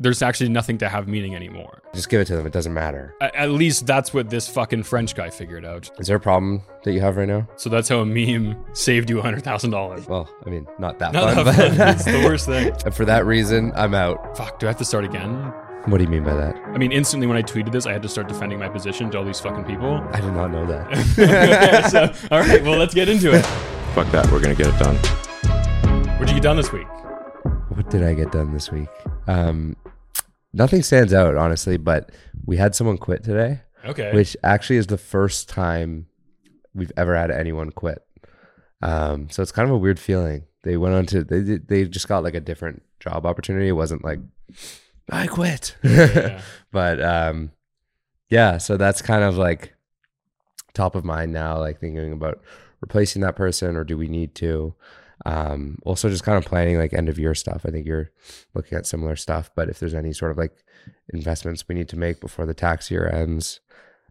there's 0.00 0.22
actually 0.22 0.48
nothing 0.48 0.78
to 0.78 0.88
have 0.88 1.08
meaning 1.08 1.34
anymore. 1.34 1.82
Just 1.92 2.08
give 2.08 2.20
it 2.20 2.26
to 2.26 2.36
them. 2.36 2.46
It 2.46 2.52
doesn't 2.52 2.72
matter. 2.72 3.14
A- 3.20 3.36
At 3.36 3.50
least 3.50 3.86
that's 3.86 4.14
what 4.14 4.30
this 4.30 4.46
fucking 4.48 4.84
French 4.84 5.14
guy 5.14 5.28
figured 5.30 5.64
out. 5.64 5.90
Is 5.98 6.06
there 6.06 6.16
a 6.16 6.20
problem 6.20 6.62
that 6.84 6.92
you 6.92 7.00
have 7.00 7.16
right 7.16 7.26
now? 7.28 7.48
So 7.56 7.68
that's 7.68 7.88
how 7.88 7.98
a 8.00 8.06
meme 8.06 8.56
saved 8.74 9.10
you 9.10 9.20
hundred 9.20 9.42
thousand 9.42 9.70
dollars. 9.70 10.06
Well, 10.06 10.28
I 10.46 10.50
mean, 10.50 10.66
not 10.78 10.98
that 11.00 11.12
Not 11.12 11.34
fun, 11.34 11.44
that 11.44 11.56
but 11.56 11.76
fun. 11.76 11.88
It's 11.96 12.04
the 12.04 12.22
worst 12.24 12.46
thing. 12.46 12.72
And 12.84 12.94
for 12.94 13.04
that 13.06 13.26
reason, 13.26 13.72
I'm 13.74 13.94
out. 13.94 14.36
Fuck, 14.36 14.60
do 14.60 14.66
I 14.66 14.70
have 14.70 14.78
to 14.78 14.84
start 14.84 15.04
again? 15.04 15.52
What 15.86 15.98
do 15.98 16.04
you 16.04 16.10
mean 16.10 16.22
by 16.24 16.34
that? 16.34 16.54
I 16.66 16.76
mean, 16.78 16.92
instantly 16.92 17.26
when 17.26 17.36
I 17.38 17.42
tweeted 17.42 17.72
this, 17.72 17.86
I 17.86 17.92
had 17.92 18.02
to 18.02 18.08
start 18.08 18.28
defending 18.28 18.58
my 18.58 18.68
position 18.68 19.10
to 19.12 19.18
all 19.18 19.24
these 19.24 19.40
fucking 19.40 19.64
people. 19.64 20.04
I 20.12 20.20
did 20.20 20.32
not 20.34 20.50
know 20.50 20.66
that. 20.66 21.88
So, 21.90 22.12
all 22.30 22.40
right, 22.40 22.62
well, 22.62 22.76
let's 22.78 22.92
get 22.94 23.08
into 23.08 23.32
it. 23.32 23.42
Fuck 23.94 24.10
that. 24.12 24.30
We're 24.30 24.40
gonna 24.40 24.54
get 24.54 24.66
it 24.66 24.78
done. 24.78 24.96
What'd 26.18 26.28
you 26.28 26.34
get 26.34 26.42
done 26.42 26.56
this 26.56 26.72
week? 26.72 26.86
what 27.70 27.88
did 27.90 28.02
I 28.02 28.12
get 28.12 28.32
done 28.32 28.52
this 28.52 28.70
week? 28.72 28.88
Um, 29.28 29.76
nothing 30.52 30.82
stands 30.82 31.12
out, 31.12 31.36
honestly, 31.36 31.76
but 31.76 32.10
we 32.44 32.56
had 32.56 32.74
someone 32.74 32.98
quit 32.98 33.22
today, 33.24 33.60
Okay. 33.84 34.12
which 34.14 34.36
actually 34.42 34.76
is 34.76 34.86
the 34.88 34.98
first 34.98 35.48
time 35.48 36.06
we've 36.74 36.92
ever 36.96 37.16
had 37.16 37.30
anyone 37.30 37.70
quit. 37.70 38.02
Um, 38.82 39.28
so 39.30 39.42
it's 39.42 39.52
kind 39.52 39.68
of 39.68 39.74
a 39.74 39.78
weird 39.78 39.98
feeling. 39.98 40.44
They 40.62 40.76
went 40.76 40.94
on 40.94 41.06
to 41.06 41.24
they 41.24 41.40
they 41.58 41.84
just 41.86 42.08
got 42.08 42.22
like 42.24 42.34
a 42.34 42.40
different 42.40 42.82
job 43.00 43.24
opportunity. 43.26 43.68
It 43.68 43.72
wasn't 43.72 44.04
like 44.04 44.20
I 45.10 45.26
quit. 45.26 45.76
Yeah. 45.82 46.40
but 46.72 47.00
um 47.02 47.52
yeah, 48.28 48.58
so 48.58 48.76
that's 48.76 49.00
kind 49.00 49.24
of 49.24 49.36
like 49.38 49.74
top 50.74 50.94
of 50.94 51.04
mind 51.04 51.32
now, 51.32 51.58
like 51.58 51.80
thinking 51.80 52.12
about 52.12 52.40
replacing 52.80 53.22
that 53.22 53.36
person 53.36 53.76
or 53.76 53.84
do 53.84 53.96
we 53.96 54.06
need 54.08 54.34
to? 54.36 54.74
Um 55.26 55.78
also 55.84 56.08
just 56.08 56.22
kind 56.24 56.38
of 56.38 56.44
planning 56.44 56.78
like 56.78 56.92
end 56.94 57.08
of 57.08 57.18
year 57.18 57.34
stuff. 57.34 57.62
I 57.66 57.70
think 57.70 57.86
you're 57.86 58.10
looking 58.54 58.78
at 58.78 58.86
similar 58.86 59.16
stuff, 59.16 59.50
but 59.56 59.68
if 59.68 59.78
there's 59.80 59.94
any 59.94 60.12
sort 60.12 60.30
of 60.30 60.38
like 60.38 60.52
investments 61.12 61.66
we 61.68 61.74
need 61.74 61.88
to 61.88 61.96
make 61.98 62.20
before 62.20 62.46
the 62.46 62.54
tax 62.54 62.90
year 62.90 63.08
ends, 63.12 63.60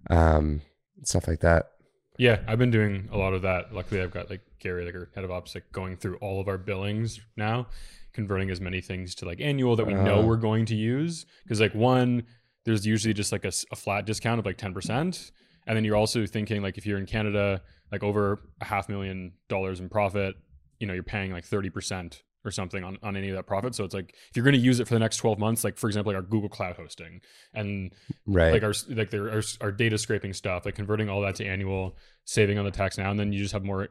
um 0.10 0.62
stuff 1.04 1.28
like 1.28 1.40
that. 1.42 1.72
Yeah, 2.18 2.40
I've 2.48 2.58
been 2.58 2.72
doing 2.72 3.10
a 3.12 3.18
lot 3.18 3.34
of 3.34 3.44
that. 3.44 3.74
Luckily, 3.74 4.02
I've 4.02 4.12
got 4.12 4.30
like 4.30 4.42
Gary, 4.60 4.86
like 4.86 4.96
our 4.96 5.10
head 5.14 5.24
of 5.24 5.30
ops, 5.32 5.54
like 5.54 5.72
going 5.72 5.96
through 5.98 6.18
all 6.18 6.42
of 6.42 6.48
our 6.48 6.58
billings 6.58 7.20
now, 7.36 7.68
converting 8.14 8.50
as 8.50 8.60
many 8.60 8.82
things 8.82 9.14
to 9.16 9.26
like 9.26 9.40
annual 9.40 9.76
that 9.76 9.86
we 9.86 9.94
know 9.94 10.22
Uh. 10.22 10.26
we're 10.26 10.36
going 10.38 10.66
to 10.66 10.76
use. 10.76 11.26
Because 11.44 11.62
like 11.62 11.76
one, 11.76 12.24
there's 12.66 12.88
usually 12.88 13.14
just 13.14 13.32
like 13.32 13.46
a 13.46 13.52
flat 13.76 14.06
discount 14.08 14.40
of 14.40 14.46
like 14.48 14.58
ten 14.58 14.74
percent, 14.74 15.32
and 15.68 15.78
then 15.78 15.84
you're 15.86 15.96
also 15.96 16.26
thinking 16.26 16.64
like 16.64 16.78
if 16.80 16.88
you're 16.88 16.98
in 16.98 17.06
Canada, 17.06 17.62
like 17.92 18.02
over 18.04 18.40
a 18.62 18.66
half 18.66 18.90
million 18.90 19.34
dollars 19.48 19.80
in 19.80 19.88
profit, 19.88 20.36
you 20.80 20.88
know, 20.88 20.94
you're 20.94 21.04
paying 21.04 21.32
like 21.32 21.46
thirty 21.46 21.70
percent 21.70 22.24
or 22.46 22.52
something 22.52 22.84
on, 22.84 22.98
on 23.04 23.18
any 23.18 23.30
of 23.30 23.36
that 23.36 23.46
profit. 23.46 23.76
So 23.76 23.84
it's 23.84 23.94
like 23.94 24.14
if 24.30 24.36
you're 24.36 24.44
going 24.46 24.56
to 24.56 24.60
use 24.60 24.80
it 24.80 24.88
for 24.88 24.94
the 24.94 25.00
next 25.00 25.18
12 25.18 25.38
months, 25.38 25.66
like 25.66 25.78
for 25.78 25.88
example, 25.88 26.14
like 26.14 26.18
our 26.22 26.28
Google 26.28 26.48
Cloud 26.48 26.78
hosting 26.78 27.20
and 27.54 27.92
Right. 28.26 28.54
like 28.54 28.64
our 28.64 28.74
like 28.90 29.10
their 29.10 29.30
our, 29.32 29.42
our 29.60 29.72
data 29.72 29.98
scraping 29.98 30.32
stuff, 30.34 30.66
like 30.66 30.76
converting 30.76 31.10
all 31.10 31.22
that 31.22 31.36
to 31.36 31.46
annual, 31.46 31.98
saving 32.24 32.58
on 32.58 32.64
the 32.64 32.72
tax 32.72 32.98
now, 32.98 33.12
and 33.12 33.20
then 33.20 33.34
you 33.34 33.40
just 33.40 33.54
have 33.54 33.64
more. 33.64 33.90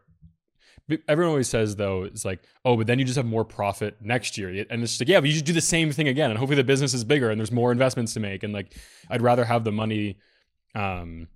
Everyone 1.08 1.30
always 1.30 1.48
says 1.48 1.74
though, 1.74 2.04
it's 2.04 2.24
like, 2.24 2.44
oh, 2.64 2.76
but 2.76 2.86
then 2.86 2.98
you 3.00 3.04
just 3.04 3.16
have 3.16 3.26
more 3.26 3.44
profit 3.44 3.96
next 4.00 4.38
year, 4.38 4.48
and 4.70 4.82
it's 4.82 4.92
just 4.92 5.00
like, 5.00 5.08
yeah, 5.08 5.18
but 5.18 5.26
you 5.26 5.32
just 5.32 5.44
do 5.44 5.52
the 5.52 5.60
same 5.60 5.90
thing 5.90 6.06
again, 6.06 6.30
and 6.30 6.38
hopefully 6.38 6.56
the 6.56 6.62
business 6.64 6.94
is 6.94 7.02
bigger 7.02 7.28
and 7.28 7.40
there's 7.40 7.50
more 7.50 7.72
investments 7.72 8.14
to 8.14 8.20
make, 8.20 8.44
and 8.44 8.52
like, 8.54 8.72
I'd 9.10 9.20
rather 9.20 9.44
have 9.44 9.64
the 9.64 9.72
money, 9.72 10.18
um, 10.76 11.26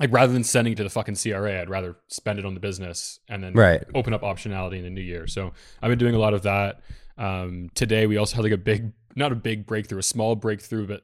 like 0.00 0.12
rather 0.12 0.32
than 0.32 0.44
sending 0.44 0.72
it 0.72 0.76
to 0.76 0.84
the 0.84 0.90
fucking 0.90 1.16
CRA, 1.16 1.60
I'd 1.60 1.70
rather 1.70 1.96
spend 2.08 2.38
it 2.38 2.46
on 2.46 2.54
the 2.54 2.60
business 2.60 3.20
and 3.28 3.42
then 3.42 3.52
right. 3.52 3.84
open 3.94 4.14
up 4.14 4.22
optionality 4.22 4.78
in 4.78 4.84
the 4.84 4.90
new 4.90 5.02
year. 5.02 5.26
So 5.26 5.52
I've 5.82 5.90
been 5.90 5.98
doing 5.98 6.14
a 6.14 6.18
lot 6.18 6.34
of 6.34 6.42
that. 6.42 6.80
Um, 7.18 7.70
today 7.74 8.06
we 8.06 8.16
also 8.16 8.36
had 8.36 8.44
like 8.44 8.52
a 8.52 8.58
big, 8.58 8.92
not 9.14 9.32
a 9.32 9.36
big 9.36 9.66
breakthrough, 9.66 9.98
a 9.98 10.02
small 10.02 10.34
breakthrough, 10.34 10.86
but 10.86 11.02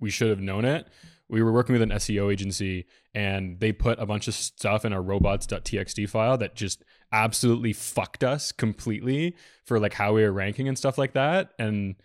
we 0.00 0.10
should 0.10 0.30
have 0.30 0.40
known 0.40 0.64
it. 0.64 0.86
We 1.28 1.42
were 1.42 1.52
working 1.52 1.74
with 1.74 1.82
an 1.82 1.90
SEO 1.90 2.32
agency 2.32 2.86
and 3.12 3.58
they 3.58 3.72
put 3.72 3.98
a 3.98 4.06
bunch 4.06 4.28
of 4.28 4.34
stuff 4.34 4.84
in 4.84 4.92
our 4.92 5.02
robots.txt 5.02 6.08
file 6.08 6.38
that 6.38 6.54
just 6.54 6.84
absolutely 7.12 7.72
fucked 7.72 8.22
us 8.22 8.52
completely 8.52 9.36
for 9.64 9.80
like 9.80 9.94
how 9.94 10.14
we 10.14 10.22
were 10.22 10.32
ranking 10.32 10.68
and 10.68 10.78
stuff 10.78 10.96
like 10.96 11.14
that. 11.14 11.50
And 11.58 11.96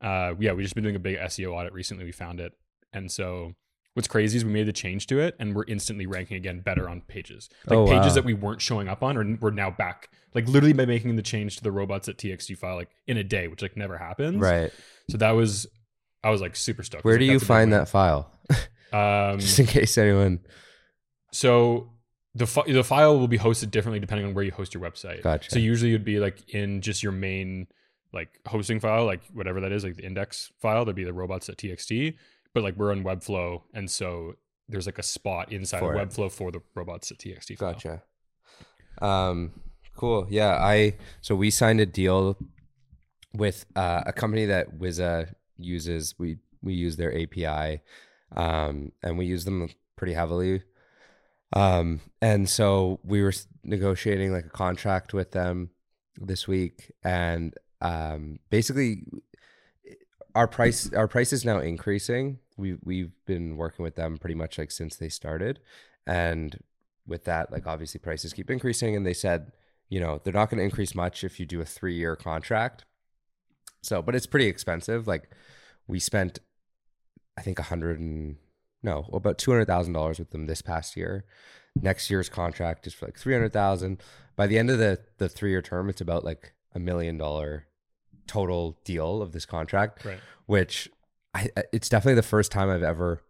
uh, 0.00 0.34
yeah, 0.40 0.52
we 0.52 0.62
just 0.62 0.74
been 0.74 0.84
doing 0.84 0.96
a 0.96 1.00
big 1.00 1.18
SEO 1.18 1.52
audit 1.52 1.72
recently. 1.74 2.04
We 2.04 2.12
found 2.12 2.40
it. 2.40 2.54
And 2.92 3.10
so 3.10 3.54
what's 3.94 4.08
crazy 4.08 4.36
is 4.38 4.44
we 4.44 4.50
made 4.52 4.66
the 4.66 4.72
change 4.72 5.06
to 5.08 5.18
it 5.20 5.36
and 5.38 5.54
we're 5.54 5.64
instantly 5.68 6.06
ranking 6.06 6.36
again 6.36 6.60
better 6.60 6.88
on 6.88 7.00
pages. 7.02 7.48
Like 7.66 7.78
Oh, 7.78 7.86
pages 7.86 8.08
wow. 8.08 8.14
that 8.14 8.24
we 8.24 8.34
weren't 8.34 8.60
showing 8.62 8.88
up 8.88 9.02
on 9.02 9.16
or 9.16 9.36
we're 9.40 9.50
now 9.50 9.70
back 9.70 10.08
like 10.34 10.48
literally 10.48 10.72
by 10.72 10.86
making 10.86 11.16
the 11.16 11.22
change 11.22 11.56
to 11.58 11.62
the 11.62 11.70
robots.txt 11.70 12.56
file 12.58 12.76
like 12.76 12.90
in 13.06 13.16
a 13.18 13.24
day, 13.24 13.48
which 13.48 13.60
like 13.62 13.76
never 13.76 13.98
happens. 13.98 14.38
Right. 14.40 14.72
So 15.10 15.18
that 15.18 15.32
was 15.32 15.66
I 16.24 16.30
was 16.30 16.40
like 16.40 16.56
super 16.56 16.82
stoked. 16.82 17.04
Where 17.04 17.14
Like, 17.14 17.20
do 17.20 17.24
you 17.26 17.36
a 17.36 17.40
big 17.40 17.46
find 17.48 17.72
that 17.72 17.88
file? 17.88 18.30
Um, 18.92 19.38
Just 19.40 19.58
in 19.58 19.66
case 19.66 19.96
anyone 19.98 20.40
so 21.32 21.90
the 22.34 22.46
fi- 22.46 22.70
the 22.70 22.84
file 22.84 23.18
will 23.18 23.28
be 23.28 23.38
hosted 23.38 23.70
differently 23.70 24.00
depending 24.00 24.26
on 24.26 24.34
where 24.34 24.44
you 24.44 24.52
host 24.52 24.72
your 24.74 24.82
website. 24.82 25.22
Gotcha. 25.22 25.50
So 25.50 25.58
usually 25.58 25.90
it'd 25.92 26.04
be 26.04 26.18
like 26.18 26.48
in 26.54 26.80
just 26.80 27.02
your 27.02 27.12
main 27.12 27.66
like 28.12 28.28
hosting 28.46 28.80
file, 28.80 29.04
like 29.06 29.20
whatever 29.32 29.60
that 29.60 29.72
is, 29.72 29.84
like 29.84 29.96
the 29.96 30.04
index 30.04 30.50
file. 30.60 30.84
There'd 30.84 30.96
be 30.96 31.04
the 31.04 31.12
robots.txt, 31.12 32.14
but 32.54 32.62
like 32.62 32.76
we're 32.76 32.92
on 32.92 33.04
Webflow, 33.04 33.62
and 33.74 33.90
so 33.90 34.34
there's 34.68 34.86
like 34.86 34.98
a 34.98 35.02
spot 35.02 35.52
inside 35.52 35.80
For 35.80 35.94
of 35.94 36.00
it. 36.00 36.08
Webflow 36.08 36.30
for 36.30 36.50
the 36.50 36.60
robots.txt 36.74 37.58
file. 37.58 37.72
Gotcha. 37.72 38.02
Um, 39.00 39.52
cool. 39.96 40.26
Yeah, 40.30 40.54
I 40.54 40.96
so 41.20 41.34
we 41.34 41.50
signed 41.50 41.80
a 41.80 41.86
deal 41.86 42.36
with 43.34 43.66
uh, 43.76 44.02
a 44.06 44.12
company 44.12 44.46
that 44.46 44.78
Wiza 44.78 45.34
uses. 45.58 46.14
We 46.18 46.38
we 46.62 46.74
use 46.74 46.96
their 46.96 47.12
API, 47.16 47.80
um, 48.36 48.92
and 49.02 49.18
we 49.18 49.26
use 49.26 49.44
them 49.44 49.68
pretty 49.96 50.12
heavily. 50.12 50.62
Um, 51.54 52.00
and 52.22 52.48
so 52.48 53.00
we 53.04 53.22
were 53.22 53.34
negotiating 53.62 54.32
like 54.32 54.46
a 54.46 54.50
contract 54.50 55.12
with 55.12 55.32
them 55.32 55.70
this 56.16 56.48
week, 56.48 56.92
and 57.04 57.54
um, 57.80 58.38
basically 58.50 59.04
our 60.34 60.48
price 60.48 60.92
our 60.92 61.08
price 61.08 61.32
is 61.32 61.44
now 61.44 61.58
increasing. 61.58 62.38
We 62.56 62.76
we've 62.82 63.12
been 63.26 63.56
working 63.56 63.82
with 63.82 63.96
them 63.96 64.18
pretty 64.18 64.34
much 64.34 64.58
like 64.58 64.70
since 64.70 64.96
they 64.96 65.08
started, 65.08 65.60
and 66.06 66.58
with 67.06 67.24
that, 67.24 67.50
like 67.50 67.66
obviously 67.66 67.98
prices 67.98 68.32
keep 68.32 68.50
increasing, 68.50 68.94
and 68.94 69.06
they 69.06 69.14
said, 69.14 69.52
you 69.88 69.98
know, 70.00 70.20
they're 70.22 70.32
not 70.32 70.50
going 70.50 70.58
to 70.58 70.64
increase 70.64 70.94
much 70.94 71.24
if 71.24 71.40
you 71.40 71.46
do 71.46 71.60
a 71.60 71.64
three 71.64 71.94
year 71.94 72.14
contract. 72.16 72.84
So, 73.82 74.00
but 74.02 74.14
it's 74.14 74.26
pretty 74.26 74.46
expensive. 74.46 75.06
Like 75.08 75.28
we 75.88 75.98
spent, 75.98 76.38
I 77.36 77.42
think 77.42 77.58
a 77.58 77.64
hundred 77.64 77.98
and 77.98 78.36
no, 78.82 79.08
about 79.12 79.38
two 79.38 79.50
hundred 79.50 79.66
thousand 79.66 79.92
dollars 79.94 80.18
with 80.18 80.30
them 80.30 80.46
this 80.46 80.62
past 80.62 80.96
year. 80.96 81.24
Next 81.74 82.10
year's 82.10 82.28
contract 82.28 82.86
is 82.86 82.94
for 82.94 83.06
like 83.06 83.18
three 83.18 83.32
hundred 83.34 83.52
thousand. 83.52 84.02
By 84.36 84.46
the 84.46 84.58
end 84.58 84.70
of 84.70 84.78
the 84.78 85.00
the 85.18 85.28
three 85.28 85.50
year 85.50 85.62
term, 85.62 85.88
it's 85.88 86.00
about 86.00 86.24
like 86.24 86.52
a 86.74 86.78
million 86.78 87.18
dollar 87.18 87.66
total 88.28 88.78
deal 88.84 89.20
of 89.20 89.32
this 89.32 89.44
contract 89.44 90.04
Right. 90.04 90.18
which 90.46 90.88
I, 91.34 91.48
it's 91.72 91.88
definitely 91.88 92.16
the 92.16 92.22
first 92.22 92.52
time 92.52 92.68
I've 92.70 92.82
ever 92.82 93.22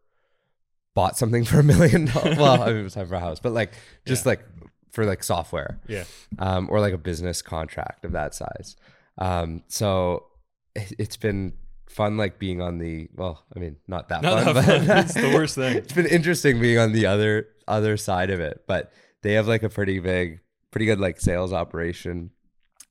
bought 0.95 1.17
something 1.17 1.45
for 1.51 1.61
a 1.61 1.63
million 1.65 2.07
dollars. 2.07 2.37
Well, 2.39 2.63
I 2.63 2.67
mean, 2.69 2.77
it 2.79 2.83
was 2.83 2.95
time 2.95 3.07
for 3.09 3.15
a 3.15 3.21
house, 3.21 3.41
but 3.41 3.53
like 3.53 3.73
just 4.07 4.25
Yeah. 4.25 4.31
like 4.31 4.45
for 4.93 5.05
like 5.07 5.23
software, 5.25 5.81
Yeah. 5.89 6.05
um, 6.39 6.69
or 6.71 6.81
like 6.81 6.93
a 6.93 6.99
business 6.99 7.41
contract 7.43 8.05
of 8.05 8.12
that 8.12 8.35
size. 8.35 8.77
Um, 9.19 9.62
so 9.69 10.27
it, 10.75 10.93
it's 10.99 11.17
been 11.17 11.55
fun, 11.89 12.17
like 12.17 12.39
being 12.39 12.61
on 12.61 12.79
the 12.79 13.09
well, 13.15 13.45
I 13.55 13.59
mean, 13.59 13.77
not 13.89 14.09
that 14.11 14.23
Not 14.23 14.45
fun, 14.45 14.55
that 14.55 14.67
but 14.67 14.87
fun. 14.87 14.99
It's 14.99 15.15
the 15.15 15.31
worst 15.35 15.55
thing. 15.55 15.77
it's 15.79 15.93
been 15.93 16.07
interesting 16.07 16.61
being 16.61 16.79
on 16.79 16.93
the 16.93 17.07
other 17.07 17.49
other 17.69 17.97
side 17.97 18.31
of 18.31 18.41
it. 18.41 18.65
But 18.67 18.93
they 19.23 19.35
have 19.35 19.47
like 19.49 19.62
a 19.62 19.69
pretty 19.71 19.99
big, 20.01 20.41
pretty 20.73 20.87
good 20.87 21.01
like 21.01 21.21
sales 21.21 21.53
operation, 21.53 22.31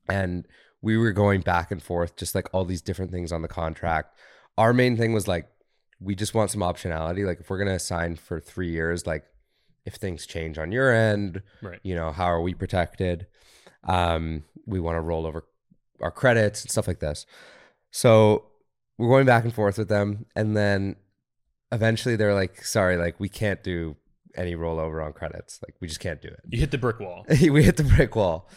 and 0.10 0.48
we 0.82 0.98
were 0.98 1.12
going 1.12 1.42
back 1.42 1.70
and 1.72 1.84
forth, 1.84 2.16
just 2.16 2.34
like 2.34 2.48
all 2.54 2.66
these 2.66 2.82
different 2.82 3.12
things 3.12 3.32
on 3.32 3.42
the 3.44 3.48
contract. 3.48 4.18
Our 4.58 4.74
main 4.74 4.98
thing 4.98 5.14
was 5.14 5.28
like, 5.28 5.48
we 6.00 6.16
just 6.16 6.34
want 6.34 6.52
some 6.52 6.62
optionality. 6.62 7.26
Like, 7.26 7.40
if 7.42 7.50
we're 7.50 7.58
gonna 7.59 7.80
sign 7.80 8.16
for 8.16 8.40
three 8.40 8.70
years, 8.72 9.06
like, 9.06 9.24
if 9.86 9.96
things 9.96 10.26
change 10.26 10.58
on 10.58 10.72
your 10.72 10.92
end, 10.94 11.42
Right. 11.62 11.80
you 11.84 11.96
know, 11.96 12.12
how 12.12 12.26
are 12.26 12.42
we 12.42 12.53
protected? 12.53 13.28
Um, 13.84 14.44
we 14.66 14.80
want 14.80 14.96
to 14.98 15.02
roll 15.02 15.26
over 15.26 15.46
our 16.02 16.12
credits 16.12 16.62
and 16.64 16.72
stuff 16.72 16.88
like 16.88 17.00
this. 17.00 17.26
So 17.92 18.46
we're 18.98 19.09
going 19.09 19.26
back 19.26 19.44
and 19.44 19.53
forth 19.53 19.78
with 19.78 19.90
them, 19.90 20.26
and 20.36 20.56
then 20.56 20.96
eventually 21.72 22.16
they're 22.16 22.34
like, 22.34 22.64
"Sorry, 22.64 22.97
like 22.97 23.20
we 23.20 23.30
can't 23.30 23.64
do 23.64 23.96
any 24.36 24.56
rollover 24.56 25.04
on 25.04 25.14
credits. 25.14 25.59
Like 25.68 25.76
we 25.80 25.88
just 25.88 26.00
can't 26.00 26.22
do 26.22 26.28
it." 26.28 26.40
You 26.47 26.59
hit 26.59 26.72
the 26.72 26.78
brick 26.78 27.00
wall. 27.00 27.26
we 27.42 27.64
hit 27.64 27.78
the 27.78 27.84
brick 27.84 28.16
wall. 28.16 28.47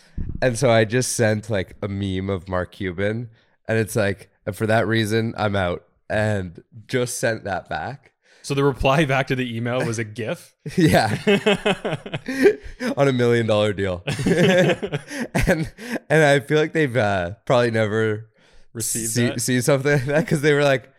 And 0.43 0.59
so 0.59 0.71
I 0.71 0.85
just 0.85 1.13
sent 1.15 1.49
like 1.51 1.77
a 1.83 1.89
meme 1.89 2.29
of 2.31 2.49
Mark 2.49 2.73
Cuban 2.73 3.31
and 3.67 3.79
it's 3.79 3.97
like, 3.97 4.29
and 4.47 4.57
for 4.57 4.67
that 4.67 4.87
reason, 4.87 5.35
I'm 5.37 5.57
out. 5.57 5.85
And 6.11 6.63
just 6.87 7.19
sent 7.19 7.45
that 7.45 7.69
back. 7.69 8.13
So 8.43 8.53
the 8.53 8.63
reply 8.63 9.07
back 9.07 9.29
to 9.29 9.37
the 9.37 9.57
email 9.57 9.85
was 9.85 9.99
a 9.99 10.05
GIF. 10.05 10.55
Yeah. 10.77 11.19
On 12.97 13.09
a 13.09 13.13
million 13.13 13.47
dollar 13.47 13.73
deal. 13.73 14.03
and 14.27 15.73
and 16.11 16.25
I 16.25 16.41
feel 16.41 16.59
like 16.59 16.73
they've 16.73 16.97
uh, 16.97 17.33
probably 17.47 17.71
never 17.71 18.29
Received 18.75 19.11
see, 19.11 19.39
seen 19.39 19.63
something 19.63 19.93
like 19.93 20.07
that 20.07 20.21
because 20.23 20.43
they 20.43 20.53
were 20.53 20.65
like, 20.65 20.93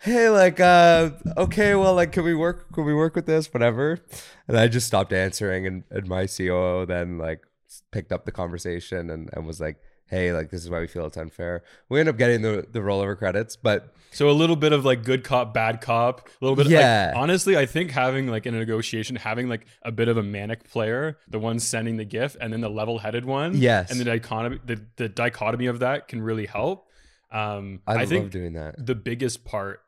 hey, 0.00 0.28
like, 0.28 0.60
uh, 0.60 1.10
okay, 1.38 1.74
well, 1.74 1.94
like, 1.94 2.12
can 2.12 2.24
we 2.24 2.34
work? 2.34 2.70
Can 2.74 2.84
we 2.84 2.92
work 2.92 3.16
with 3.16 3.24
this? 3.24 3.52
Whatever. 3.54 3.98
And 4.46 4.58
I 4.58 4.68
just 4.68 4.86
stopped 4.86 5.14
answering, 5.14 5.66
and, 5.66 5.84
and 5.90 6.06
my 6.06 6.26
COO 6.26 6.84
then 6.84 7.16
like 7.16 7.40
picked 7.90 8.12
up 8.12 8.26
the 8.26 8.32
conversation 8.32 9.08
and, 9.08 9.30
and 9.32 9.46
was 9.46 9.60
like, 9.62 9.80
hey, 10.08 10.32
like, 10.32 10.50
this 10.50 10.62
is 10.64 10.70
why 10.70 10.80
we 10.80 10.86
feel 10.86 11.06
it's 11.06 11.16
unfair. 11.16 11.62
We 11.88 12.00
end 12.00 12.08
up 12.08 12.16
getting 12.18 12.42
the 12.42 12.66
the 12.70 12.80
rollover 12.80 13.16
credits, 13.16 13.56
but 13.56 13.94
So 14.10 14.28
a 14.30 14.32
little 14.32 14.56
bit 14.56 14.72
of 14.72 14.84
like 14.84 15.04
good 15.04 15.22
cop, 15.24 15.52
bad 15.54 15.80
cop, 15.80 16.28
a 16.28 16.44
little 16.44 16.56
bit. 16.56 16.66
Yeah. 16.66 17.12
Like, 17.12 17.22
honestly, 17.22 17.56
I 17.56 17.66
think 17.66 17.90
having 17.90 18.26
like 18.28 18.46
in 18.46 18.54
a 18.54 18.58
negotiation, 18.58 19.16
having 19.16 19.48
like 19.48 19.66
a 19.82 19.92
bit 19.92 20.08
of 20.08 20.16
a 20.16 20.22
manic 20.22 20.64
player, 20.68 21.18
the 21.28 21.38
one 21.38 21.58
sending 21.58 21.96
the 21.96 22.04
gift, 22.04 22.36
and 22.40 22.52
then 22.52 22.60
the 22.60 22.70
level-headed 22.70 23.24
one, 23.24 23.54
Yes. 23.56 23.90
and 23.90 24.00
the 24.00 24.04
dichotomy, 24.04 24.58
the, 24.64 24.84
the 24.96 25.08
dichotomy 25.08 25.66
of 25.66 25.80
that 25.80 26.08
can 26.08 26.20
really 26.22 26.46
help. 26.46 26.86
Um, 27.30 27.80
I, 27.86 27.92
I, 27.92 27.96
love 28.00 28.08
think 28.08 28.30
doing 28.30 28.54
that. 28.54 28.74
the 28.86 28.94
biggest 28.94 29.44
part 29.44 29.80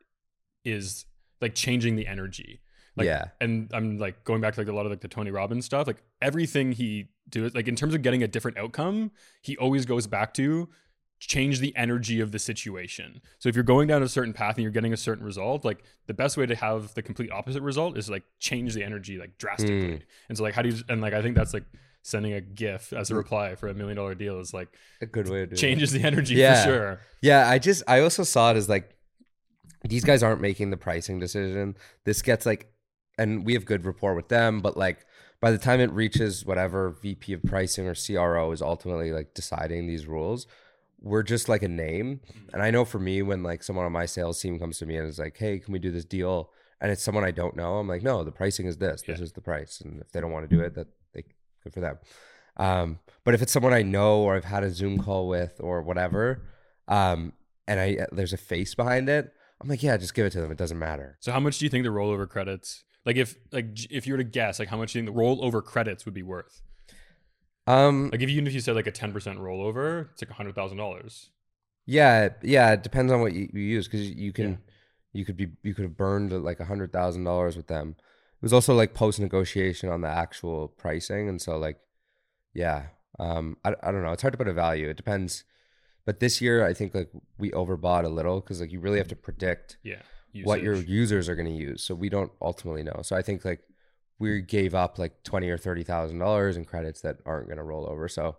is 0.63 1.05
like 1.41 1.55
changing 1.55 1.95
the 1.95 2.05
energy. 2.07 2.61
Like, 2.95 3.05
Yeah. 3.07 3.29
And 3.39 3.71
I'm 3.73 3.97
like 3.97 4.23
going 4.23 4.41
back 4.41 4.53
to 4.55 4.61
like 4.61 4.67
a 4.67 4.73
lot 4.73 4.85
of 4.85 4.91
like 4.91 5.01
the 5.01 5.07
Tony 5.07 5.31
Robbins 5.31 5.65
stuff. 5.65 5.87
Like 5.87 6.03
everything 6.21 6.71
he 6.71 7.09
do 7.31 7.45
it. 7.45 7.55
like 7.55 7.67
in 7.67 7.75
terms 7.75 7.93
of 7.95 8.01
getting 8.01 8.21
a 8.23 8.27
different 8.27 8.57
outcome, 8.57 9.11
he 9.41 9.57
always 9.57 9.85
goes 9.85 10.07
back 10.07 10.33
to 10.35 10.69
change 11.19 11.59
the 11.59 11.75
energy 11.75 12.19
of 12.19 12.31
the 12.31 12.39
situation. 12.39 13.21
So 13.39 13.47
if 13.47 13.53
you're 13.55 13.63
going 13.63 13.87
down 13.87 14.01
a 14.01 14.07
certain 14.09 14.33
path 14.33 14.55
and 14.55 14.63
you're 14.63 14.71
getting 14.71 14.91
a 14.93 14.97
certain 14.97 15.23
result, 15.23 15.63
like 15.63 15.83
the 16.07 16.13
best 16.15 16.35
way 16.35 16.47
to 16.47 16.55
have 16.55 16.93
the 16.95 17.01
complete 17.03 17.31
opposite 17.31 17.61
result 17.61 17.95
is 17.97 18.09
like 18.09 18.23
change 18.39 18.73
the 18.73 18.83
energy 18.83 19.17
like 19.19 19.37
drastically. 19.37 19.97
Mm. 19.97 20.01
And 20.29 20.37
so 20.37 20.43
like 20.43 20.55
how 20.55 20.61
do 20.63 20.69
you 20.69 20.77
and 20.89 20.99
like 21.01 21.13
I 21.13 21.21
think 21.21 21.35
that's 21.35 21.53
like 21.53 21.65
sending 22.01 22.33
a 22.33 22.41
GIF 22.41 22.91
as 22.93 23.11
a 23.11 23.15
reply 23.15 23.53
for 23.53 23.67
a 23.67 23.73
million 23.75 23.97
dollar 23.97 24.15
deal 24.15 24.39
is 24.39 24.51
like 24.53 24.69
A 25.01 25.05
good 25.05 25.29
way 25.29 25.41
to 25.41 25.45
do 25.47 25.53
it. 25.53 25.57
changes 25.57 25.91
the 25.91 26.01
energy 26.01 26.33
Yeah. 26.35 26.63
for 26.63 26.69
sure. 26.69 27.01
Yeah, 27.21 27.47
I 27.47 27.59
just 27.59 27.83
I 27.87 27.99
also 27.99 28.23
saw 28.23 28.49
it 28.51 28.57
as 28.57 28.67
like 28.67 28.95
these 29.87 30.03
guys 30.03 30.23
aren't 30.23 30.41
making 30.41 30.71
the 30.71 30.77
pricing 30.77 31.19
decision. 31.19 31.75
This 32.03 32.23
gets 32.23 32.45
like 32.47 32.71
and 33.19 33.45
we 33.45 33.53
have 33.53 33.65
good 33.65 33.85
rapport 33.85 34.15
with 34.15 34.29
them, 34.29 34.61
but 34.61 34.75
like 34.75 35.05
by 35.41 35.51
the 35.51 35.57
time 35.57 35.79
it 35.79 35.91
reaches 35.91 36.45
whatever 36.45 36.91
VP 37.01 37.33
of 37.33 37.43
pricing 37.43 37.87
or 37.87 37.95
CRO 37.95 38.51
is 38.51 38.61
ultimately 38.61 39.11
like 39.11 39.33
deciding 39.33 39.87
these 39.87 40.05
rules, 40.05 40.47
we're 41.01 41.23
just 41.23 41.49
like 41.49 41.63
a 41.63 41.67
name. 41.67 42.21
And 42.53 42.61
I 42.61 42.69
know 42.69 42.85
for 42.85 42.99
me 42.99 43.21
when 43.23 43.43
like 43.43 43.63
someone 43.63 43.85
on 43.85 43.91
my 43.91 44.05
sales 44.05 44.39
team 44.39 44.59
comes 44.59 44.77
to 44.77 44.85
me 44.85 44.97
and 44.97 45.07
is 45.07 45.19
like, 45.19 45.37
"Hey, 45.37 45.59
can 45.59 45.73
we 45.73 45.79
do 45.79 45.91
this 45.91 46.05
deal?" 46.05 46.51
and 46.79 46.91
it's 46.91 47.03
someone 47.03 47.23
I 47.23 47.31
don't 47.31 47.55
know, 47.55 47.75
I'm 47.75 47.87
like, 47.87 48.01
"No, 48.01 48.23
the 48.23 48.31
pricing 48.31 48.65
is 48.65 48.77
this. 48.77 49.03
This 49.03 49.19
is 49.19 49.33
the 49.33 49.41
price." 49.41 49.81
And 49.81 50.01
if 50.01 50.11
they 50.11 50.19
don't 50.19 50.31
want 50.31 50.49
to 50.49 50.55
do 50.55 50.61
it, 50.63 50.73
that 50.75 50.87
they 51.13 51.23
good 51.63 51.73
for 51.73 51.79
them. 51.79 51.99
Um, 52.57 52.99
but 53.23 53.33
if 53.33 53.41
it's 53.41 53.51
someone 53.51 53.73
I 53.73 53.83
know 53.83 54.21
or 54.21 54.35
I've 54.35 54.45
had 54.45 54.63
a 54.63 54.71
Zoom 54.71 54.97
call 54.97 55.27
with 55.27 55.59
or 55.59 55.81
whatever, 55.81 56.43
um, 56.87 57.33
and 57.67 57.79
I 57.79 58.07
there's 58.11 58.33
a 58.33 58.37
face 58.37 58.75
behind 58.75 59.09
it, 59.09 59.31
I'm 59.61 59.69
like, 59.69 59.83
yeah, 59.83 59.95
just 59.97 60.15
give 60.15 60.25
it 60.25 60.31
to 60.31 60.41
them. 60.41 60.51
It 60.51 60.57
doesn't 60.57 60.79
matter. 60.79 61.17
So 61.19 61.31
how 61.31 61.39
much 61.39 61.59
do 61.59 61.65
you 61.65 61.69
think 61.69 61.83
the 61.83 61.91
rollover 61.91 62.27
credits? 62.27 62.83
Like 63.05 63.15
if 63.15 63.35
like 63.51 63.91
if 63.91 64.05
you 64.07 64.13
were 64.13 64.17
to 64.17 64.23
guess, 64.23 64.59
like 64.59 64.67
how 64.69 64.77
much 64.77 64.93
do 64.93 64.99
you 64.99 65.05
think 65.05 65.15
the 65.15 65.21
rollover 65.21 65.63
credits 65.63 66.05
would 66.05 66.13
be 66.13 66.23
worth? 66.23 66.61
Um, 67.67 68.09
Like 68.11 68.21
if 68.21 68.29
even 68.29 68.47
if 68.47 68.53
you 68.53 68.59
said 68.59 68.75
like 68.75 68.87
a 68.87 68.91
ten 68.91 69.11
percent 69.13 69.39
rollover, 69.39 70.09
it's 70.11 70.21
like 70.21 70.31
a 70.31 70.35
hundred 70.35 70.55
thousand 70.55 70.77
dollars. 70.77 71.29
yeah, 71.85 72.29
yeah, 72.43 72.71
it 72.73 72.83
depends 72.83 73.11
on 73.11 73.21
what 73.21 73.33
you, 73.33 73.49
you 73.53 73.61
use 73.61 73.87
because 73.87 74.09
you 74.09 74.31
can, 74.33 74.51
Yeah. 74.51 74.57
you 75.13 75.25
could 75.25 75.37
be, 75.37 75.47
you 75.63 75.73
could 75.73 75.83
have 75.83 75.97
burned 75.97 76.31
like 76.43 76.59
a 76.59 76.65
hundred 76.65 76.91
thousand 76.93 77.23
dollars 77.23 77.55
with 77.57 77.67
them. 77.67 77.95
It 77.99 78.41
was 78.43 78.53
also 78.53 78.73
like 78.75 78.93
post 78.93 79.19
negotiation 79.19 79.89
on 79.89 80.01
the 80.01 80.07
actual 80.07 80.67
pricing, 80.69 81.29
and 81.29 81.41
so 81.41 81.57
like, 81.57 81.79
yeah, 82.53 82.87
um, 83.19 83.57
I, 83.63 83.75
I 83.83 83.91
don't 83.91 84.03
know. 84.03 84.11
It's 84.11 84.21
hard 84.23 84.33
to 84.33 84.37
put 84.37 84.47
a 84.47 84.53
value. 84.53 84.89
It 84.89 84.97
depends. 84.97 85.43
But 86.05 86.19
this 86.19 86.41
year, 86.41 86.65
I 86.65 86.73
think 86.73 86.95
like 86.95 87.11
we 87.37 87.51
overbought 87.51 88.05
a 88.05 88.09
little 88.09 88.41
because 88.41 88.59
like 88.59 88.71
you 88.71 88.79
really 88.79 88.97
have 88.97 89.07
to 89.09 89.15
predict 89.15 89.77
Yeah. 89.83 90.01
What 90.43 90.61
your 90.61 90.75
users 90.75 91.27
are 91.29 91.35
going 91.35 91.47
to 91.47 91.53
use. 91.53 91.83
So 91.83 91.95
we 91.95 92.09
don't 92.09 92.31
ultimately 92.41 92.83
know. 92.83 93.01
So 93.03 93.15
I 93.15 93.21
think 93.21 93.45
like 93.45 93.61
we 94.19 94.41
gave 94.41 94.75
up 94.75 94.99
like 94.99 95.23
twenty 95.23 95.49
or 95.49 95.57
thirty 95.57 95.83
thousand 95.83 96.19
dollars 96.19 96.57
in 96.57 96.65
credits 96.65 97.01
that 97.01 97.17
aren't 97.25 97.47
going 97.47 97.57
to 97.57 97.63
roll 97.63 97.87
over. 97.89 98.07
So 98.07 98.37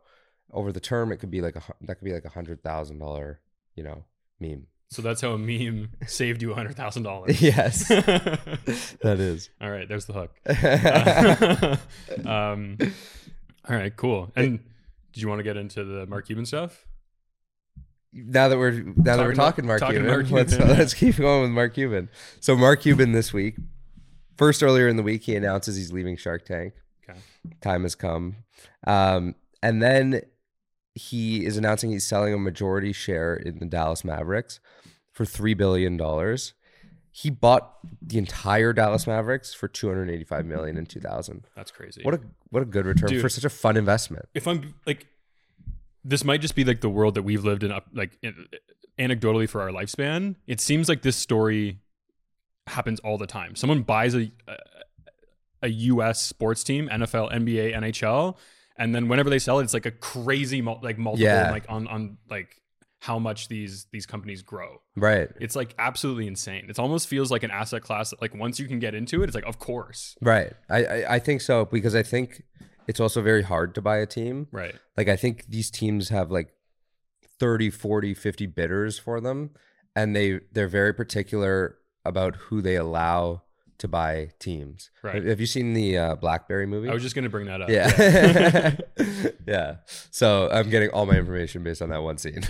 over 0.53 0.73
the 0.73 0.81
term, 0.81 1.13
it 1.13 1.19
could 1.19 1.31
be 1.31 1.41
like 1.41 1.57
a 1.57 1.63
that 1.83 1.97
could 1.97 2.05
be 2.05 2.13
like 2.13 2.25
a 2.25 2.31
hundred 2.31 2.63
thousand 2.63 2.99
dollar, 2.99 3.41
you 3.75 3.83
know, 3.83 4.05
meme. 4.41 4.67
So 4.91 5.01
that's 5.01 5.23
how 5.23 5.31
a 5.31 5.39
meme 5.39 5.91
saved 6.07 6.43
you 6.43 6.53
a 6.53 6.55
hundred 6.55 6.77
thousand 6.77 7.05
dollars. 7.05 7.41
yes, 7.41 7.89
that 7.89 9.17
is. 9.19 9.51
All 9.61 9.71
right, 9.71 9.89
there's 9.89 10.07
the 10.07 10.13
hook. 10.13 10.31
um, 12.27 12.77
all 13.69 13.77
right, 13.77 13.97
cool. 13.97 14.31
And 14.37 14.61
did 15.13 15.23
you 15.23 15.29
want 15.29 15.39
to 15.39 15.45
get 15.45 15.57
into 15.57 15.85
the 15.85 16.07
Mark 16.07 16.27
Cuban 16.27 16.45
stuff? 16.47 16.87
Now 18.13 18.49
that 18.49 18.59
we're 18.59 18.73
now 18.73 19.17
that 19.17 19.19
we're 19.19 19.35
Talking 19.35 19.65
talking 19.65 19.67
Mark 19.67 19.81
talking 19.81 19.97
Cuban, 19.97 20.11
Mark 20.11 20.31
let's, 20.31 20.53
yeah. 20.53 20.65
let's 20.65 20.95
keep 20.95 21.17
going 21.17 21.43
with 21.43 21.51
Mark 21.51 21.75
Cuban. 21.75 22.09
So 22.41 22.57
Mark 22.57 22.83
Cuban 22.83 23.13
this 23.13 23.33
week, 23.33 23.57
first 24.37 24.63
earlier 24.63 24.89
in 24.89 24.97
the 24.97 25.03
week, 25.03 25.23
he 25.23 25.35
announces 25.37 25.77
he's 25.77 25.93
leaving 25.93 26.17
Shark 26.17 26.45
Tank. 26.45 26.75
Okay. 27.09 27.19
time 27.61 27.83
has 27.83 27.95
come. 27.95 28.37
Um, 28.87 29.35
and 29.63 29.83
then 29.83 30.23
he 30.95 31.45
is 31.45 31.57
announcing 31.57 31.91
he's 31.91 32.07
selling 32.07 32.35
a 32.35 32.39
majority 32.39 32.93
share 32.93 33.35
in 33.35 33.59
the 33.59 33.67
Dallas 33.67 34.05
Mavericks 34.05 34.61
for 35.11 35.25
three 35.25 35.55
billion 35.55 35.97
dollars. 35.97 36.55
He 37.11 37.29
bought 37.29 37.75
the 38.01 38.19
entire 38.19 38.73
Dallas 38.73 39.07
Mavericks 39.07 39.53
for 39.53 39.69
two 39.69 39.89
hundred 39.89 40.11
eighty-five 40.11 40.47
million 40.47 40.77
in 40.77 40.87
two 40.87 41.01
thousand. 41.01 41.47
That's 41.55 41.71
crazy. 41.71 42.03
What 42.03 42.15
a 42.15 42.21
what 42.51 42.63
a 42.63 42.67
good 42.67 42.87
return 42.87 43.09
Dude. 43.09 43.21
for 43.21 43.29
such 43.29 43.45
a 43.45 43.51
fun 43.51 43.77
investment. 43.77 44.27
if 44.35 44.47
I'm 44.49 44.75
like, 44.87 45.07
this 46.05 46.25
might 46.25 46.41
just 46.41 46.55
be 46.55 46.65
like 46.65 46.81
the 46.81 46.89
world 46.91 47.15
that 47.15 47.23
we've 47.23 47.45
lived 47.45 47.63
in, 47.63 47.71
up 47.73 47.87
like 47.93 48.19
in, 48.23 48.47
anecdotally 48.99 49.49
for 49.49 49.61
our 49.61 49.71
lifespan. 49.71 50.37
It 50.47 50.61
seems 50.61 50.89
like 50.89 51.03
this 51.03 51.17
story 51.17 51.79
happens 52.67 53.01
all 53.01 53.19
the 53.19 53.27
time. 53.27 53.55
Someone 53.57 53.83
buys 53.83 54.15
a 54.15 54.31
a, 54.49 54.57
a 55.63 55.69
U.S. 55.69 56.23
sports 56.23 56.65
team, 56.65 56.89
NFL, 56.89 57.33
NBA, 57.33 57.75
NHL, 57.77 58.37
and 58.77 58.95
then 58.95 59.09
whenever 59.09 59.31
they 59.31 59.39
sell 59.39 59.61
it, 59.61 59.65
it's 59.65 59.75
like 59.75 59.87
a 59.87 59.91
crazy 59.93 60.61
mul- 60.61 60.81
like 60.83 60.99
multiple 60.99 61.25
Yeah. 61.27 61.51
like 61.51 61.65
on 61.69 61.87
on 61.89 62.19
like 62.29 62.57
how 63.01 63.19
much 63.19 63.49
these 63.49 63.87
these 63.93 64.07
companies 64.07 64.43
grow. 64.43 64.81
Right, 64.97 65.29
It's 65.41 65.57
like 65.57 65.75
absolutely 65.79 66.27
insane. 66.29 66.67
It 66.69 66.79
almost 66.79 67.09
feels 67.09 67.31
like 67.33 67.43
an 67.43 67.51
asset 67.51 67.83
class 67.83 68.11
that 68.11 68.21
like 68.21 68.35
once 68.35 68.61
you 68.61 68.67
can 68.69 68.79
get 68.79 68.95
into 68.95 69.23
it, 69.23 69.27
it's 69.27 69.35
like 69.35 69.47
of 69.47 69.59
course, 69.59 70.17
right. 70.21 70.53
I, 70.71 70.85
I 70.85 71.15
I 71.15 71.19
think 71.19 71.41
so 71.41 71.65
because 71.65 71.95
I 71.95 72.03
think 72.03 72.43
it's 72.93 73.01
also 73.01 73.23
very 73.23 73.43
hard 73.43 73.75
to 73.75 73.81
buy 73.81 73.97
a 73.97 74.07
team. 74.07 74.47
right? 74.53 74.75
like 74.99 75.09
i 75.09 75.17
think 75.17 75.47
these 75.49 75.71
teams 75.71 76.11
have 76.11 76.31
like 76.31 76.53
30 77.41 77.71
40 77.71 78.13
50 78.15 78.47
bidders 78.47 78.99
for 78.99 79.19
them 79.21 79.51
and 79.97 80.15
they 80.15 80.41
they're 80.53 80.69
very 80.69 80.93
particular 80.93 81.79
about 82.05 82.37
who 82.37 82.61
they 82.61 82.77
allow 82.77 83.43
to 83.79 83.89
buy 83.89 84.29
teams 84.39 84.91
Right. 85.03 85.25
have 85.25 85.41
you 85.41 85.47
seen 85.47 85.73
the 85.73 85.97
uh, 85.99 86.15
blackberry 86.17 86.67
movie 86.67 86.91
I 86.91 86.95
was 86.95 87.03
just 87.03 87.15
gonna 87.17 87.31
bring 87.31 87.47
that 87.47 87.63
up. 87.63 87.71
yeah 87.71 88.77
yeah 89.49 89.77
so 90.11 90.49
i'm 90.53 90.69
getting 90.69 90.91
all 90.91 91.07
my 91.07 91.17
information 91.17 91.63
based 91.65 91.81
on 91.83 91.89
that 91.89 92.03
one 92.03 92.19
scene 92.19 92.43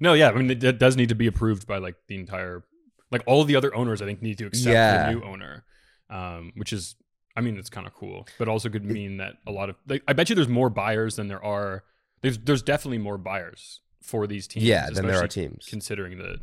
no, 0.00 0.12
yeah, 0.14 0.30
I 0.30 0.34
mean 0.34 0.50
it, 0.50 0.62
it 0.64 0.78
does 0.78 0.96
need 0.96 1.08
to 1.10 1.14
be 1.14 1.26
approved 1.26 1.66
by 1.66 1.78
like 1.78 1.96
the 2.08 2.16
entire, 2.16 2.64
like 3.10 3.22
all 3.26 3.44
the 3.44 3.56
other 3.56 3.74
owners. 3.74 4.02
I 4.02 4.06
think 4.06 4.22
need 4.22 4.38
to 4.38 4.46
accept 4.46 4.72
Yeah. 4.72 5.06
the 5.06 5.12
new 5.14 5.22
owner, 5.24 5.64
um, 6.10 6.52
which 6.56 6.72
is, 6.72 6.96
I 7.36 7.40
mean, 7.40 7.56
it's 7.56 7.70
kind 7.70 7.86
of 7.86 7.94
cool, 7.94 8.26
but 8.38 8.48
also 8.48 8.68
could 8.68 8.84
mean 8.84 9.16
that 9.16 9.34
a 9.46 9.50
lot 9.50 9.68
of, 9.68 9.76
like, 9.88 10.02
I 10.06 10.12
bet 10.12 10.28
you 10.30 10.36
there's 10.36 10.48
more 10.48 10.70
buyers 10.70 11.16
than 11.16 11.26
there 11.28 11.44
are. 11.44 11.82
There's 12.22 12.38
there's 12.38 12.62
definitely 12.62 12.98
more 12.98 13.18
buyers 13.18 13.80
for 14.02 14.26
these 14.26 14.46
teams. 14.46 14.66
yeah 14.66 14.88
then 14.92 15.06
there 15.06 15.18
are 15.22 15.26
teams 15.26 15.66
considering 15.68 16.18
the 16.18 16.38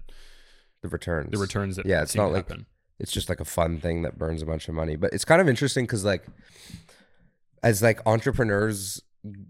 the 0.82 0.90
returns 0.90 1.30
the 1.32 1.38
returns 1.38 1.76
that 1.76 1.86
Yeah, 1.86 2.02
it's 2.02 2.16
not 2.16 2.32
like- 2.32 2.50
happen. 2.50 2.66
it's 3.00 3.12
just 3.12 3.30
like 3.30 3.40
a 3.40 3.46
fun 3.46 3.80
thing 3.80 4.02
that 4.02 4.18
burns 4.18 4.42
a 4.42 4.48
bunch 4.48 4.68
of 4.68 4.74
money 4.74 4.96
but 4.96 5.14
it's 5.14 5.24
kind 5.26 5.40
of 5.42 5.48
interesting 5.48 5.86
because 5.86 6.04
like 6.04 6.26
as 7.64 7.82
like 7.84 8.00
entrepreneurs 8.08 9.02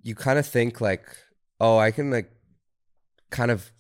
you 0.04 0.14
kind 0.16 0.38
of 0.38 0.46
think 0.46 0.82
like 0.82 1.06
oh 1.62 1.78
i 1.78 1.90
can 1.92 2.12
like 2.12 2.30
kind 3.30 3.50
of 3.50 3.72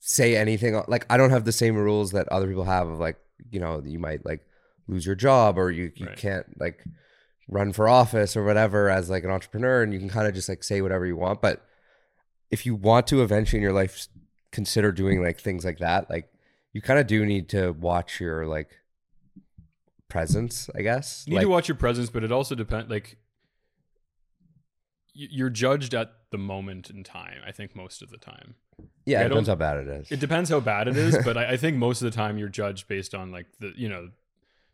say 0.00 0.36
anything 0.36 0.80
like 0.88 1.06
i 1.08 1.16
don't 1.16 1.30
have 1.30 1.44
the 1.44 1.52
same 1.52 1.76
rules 1.76 2.10
that 2.10 2.28
other 2.30 2.48
people 2.48 2.64
have 2.64 2.88
of 2.88 2.98
like 2.98 3.18
you 3.52 3.60
know 3.60 3.80
you 3.84 4.00
might 4.00 4.24
like 4.26 4.44
lose 4.88 5.06
your 5.06 5.14
job 5.14 5.58
or 5.58 5.70
you, 5.70 5.92
you 5.94 6.06
Right. 6.06 6.16
can't 6.16 6.46
like 6.60 6.82
run 7.48 7.72
for 7.72 7.88
office 7.88 8.36
or 8.36 8.44
whatever 8.44 8.90
as 8.90 9.08
like 9.08 9.24
an 9.24 9.30
entrepreneur 9.30 9.82
and 9.82 9.92
you 9.92 9.98
can 9.98 10.08
kind 10.08 10.26
of 10.26 10.34
just 10.34 10.48
like 10.48 10.64
say 10.64 10.80
whatever 10.80 11.06
you 11.06 11.16
want 11.16 11.40
but 11.40 11.64
if 12.50 12.66
you 12.66 12.74
want 12.74 13.06
to 13.06 13.22
eventually 13.22 13.58
in 13.58 13.62
your 13.62 13.72
life 13.72 14.08
consider 14.50 14.90
doing 14.90 15.22
like 15.22 15.38
things 15.40 15.64
like 15.64 15.78
that 15.78 16.10
like 16.10 16.28
you 16.72 16.80
kind 16.82 16.98
of 16.98 17.06
do 17.06 17.24
need 17.24 17.48
to 17.48 17.70
watch 17.72 18.20
your 18.20 18.46
like 18.46 18.70
presence 20.08 20.68
i 20.76 20.82
guess 20.82 21.24
You 21.26 21.32
need 21.32 21.36
like, 21.36 21.44
to 21.44 21.50
watch 21.50 21.68
your 21.68 21.76
presence, 21.76 22.10
but 22.10 22.22
it 22.24 22.30
also 22.32 22.54
depends. 22.54 22.88
Like 22.90 23.18
you're 25.12 25.50
judged 25.50 25.94
at 25.94 26.12
the 26.30 26.38
moment 26.38 26.90
in 26.90 27.02
time. 27.02 27.40
I 27.46 27.50
think 27.50 27.74
most 27.74 28.02
of 28.02 28.10
the 28.10 28.18
time. 28.18 28.54
yeah 29.06 29.20
I 29.20 29.24
it 29.24 29.28
depends 29.28 29.48
how 29.48 29.54
bad 29.54 29.78
it 29.78 29.88
is 29.88 30.12
It 30.12 30.20
depends 30.20 30.50
how 30.50 30.60
bad 30.60 30.88
it 30.88 30.96
is, 30.96 31.16
but 31.24 31.36
I, 31.36 31.52
I 31.52 31.56
think 31.56 31.76
most 31.76 32.02
of 32.02 32.10
the 32.10 32.16
time 32.16 32.38
you're 32.38 32.48
judged 32.48 32.86
based 32.86 33.14
on 33.14 33.32
like 33.32 33.46
the 33.58 33.72
you 33.76 33.88
know 33.88 34.10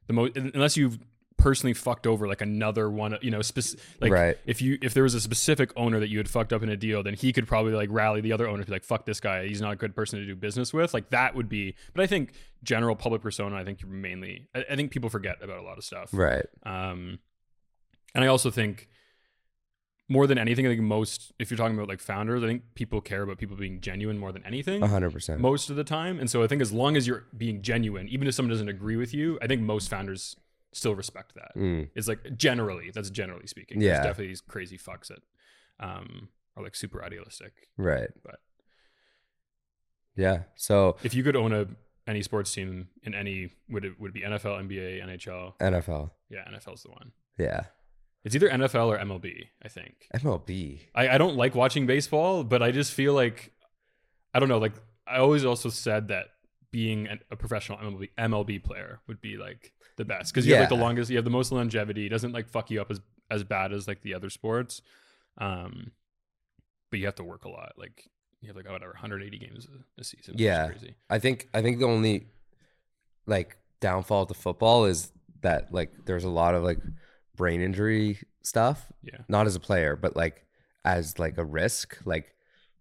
the 0.06 0.12
most 0.12 0.36
unless 0.36 0.76
you've 0.76 0.98
personally 1.42 1.74
fucked 1.74 2.06
over 2.06 2.28
like 2.28 2.40
another 2.40 2.88
one, 2.88 3.16
you 3.20 3.30
know, 3.30 3.42
spec- 3.42 3.78
like 4.00 4.12
Right. 4.12 4.38
if 4.46 4.62
you 4.62 4.78
if 4.80 4.94
there 4.94 5.02
was 5.02 5.14
a 5.14 5.20
specific 5.20 5.72
owner 5.76 5.98
that 6.00 6.08
you 6.08 6.18
had 6.18 6.28
fucked 6.28 6.52
up 6.52 6.62
in 6.62 6.68
a 6.68 6.76
deal, 6.76 7.02
then 7.02 7.14
he 7.14 7.32
could 7.32 7.46
probably 7.48 7.72
like 7.74 7.88
rally 7.90 8.20
the 8.20 8.32
other 8.32 8.48
owners, 8.48 8.66
be 8.66 8.72
like, 8.72 8.84
"Fuck 8.84 9.04
this 9.06 9.18
guy, 9.20 9.46
he's 9.46 9.60
not 9.60 9.72
a 9.72 9.76
good 9.76 9.94
person 9.94 10.20
to 10.20 10.24
do 10.26 10.36
business 10.36 10.72
with." 10.72 10.94
Like 10.94 11.10
that 11.10 11.34
would 11.34 11.48
be. 11.48 11.74
But 11.94 12.02
I 12.02 12.06
think 12.06 12.32
general 12.62 12.94
public 12.96 13.22
persona, 13.22 13.56
I 13.56 13.64
think 13.64 13.82
you're 13.82 13.90
mainly. 13.90 14.48
I, 14.54 14.64
I 14.70 14.76
think 14.76 14.92
people 14.92 15.10
forget 15.10 15.36
about 15.42 15.58
a 15.58 15.62
lot 15.62 15.78
of 15.78 15.84
stuff. 15.84 16.10
Right. 16.12 16.46
Um, 16.64 17.18
and 18.14 18.22
I 18.24 18.28
also 18.28 18.50
think 18.50 18.88
more 20.08 20.26
than 20.26 20.36
anything, 20.36 20.66
I 20.66 20.68
think 20.70 20.82
most, 20.82 21.32
if 21.38 21.50
you're 21.50 21.56
talking 21.56 21.74
about 21.76 21.88
like 21.88 22.00
founders, 22.00 22.42
I 22.44 22.46
think 22.46 22.62
people 22.74 23.00
care 23.00 23.22
about 23.22 23.38
people 23.38 23.56
being 23.56 23.80
genuine 23.80 24.18
more 24.18 24.30
than 24.32 24.44
anything 24.44 24.82
A 24.82 24.86
hundred 24.86 25.12
percent. 25.12 25.40
most 25.40 25.70
of 25.70 25.76
the 25.76 25.84
time. 25.84 26.20
And 26.20 26.28
so 26.28 26.42
I 26.42 26.46
think 26.46 26.60
as 26.60 26.72
long 26.72 26.96
as 26.96 27.06
you're 27.06 27.24
being 27.36 27.62
genuine, 27.62 28.08
even 28.08 28.28
if 28.28 28.34
someone 28.34 28.50
doesn't 28.50 28.68
agree 28.68 28.96
with 28.96 29.14
you, 29.14 29.38
I 29.40 29.46
think 29.46 29.62
most 29.62 29.88
founders 29.88 30.36
still 30.72 30.94
respect 30.94 31.34
that. 31.34 31.52
Mm. 31.56 31.88
It's 31.94 32.08
like 32.08 32.36
generally, 32.36 32.90
that's 32.94 33.10
generally 33.10 33.46
speaking. 33.46 33.80
Yeah. 33.80 33.92
There's 33.94 34.04
definitely 34.06 34.28
these 34.28 34.40
crazy 34.40 34.78
fucks 34.78 35.08
that 35.08 35.20
um, 35.80 36.28
are 36.56 36.62
like 36.62 36.74
super 36.74 37.04
idealistic. 37.04 37.52
Right. 37.76 38.08
But- 38.24 38.40
Yeah. 40.16 40.42
So 40.56 40.96
If 41.02 41.14
you 41.14 41.22
could 41.22 41.36
own 41.36 41.52
a 41.52 41.66
any 42.06 42.22
sports 42.22 42.52
team 42.52 42.88
in 43.04 43.14
any, 43.14 43.50
would 43.68 43.84
it 43.84 43.98
would 44.00 44.10
it 44.10 44.14
be 44.14 44.20
NFL, 44.22 44.68
NBA, 44.68 45.02
NHL? 45.04 45.56
NFL. 45.60 46.10
Yeah, 46.28 46.44
NFL's 46.52 46.82
the 46.82 46.90
one. 46.90 47.12
Yeah. 47.38 47.62
It's 48.24 48.34
either 48.34 48.48
NFL 48.48 48.86
or 48.86 48.98
MLB, 48.98 49.46
I 49.64 49.68
think. 49.68 49.94
MLB. 50.14 50.80
I, 50.94 51.08
I 51.10 51.18
don't 51.18 51.36
like 51.36 51.54
watching 51.54 51.86
baseball, 51.86 52.44
but 52.44 52.62
I 52.62 52.70
just 52.70 52.92
feel 52.92 53.14
like 53.14 53.52
I 54.34 54.40
don't 54.40 54.48
know. 54.48 54.58
Like 54.58 54.74
I 55.06 55.18
always 55.18 55.44
also 55.44 55.68
said 55.68 56.08
that 56.08 56.26
being 56.70 57.08
a 57.30 57.36
professional 57.36 57.78
MLB 57.78 58.08
MLB 58.18 58.62
player 58.64 59.00
would 59.06 59.20
be 59.20 59.36
like 59.36 59.72
the 59.96 60.04
best 60.04 60.32
because 60.32 60.46
you 60.46 60.54
have 60.54 60.62
like 60.62 60.68
the 60.68 60.76
longest, 60.76 61.10
you 61.10 61.16
have 61.16 61.24
the 61.24 61.30
most 61.30 61.52
longevity. 61.52 62.06
It 62.06 62.10
doesn't 62.10 62.32
like 62.32 62.48
fuck 62.48 62.70
you 62.70 62.80
up 62.80 62.90
as 62.90 63.00
as 63.30 63.44
bad 63.44 63.72
as 63.72 63.88
like 63.88 64.02
the 64.02 64.14
other 64.14 64.30
sports. 64.30 64.82
Um, 65.38 65.92
but 66.90 66.98
you 67.00 67.06
have 67.06 67.14
to 67.16 67.24
work 67.24 67.44
a 67.44 67.48
lot. 67.48 67.72
Like 67.76 68.08
you 68.40 68.48
have 68.48 68.56
like 68.56 68.66
oh, 68.68 68.72
whatever 68.72 68.92
180 68.92 69.38
games 69.38 69.66
a, 69.66 70.00
a 70.00 70.04
season. 70.04 70.34
Yeah. 70.36 70.68
crazy. 70.68 70.94
I 71.08 71.18
think 71.18 71.48
I 71.54 71.62
think 71.62 71.78
the 71.78 71.86
only 71.86 72.26
like 73.26 73.56
downfall 73.80 74.26
to 74.26 74.34
football 74.34 74.84
is 74.84 75.12
that 75.42 75.72
like 75.72 75.92
there's 76.04 76.24
a 76.24 76.28
lot 76.30 76.54
of 76.54 76.62
like 76.62 76.78
brain 77.34 77.60
injury 77.60 78.18
stuff. 78.42 78.92
Yeah. 79.02 79.18
Not 79.28 79.46
as 79.46 79.56
a 79.56 79.60
player, 79.60 79.96
but 79.96 80.16
like 80.16 80.44
as 80.84 81.18
like 81.18 81.38
a 81.38 81.44
risk. 81.44 81.98
Like 82.04 82.34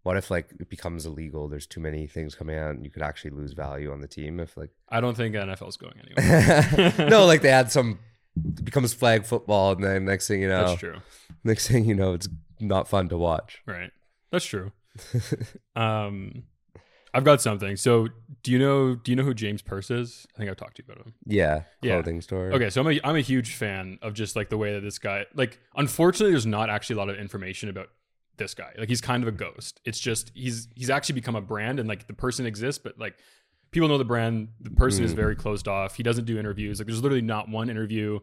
what 0.03 0.17
if 0.17 0.31
like 0.31 0.51
it 0.59 0.69
becomes 0.69 1.05
illegal? 1.05 1.47
There's 1.47 1.67
too 1.67 1.79
many 1.79 2.07
things 2.07 2.35
coming 2.35 2.57
out 2.57 2.71
and 2.71 2.83
you 2.83 2.91
could 2.91 3.03
actually 3.03 3.31
lose 3.31 3.53
value 3.53 3.91
on 3.91 4.01
the 4.01 4.07
team 4.07 4.39
if 4.39 4.57
like 4.57 4.71
I 4.89 5.01
don't 5.01 5.15
think 5.15 5.35
NFL's 5.35 5.77
going 5.77 5.93
anywhere. 5.99 6.93
No, 7.09 7.25
like 7.25 7.41
they 7.41 7.51
had 7.51 7.71
some 7.71 7.99
it 8.35 8.63
becomes 8.63 8.93
flag 8.93 9.25
football 9.25 9.73
and 9.73 9.83
then 9.83 10.05
next 10.05 10.27
thing 10.27 10.41
you 10.41 10.47
know 10.47 10.67
That's 10.67 10.79
true. 10.79 10.97
next 11.43 11.67
thing 11.67 11.85
you 11.85 11.95
know 11.95 12.13
it's 12.13 12.29
not 12.59 12.87
fun 12.87 13.09
to 13.09 13.17
watch. 13.17 13.61
Right. 13.65 13.91
That's 14.31 14.45
true. 14.45 14.71
um, 15.75 16.43
I've 17.13 17.25
got 17.25 17.41
something. 17.41 17.75
So, 17.75 18.07
do 18.43 18.51
you 18.51 18.59
know? 18.59 18.95
Do 18.95 19.11
you 19.11 19.15
know 19.17 19.23
who 19.23 19.33
James 19.33 19.61
Perse 19.61 19.91
is? 19.91 20.25
I 20.33 20.37
think 20.37 20.49
I've 20.49 20.55
talked 20.55 20.77
to 20.77 20.83
you 20.83 20.91
about 20.91 21.05
him. 21.05 21.13
Yeah. 21.25 21.63
Yeah. 21.81 21.95
Clothing 21.95 22.21
store. 22.21 22.53
Okay, 22.53 22.69
so 22.69 22.81
I'm 22.81 22.87
a 22.87 22.99
I'm 23.03 23.15
a 23.17 23.21
huge 23.21 23.55
fan 23.55 23.99
of 24.01 24.13
just 24.13 24.35
like 24.35 24.49
the 24.49 24.57
way 24.57 24.73
that 24.73 24.81
this 24.81 24.97
guy. 24.97 25.25
Like, 25.33 25.59
unfortunately, 25.75 26.31
there's 26.31 26.45
not 26.45 26.69
actually 26.69 26.95
a 26.95 26.99
lot 26.99 27.09
of 27.09 27.17
information 27.17 27.67
about 27.67 27.89
this 28.37 28.53
guy. 28.53 28.71
Like, 28.77 28.89
he's 28.89 29.01
kind 29.01 29.23
of 29.23 29.27
a 29.27 29.31
ghost. 29.31 29.79
It's 29.85 29.99
just 29.99 30.31
he's 30.33 30.67
he's 30.75 30.89
actually 30.89 31.15
become 31.15 31.35
a 31.35 31.41
brand, 31.41 31.79
and 31.79 31.87
like 31.87 32.07
the 32.07 32.13
person 32.13 32.45
exists, 32.45 32.81
but 32.83 32.97
like 32.99 33.15
people 33.71 33.87
know 33.87 33.97
the 33.97 34.05
brand. 34.05 34.49
The 34.61 34.69
person 34.71 35.03
is 35.05 35.13
Mm. 35.13 35.17
very 35.17 35.35
closed 35.35 35.67
off. 35.67 35.95
He 35.95 36.03
doesn't 36.03 36.25
do 36.25 36.37
interviews. 36.39 36.79
Like, 36.79 36.87
there's 36.87 37.01
literally 37.01 37.21
not 37.21 37.49
one 37.49 37.69
interview. 37.69 38.19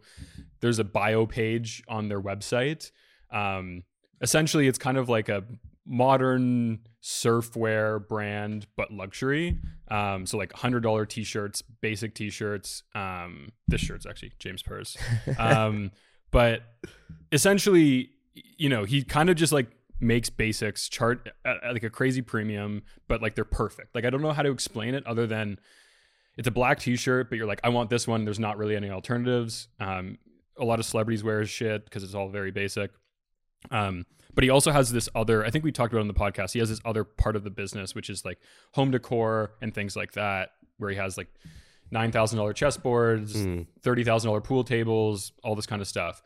There's 0.60 0.78
a 0.78 0.84
bio 0.84 1.24
page 1.26 1.82
on 1.88 2.08
their 2.08 2.20
website. 2.20 2.90
Um, 3.32 3.84
essentially, 4.20 4.66
it's 4.68 4.78
kind 4.78 4.96
of 4.98 5.08
like 5.08 5.28
a 5.28 5.44
modern 5.90 6.80
surfwear 7.02 8.06
brand, 8.06 8.66
but 8.76 8.92
luxury. 8.92 9.58
Um, 9.90 10.26
so 10.26 10.36
like 10.36 10.52
hundred 10.52 10.80
dollar 10.82 11.06
t-shirts, 11.06 11.62
basic 11.80 12.14
t-shirts. 12.14 12.82
Um, 12.94 13.48
this 13.68 13.80
shirt's 13.80 14.04
actually 14.04 14.32
James 14.38 14.62
Perse. 14.62 14.96
Um, 15.38 15.92
but 16.30 16.60
essentially, 17.32 18.10
you 18.34 18.68
know, 18.68 18.84
he 18.84 19.02
kind 19.02 19.30
of 19.30 19.36
just 19.36 19.52
like 19.52 19.68
makes 20.00 20.30
basics 20.30 20.88
chart 20.88 21.28
at, 21.44 21.62
at 21.64 21.72
like 21.72 21.82
a 21.82 21.90
crazy 21.90 22.22
premium, 22.22 22.82
but 23.08 23.20
like 23.22 23.34
they're 23.34 23.44
perfect. 23.44 23.94
Like 23.94 24.04
I 24.04 24.10
don't 24.10 24.22
know 24.22 24.32
how 24.32 24.42
to 24.42 24.50
explain 24.50 24.94
it 24.94 25.06
other 25.06 25.26
than 25.26 25.58
it's 26.36 26.46
a 26.48 26.52
black 26.52 26.78
t-shirt, 26.78 27.28
but 27.30 27.36
you're 27.36 27.46
like, 27.48 27.60
I 27.64 27.68
want 27.70 27.90
this 27.90 28.06
one. 28.06 28.24
There's 28.24 28.38
not 28.38 28.58
really 28.58 28.76
any 28.76 28.90
alternatives. 28.90 29.68
Um, 29.80 30.18
a 30.56 30.64
lot 30.64 30.78
of 30.78 30.86
celebrities 30.86 31.24
wear 31.24 31.40
his 31.40 31.50
shit 31.50 31.84
because 31.84 32.04
it's 32.04 32.14
all 32.14 32.28
very 32.28 32.50
basic. 32.52 32.90
Um, 33.72 34.06
but 34.34 34.44
he 34.44 34.50
also 34.50 34.70
has 34.70 34.92
this 34.92 35.08
other, 35.16 35.44
I 35.44 35.50
think 35.50 35.64
we 35.64 35.72
talked 35.72 35.92
about 35.92 36.02
on 36.02 36.06
the 36.08 36.14
podcast. 36.14 36.52
He 36.52 36.60
has 36.60 36.68
this 36.68 36.80
other 36.84 37.02
part 37.02 37.34
of 37.34 37.42
the 37.42 37.50
business, 37.50 37.94
which 37.94 38.08
is 38.08 38.24
like 38.24 38.38
home 38.74 38.92
decor 38.92 39.52
and 39.60 39.74
things 39.74 39.96
like 39.96 40.12
that, 40.12 40.50
where 40.76 40.90
he 40.90 40.96
has 40.96 41.16
like 41.18 41.28
$9,000 41.92 42.12
chessboards, 42.54 43.32
Mm. 43.34 43.66
$30,000 43.82 44.44
pool 44.44 44.62
tables, 44.62 45.32
all 45.42 45.56
this 45.56 45.66
kind 45.66 45.82
of 45.82 45.88
stuff. 45.88 46.22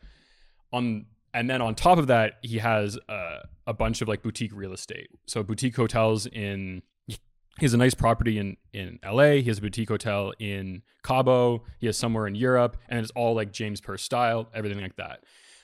On, 0.71 1.05
and 1.33 1.49
then 1.49 1.61
on 1.61 1.75
top 1.75 1.97
of 1.97 2.07
that, 2.07 2.35
he 2.41 2.59
has 2.59 2.97
uh, 3.09 3.39
a 3.65 3.73
bunch 3.73 4.01
of 4.01 4.07
like 4.07 4.21
boutique 4.21 4.51
real 4.53 4.73
estate. 4.73 5.09
So 5.25 5.43
boutique 5.43 5.75
hotels 5.75 6.25
in, 6.27 6.83
he 7.07 7.17
has 7.61 7.73
a 7.73 7.77
nice 7.77 7.93
property 7.93 8.37
in, 8.37 8.57
in 8.71 8.99
LA. 9.03 9.31
He 9.33 9.43
has 9.43 9.57
a 9.57 9.61
boutique 9.61 9.89
hotel 9.89 10.33
in 10.39 10.83
Cabo. 11.03 11.63
He 11.79 11.87
has 11.87 11.97
somewhere 11.97 12.27
in 12.27 12.35
Europe 12.35 12.77
and 12.87 12.99
it's 12.99 13.11
all 13.11 13.35
like 13.35 13.51
James 13.51 13.81
Perse 13.81 14.03
style, 14.03 14.49
everything 14.53 14.81
like 14.81 14.95
that. 14.97 15.23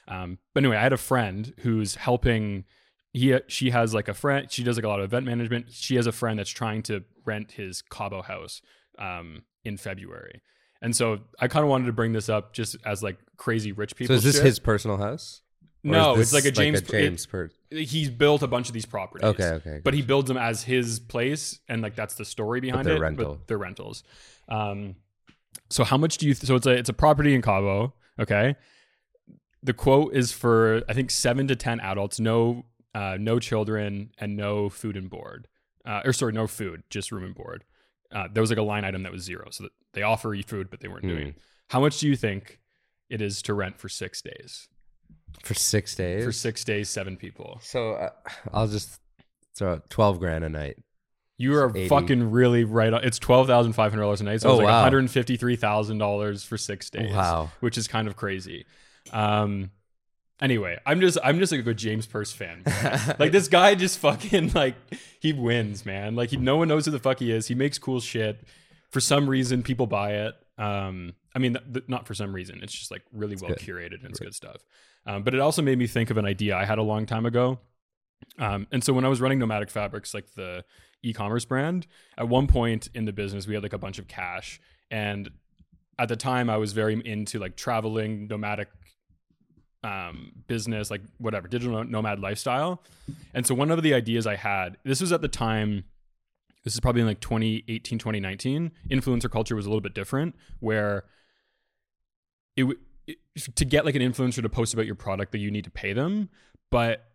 Um, 0.09 0.39
but 0.53 0.63
anyway, 0.63 0.77
I 0.77 0.81
had 0.81 0.93
a 0.93 0.97
friend 0.97 1.53
who's 1.59 1.95
helping. 1.95 2.65
He 3.13 3.37
she 3.47 3.69
has 3.69 3.93
like 3.93 4.07
a 4.07 4.13
friend. 4.13 4.51
She 4.51 4.63
does 4.63 4.75
like 4.75 4.85
a 4.85 4.87
lot 4.87 4.99
of 4.99 5.05
event 5.05 5.25
management. 5.25 5.67
She 5.71 5.95
has 5.95 6.07
a 6.07 6.11
friend 6.11 6.39
that's 6.39 6.49
trying 6.49 6.81
to 6.83 7.03
rent 7.25 7.53
his 7.53 7.81
Cabo 7.81 8.21
house 8.21 8.61
um, 8.97 9.43
in 9.63 9.77
February, 9.77 10.41
and 10.81 10.95
so 10.95 11.19
I 11.39 11.47
kind 11.47 11.63
of 11.63 11.69
wanted 11.69 11.85
to 11.85 11.93
bring 11.93 12.13
this 12.13 12.27
up 12.27 12.53
just 12.53 12.75
as 12.85 13.03
like 13.03 13.17
crazy 13.37 13.71
rich 13.71 13.95
people. 13.95 14.15
So 14.15 14.17
is 14.17 14.23
this 14.23 14.35
shit. 14.35 14.45
his 14.45 14.59
personal 14.59 14.97
house? 14.97 15.41
Or 15.85 15.91
No, 15.91 16.15
it's 16.15 16.33
like 16.33 16.45
a 16.45 16.51
James. 16.51 16.81
James 16.81 17.25
per- 17.25 17.49
he's 17.69 18.09
built 18.09 18.43
a 18.43 18.47
bunch 18.47 18.67
of 18.67 18.73
these 18.73 18.85
properties. 18.85 19.25
Okay, 19.25 19.49
okay. 19.49 19.81
But 19.83 19.93
he 19.93 20.01
builds 20.01 20.27
them 20.27 20.37
as 20.37 20.63
his 20.63 20.99
place, 20.99 21.59
and 21.69 21.81
like 21.81 21.95
that's 21.95 22.15
the 22.15 22.25
story 22.25 22.59
behind 22.59 22.85
they're 22.85 22.97
it. 22.97 23.01
rental. 23.01 23.35
But 23.35 23.47
they're 23.47 23.57
rentals. 23.57 24.03
Um, 24.49 24.95
so 25.69 25.83
how 25.83 25.97
much 25.97 26.17
do 26.17 26.27
you? 26.27 26.33
Th- 26.33 26.45
so 26.45 26.55
it's 26.55 26.65
a 26.65 26.71
it's 26.71 26.89
a 26.89 26.93
property 26.93 27.33
in 27.33 27.41
Cabo. 27.41 27.93
Okay. 28.19 28.55
The 29.63 29.73
quote 29.73 30.13
is 30.13 30.31
for 30.31 30.83
I 30.89 30.93
think 30.93 31.11
seven 31.11 31.47
to 31.47 31.55
ten 31.55 31.79
adults, 31.79 32.19
no 32.19 32.65
uh, 32.93 33.17
no 33.19 33.39
children, 33.39 34.11
and 34.17 34.35
no 34.35 34.69
food 34.69 34.97
and 34.97 35.09
board. 35.09 35.47
Uh, 35.85 36.01
or 36.03 36.13
sorry, 36.13 36.33
no 36.33 36.45
food, 36.47 36.83
just 36.89 37.11
room 37.11 37.23
and 37.23 37.35
board. 37.35 37.63
Uh, 38.11 38.27
there 38.31 38.41
was 38.41 38.49
like 38.49 38.59
a 38.59 38.63
line 38.63 38.83
item 38.83 39.03
that 39.03 39.11
was 39.11 39.23
zero, 39.23 39.47
so 39.51 39.63
that 39.63 39.71
they 39.93 40.01
offer 40.01 40.33
you 40.33 40.43
food, 40.43 40.69
but 40.69 40.81
they 40.81 40.87
weren't 40.87 41.07
doing. 41.07 41.31
Hmm. 41.31 41.39
How 41.69 41.79
much 41.79 41.99
do 41.99 42.07
you 42.07 42.15
think 42.15 42.59
it 43.09 43.21
is 43.21 43.41
to 43.43 43.53
rent 43.53 43.79
for 43.79 43.87
six 43.87 44.21
days? 44.21 44.67
For 45.43 45.53
six 45.53 45.95
days. 45.95 46.23
For 46.25 46.31
six 46.31 46.63
days, 46.63 46.89
seven 46.89 47.17
people. 47.17 47.59
So 47.63 47.93
uh, 47.93 48.09
I'll 48.53 48.67
just 48.67 48.99
throw 49.55 49.73
out 49.73 49.89
twelve 49.89 50.19
grand 50.19 50.43
a 50.43 50.49
night. 50.49 50.77
You 51.37 51.55
are 51.55 51.69
80. 51.69 51.87
fucking 51.87 52.31
really 52.31 52.65
right. 52.65 52.93
On, 52.93 53.03
it's 53.03 53.17
twelve 53.19 53.47
thousand 53.47 53.73
five 53.73 53.91
hundred 53.91 54.03
dollars 54.03 54.21
a 54.21 54.25
night. 54.25 54.41
So 54.41 54.49
Oh, 54.49 54.51
it's 54.53 54.57
like 54.59 54.67
wow. 54.67 54.81
one 54.81 54.91
hundred 54.91 55.09
fifty 55.11 55.37
three 55.37 55.55
thousand 55.55 55.97
dollars 55.97 56.43
for 56.43 56.57
six 56.57 56.89
days. 56.89 57.13
Wow. 57.13 57.51
which 57.61 57.77
is 57.77 57.87
kind 57.87 58.07
of 58.07 58.15
crazy. 58.17 58.65
Um, 59.13 59.71
anyway, 60.41 60.77
I'm 60.85 60.99
just 61.01 61.17
I'm 61.23 61.39
just 61.39 61.51
like 61.51 61.59
a 61.61 61.63
good 61.63 61.77
James 61.77 62.05
Perse 62.05 62.31
fan. 62.33 62.63
like 63.19 63.31
this 63.31 63.47
guy 63.47 63.75
just 63.75 63.99
fucking 63.99 64.51
like 64.53 64.75
he 65.21 65.31
wins, 65.33 65.85
man. 65.85 66.15
Like 66.15 66.29
he, 66.31 66.37
no 66.37 66.57
one 66.57 66.67
knows 66.67 66.85
who 66.85 66.91
the 66.91 66.99
fuck 66.99 67.19
he 67.19 67.31
is. 67.31 67.47
He 67.47 67.55
makes 67.55 67.77
cool 67.79 68.01
shit. 68.01 68.39
For 68.91 68.99
some 68.99 69.29
reason, 69.29 69.63
people 69.63 69.87
buy 69.87 70.13
it. 70.13 70.35
Um, 70.57 71.13
I 71.35 71.39
mean, 71.39 71.53
th- 71.53 71.73
th- 71.73 71.85
not 71.87 72.07
for 72.07 72.13
some 72.13 72.33
reason. 72.33 72.59
It's 72.63 72.73
just 72.73 72.91
like 72.91 73.03
really 73.11 73.35
well 73.39 73.49
good. 73.49 73.59
curated 73.59 74.01
and 74.01 74.11
it's 74.11 74.19
good 74.19 74.35
stuff. 74.35 74.57
Um, 75.05 75.23
but 75.23 75.33
it 75.33 75.39
also 75.39 75.61
made 75.61 75.77
me 75.77 75.87
think 75.87 76.09
of 76.09 76.17
an 76.17 76.25
idea 76.25 76.55
I 76.55 76.65
had 76.65 76.77
a 76.77 76.83
long 76.83 77.05
time 77.05 77.25
ago. 77.25 77.59
Um, 78.37 78.67
and 78.71 78.83
so 78.83 78.93
when 78.93 79.05
I 79.05 79.07
was 79.07 79.21
running 79.21 79.39
Nomadic 79.39 79.69
Fabrics, 79.69 80.13
like 80.13 80.33
the 80.35 80.65
e-commerce 81.03 81.45
brand, 81.45 81.87
at 82.17 82.27
one 82.27 82.47
point 82.47 82.89
in 82.93 83.05
the 83.05 83.13
business, 83.13 83.47
we 83.47 83.53
had 83.53 83.63
like 83.63 83.73
a 83.73 83.77
bunch 83.77 83.99
of 83.99 84.07
cash, 84.07 84.59
and 84.91 85.29
at 85.99 86.07
the 86.07 86.15
time, 86.15 86.49
I 86.49 86.57
was 86.57 86.71
very 86.71 86.99
into 87.05 87.39
like 87.39 87.57
traveling, 87.57 88.27
nomadic 88.27 88.69
um, 89.83 90.31
business, 90.47 90.89
like 90.89 91.01
whatever, 91.17 91.47
digital 91.47 91.83
nomad 91.83 92.19
lifestyle. 92.19 92.81
And 93.33 93.45
so 93.45 93.53
one 93.53 93.69
of 93.69 93.83
the 93.83 93.93
ideas 93.93 94.25
I 94.25 94.37
had, 94.37 94.77
this 94.83 95.01
was 95.01 95.11
at 95.11 95.21
the 95.21 95.27
time, 95.27 95.83
this 96.63 96.73
is 96.73 96.79
probably 96.79 97.01
in 97.01 97.07
like 97.07 97.19
2018, 97.19 97.99
2019, 97.99 98.71
influencer 98.89 99.29
culture 99.29 99.55
was 99.55 99.65
a 99.65 99.69
little 99.69 99.81
bit 99.81 99.93
different 99.93 100.35
where 100.61 101.03
it, 102.55 102.65
it 103.07 103.17
to 103.55 103.65
get 103.65 103.85
like 103.85 103.95
an 103.95 104.01
influencer 104.01 104.41
to 104.41 104.49
post 104.49 104.73
about 104.73 104.85
your 104.85 104.95
product 104.95 105.31
that 105.31 105.39
you 105.39 105.51
need 105.51 105.63
to 105.65 105.71
pay 105.71 105.93
them, 105.93 106.29
but 106.71 107.05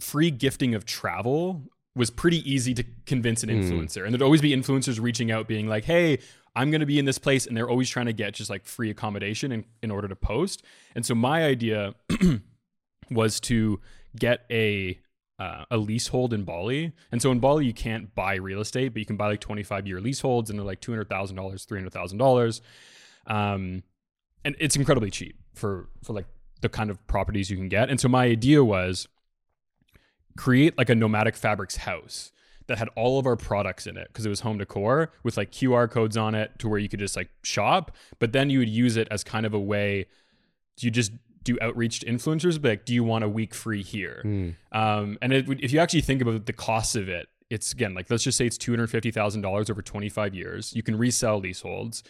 free 0.00 0.30
gifting 0.30 0.74
of 0.74 0.84
travel 0.84 1.62
was 1.96 2.10
pretty 2.10 2.38
easy 2.50 2.74
to 2.74 2.84
convince 3.06 3.42
an 3.44 3.50
Mm. 3.50 3.62
influencer. 3.62 4.04
And 4.04 4.12
there'd 4.12 4.22
always 4.22 4.40
be 4.40 4.50
influencers 4.50 5.00
reaching 5.00 5.30
out 5.30 5.46
being 5.46 5.68
like, 5.68 5.84
"Hey, 5.84 6.18
I'm 6.56 6.70
going 6.70 6.80
to 6.80 6.86
be 6.86 6.98
in 6.98 7.04
this 7.04 7.18
place, 7.18 7.46
and 7.46 7.56
they're 7.56 7.68
always 7.68 7.88
trying 7.90 8.06
to 8.06 8.12
get 8.12 8.34
just 8.34 8.48
like 8.50 8.64
free 8.64 8.90
accommodation 8.90 9.52
in, 9.52 9.64
in 9.82 9.90
order 9.90 10.06
to 10.08 10.16
post. 10.16 10.62
And 10.94 11.04
so 11.06 11.14
my 11.14 11.44
idea 11.44 11.94
was 13.10 13.40
to 13.40 13.80
get 14.16 14.44
a 14.50 14.98
uh, 15.40 15.64
a 15.68 15.76
leasehold 15.76 16.32
in 16.32 16.44
Bali. 16.44 16.92
And 17.10 17.20
so 17.20 17.32
in 17.32 17.40
Bali, 17.40 17.66
you 17.66 17.74
can't 17.74 18.14
buy 18.14 18.36
real 18.36 18.60
estate, 18.60 18.90
but 18.92 19.00
you 19.00 19.04
can 19.06 19.16
buy 19.16 19.26
like 19.26 19.40
25 19.40 19.86
year 19.88 20.00
leaseholds, 20.00 20.48
and 20.48 20.56
they're 20.58 20.64
like 20.66 20.80
two 20.80 20.92
hundred 20.92 21.08
thousand 21.08 21.36
dollars, 21.36 21.64
three 21.64 21.78
hundred 21.78 21.92
thousand 21.92 22.18
dollars, 22.18 22.60
um, 23.26 23.82
and 24.44 24.56
it's 24.58 24.76
incredibly 24.76 25.10
cheap 25.10 25.36
for 25.54 25.88
for 26.02 26.12
like 26.12 26.26
the 26.60 26.68
kind 26.68 26.90
of 26.90 27.04
properties 27.06 27.50
you 27.50 27.56
can 27.56 27.68
get. 27.68 27.90
And 27.90 28.00
so 28.00 28.08
my 28.08 28.24
idea 28.24 28.64
was 28.64 29.08
create 30.36 30.76
like 30.76 30.88
a 30.88 30.94
nomadic 30.94 31.36
fabrics 31.36 31.76
house 31.76 32.32
that 32.66 32.78
had 32.78 32.88
all 32.96 33.18
of 33.18 33.26
our 33.26 33.36
products 33.36 33.86
in 33.86 33.96
it 33.96 34.08
because 34.08 34.24
it 34.24 34.30
was 34.30 34.40
home 34.40 34.58
decor 34.58 35.12
with 35.22 35.36
like 35.36 35.52
QR 35.52 35.90
codes 35.90 36.16
on 36.16 36.34
it 36.34 36.58
to 36.58 36.68
where 36.68 36.78
you 36.78 36.88
could 36.88 36.98
just 36.98 37.16
like 37.16 37.28
shop, 37.42 37.92
but 38.18 38.32
then 38.32 38.48
you 38.50 38.58
would 38.58 38.68
use 38.68 38.96
it 38.96 39.06
as 39.10 39.22
kind 39.22 39.44
of 39.44 39.52
a 39.52 39.58
way 39.58 40.06
you 40.80 40.90
just 40.90 41.12
do 41.44 41.58
outreach 41.60 42.00
to 42.00 42.06
influencers, 42.06 42.60
but 42.60 42.68
like, 42.68 42.84
do 42.84 42.94
you 42.94 43.04
want 43.04 43.22
a 43.22 43.28
week 43.28 43.54
free 43.54 43.82
here? 43.82 44.22
Mm. 44.24 44.54
Um, 44.72 45.18
and 45.20 45.32
it, 45.32 45.46
if 45.62 45.72
you 45.72 45.78
actually 45.78 46.00
think 46.00 46.22
about 46.22 46.46
the 46.46 46.52
cost 46.52 46.96
of 46.96 47.08
it, 47.08 47.28
it's 47.50 47.72
again 47.72 47.94
like 47.94 48.10
let's 48.10 48.24
just 48.24 48.38
say 48.38 48.46
it's 48.46 48.56
two 48.56 48.72
hundred 48.72 48.88
fifty 48.88 49.10
thousand 49.10 49.42
dollars 49.42 49.68
over 49.68 49.82
twenty 49.82 50.08
five 50.08 50.34
years. 50.34 50.74
You 50.74 50.82
can 50.82 50.96
resell 50.96 51.38
leaseholds, 51.38 52.02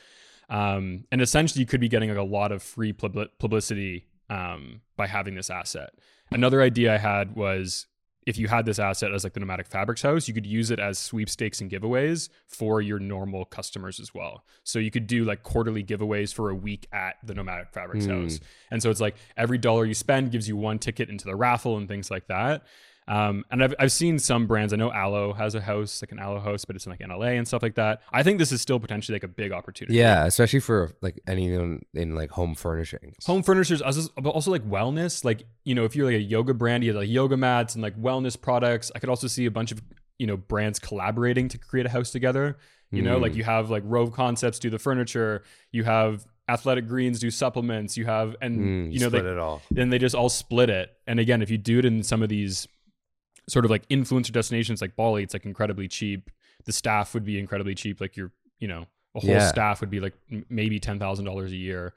um, 0.50 1.04
and 1.10 1.20
essentially 1.20 1.60
you 1.60 1.66
could 1.66 1.80
be 1.80 1.88
getting 1.88 2.08
like 2.08 2.18
a 2.18 2.22
lot 2.22 2.52
of 2.52 2.62
free 2.62 2.92
publi- 2.92 3.28
publicity 3.38 4.06
um, 4.30 4.80
by 4.96 5.06
having 5.06 5.34
this 5.34 5.50
asset. 5.50 5.90
Another 6.30 6.62
idea 6.62 6.94
I 6.94 6.98
had 6.98 7.36
was 7.36 7.86
if 8.26 8.38
you 8.38 8.48
had 8.48 8.64
this 8.64 8.78
asset 8.78 9.12
as 9.12 9.22
like 9.22 9.34
the 9.34 9.40
nomadic 9.40 9.66
fabrics 9.66 10.00
house, 10.00 10.26
you 10.28 10.32
could 10.32 10.46
use 10.46 10.70
it 10.70 10.78
as 10.78 10.98
sweepstakes 10.98 11.60
and 11.60 11.70
giveaways 11.70 12.30
for 12.46 12.80
your 12.80 12.98
normal 12.98 13.44
customers 13.44 14.00
as 14.00 14.14
well. 14.14 14.44
So 14.62 14.78
you 14.78 14.90
could 14.90 15.06
do 15.06 15.24
like 15.24 15.42
quarterly 15.42 15.84
giveaways 15.84 16.32
for 16.32 16.48
a 16.48 16.54
week 16.54 16.86
at 16.90 17.16
the 17.22 17.34
nomadic 17.34 17.70
fabrics 17.72 18.06
Hmm. 18.06 18.22
house. 18.22 18.40
And 18.70 18.82
so 18.82 18.88
it's 18.90 19.00
like 19.00 19.16
every 19.36 19.58
dollar 19.58 19.84
you 19.84 19.92
spend 19.92 20.32
gives 20.32 20.48
you 20.48 20.56
one 20.56 20.78
ticket 20.78 21.10
into 21.10 21.26
the 21.26 21.36
raffle 21.36 21.76
and 21.76 21.86
things 21.86 22.10
like 22.10 22.26
that. 22.28 22.62
Um, 23.06 23.44
and 23.50 23.62
I've, 23.62 23.74
I've 23.78 23.92
seen 23.92 24.18
some 24.18 24.46
brands. 24.46 24.72
I 24.72 24.76
know 24.76 24.90
Alo 24.90 25.34
has 25.34 25.54
a 25.54 25.60
house, 25.60 26.00
like 26.02 26.10
an 26.12 26.18
Alo 26.18 26.40
house, 26.40 26.64
but 26.64 26.74
it's 26.74 26.86
in 26.86 26.90
like 26.90 27.00
NLA 27.00 27.36
and 27.36 27.46
stuff 27.46 27.62
like 27.62 27.74
that. 27.74 28.00
I 28.12 28.22
think 28.22 28.38
this 28.38 28.50
is 28.50 28.62
still 28.62 28.80
potentially 28.80 29.14
like 29.16 29.24
a 29.24 29.28
big 29.28 29.52
opportunity. 29.52 29.98
Yeah, 29.98 30.24
especially 30.24 30.60
for 30.60 30.94
like 31.02 31.20
anyone 31.26 31.82
in 31.92 32.14
like 32.14 32.30
home 32.30 32.54
furnishings. 32.54 33.16
home 33.26 33.42
furnishers 33.42 33.82
but 33.82 34.30
also 34.30 34.50
like 34.50 34.66
wellness 34.68 35.24
like 35.24 35.42
you 35.64 35.74
know 35.74 35.84
if 35.84 35.94
you're 35.94 36.06
like 36.06 36.14
a 36.16 36.18
yoga 36.22 36.54
brand 36.54 36.82
you 36.82 36.90
have 36.92 37.00
like 37.00 37.08
yoga 37.10 37.36
mats 37.36 37.74
and 37.74 37.82
like 37.82 37.94
wellness 38.00 38.40
products 38.40 38.90
i 38.94 38.98
could 38.98 39.08
also 39.08 39.26
see 39.26 39.44
a 39.46 39.50
bunch 39.50 39.70
of 39.72 39.82
you 40.18 40.26
know 40.26 40.36
brands 40.36 40.78
collaborating 40.78 41.48
to 41.48 41.58
create 41.58 41.86
a 41.86 41.88
house 41.90 42.10
together 42.10 42.56
you 42.90 43.02
know 43.02 43.18
Mm. 43.18 43.22
like 43.22 43.34
you 43.34 43.44
have 43.44 43.70
like 43.70 43.82
rove 43.86 44.12
concepts 44.12 44.58
do 44.58 44.70
the 44.70 44.78
furniture 44.78 45.42
you 45.72 45.84
have 45.84 46.24
athletic 46.48 46.86
greens 46.86 47.18
do 47.20 47.30
supplements 47.30 47.96
you 47.96 48.04
have 48.06 48.36
and 48.40 48.58
Mm, 48.58 48.92
you 48.92 49.00
know 49.00 49.08
split 49.08 49.24
they, 49.24 49.30
it 49.30 49.38
all. 49.38 49.62
then 49.70 49.90
they 49.90 49.98
just 49.98 50.14
all 50.14 50.28
split 50.28 50.70
it 50.70 50.90
and 51.06 51.18
again 51.20 51.42
if 51.42 51.50
you 51.50 51.58
do 51.58 51.78
it 51.80 51.84
in 51.84 52.02
some 52.02 52.22
of 52.22 52.28
these 52.28 52.66
sort 53.48 53.64
of 53.64 53.70
like 53.70 53.86
influencer 53.88 54.32
destinations 54.32 54.80
like 54.80 54.96
bali 54.96 55.22
it's 55.22 55.34
like 55.34 55.44
incredibly 55.44 55.86
cheap 55.88 56.30
the 56.64 56.72
staff 56.72 57.12
would 57.14 57.24
be 57.24 57.38
incredibly 57.38 57.74
cheap 57.74 58.00
like 58.00 58.16
your 58.16 58.30
you 58.58 58.68
know 58.68 58.86
a 59.14 59.20
whole 59.20 59.30
Yeah. 59.30 59.46
staff 59.48 59.80
would 59.80 59.90
be 59.90 60.00
like 60.00 60.14
m- 60.32 60.44
maybe 60.48 60.80
$10000 60.80 61.44
a 61.46 61.50
year 61.54 61.94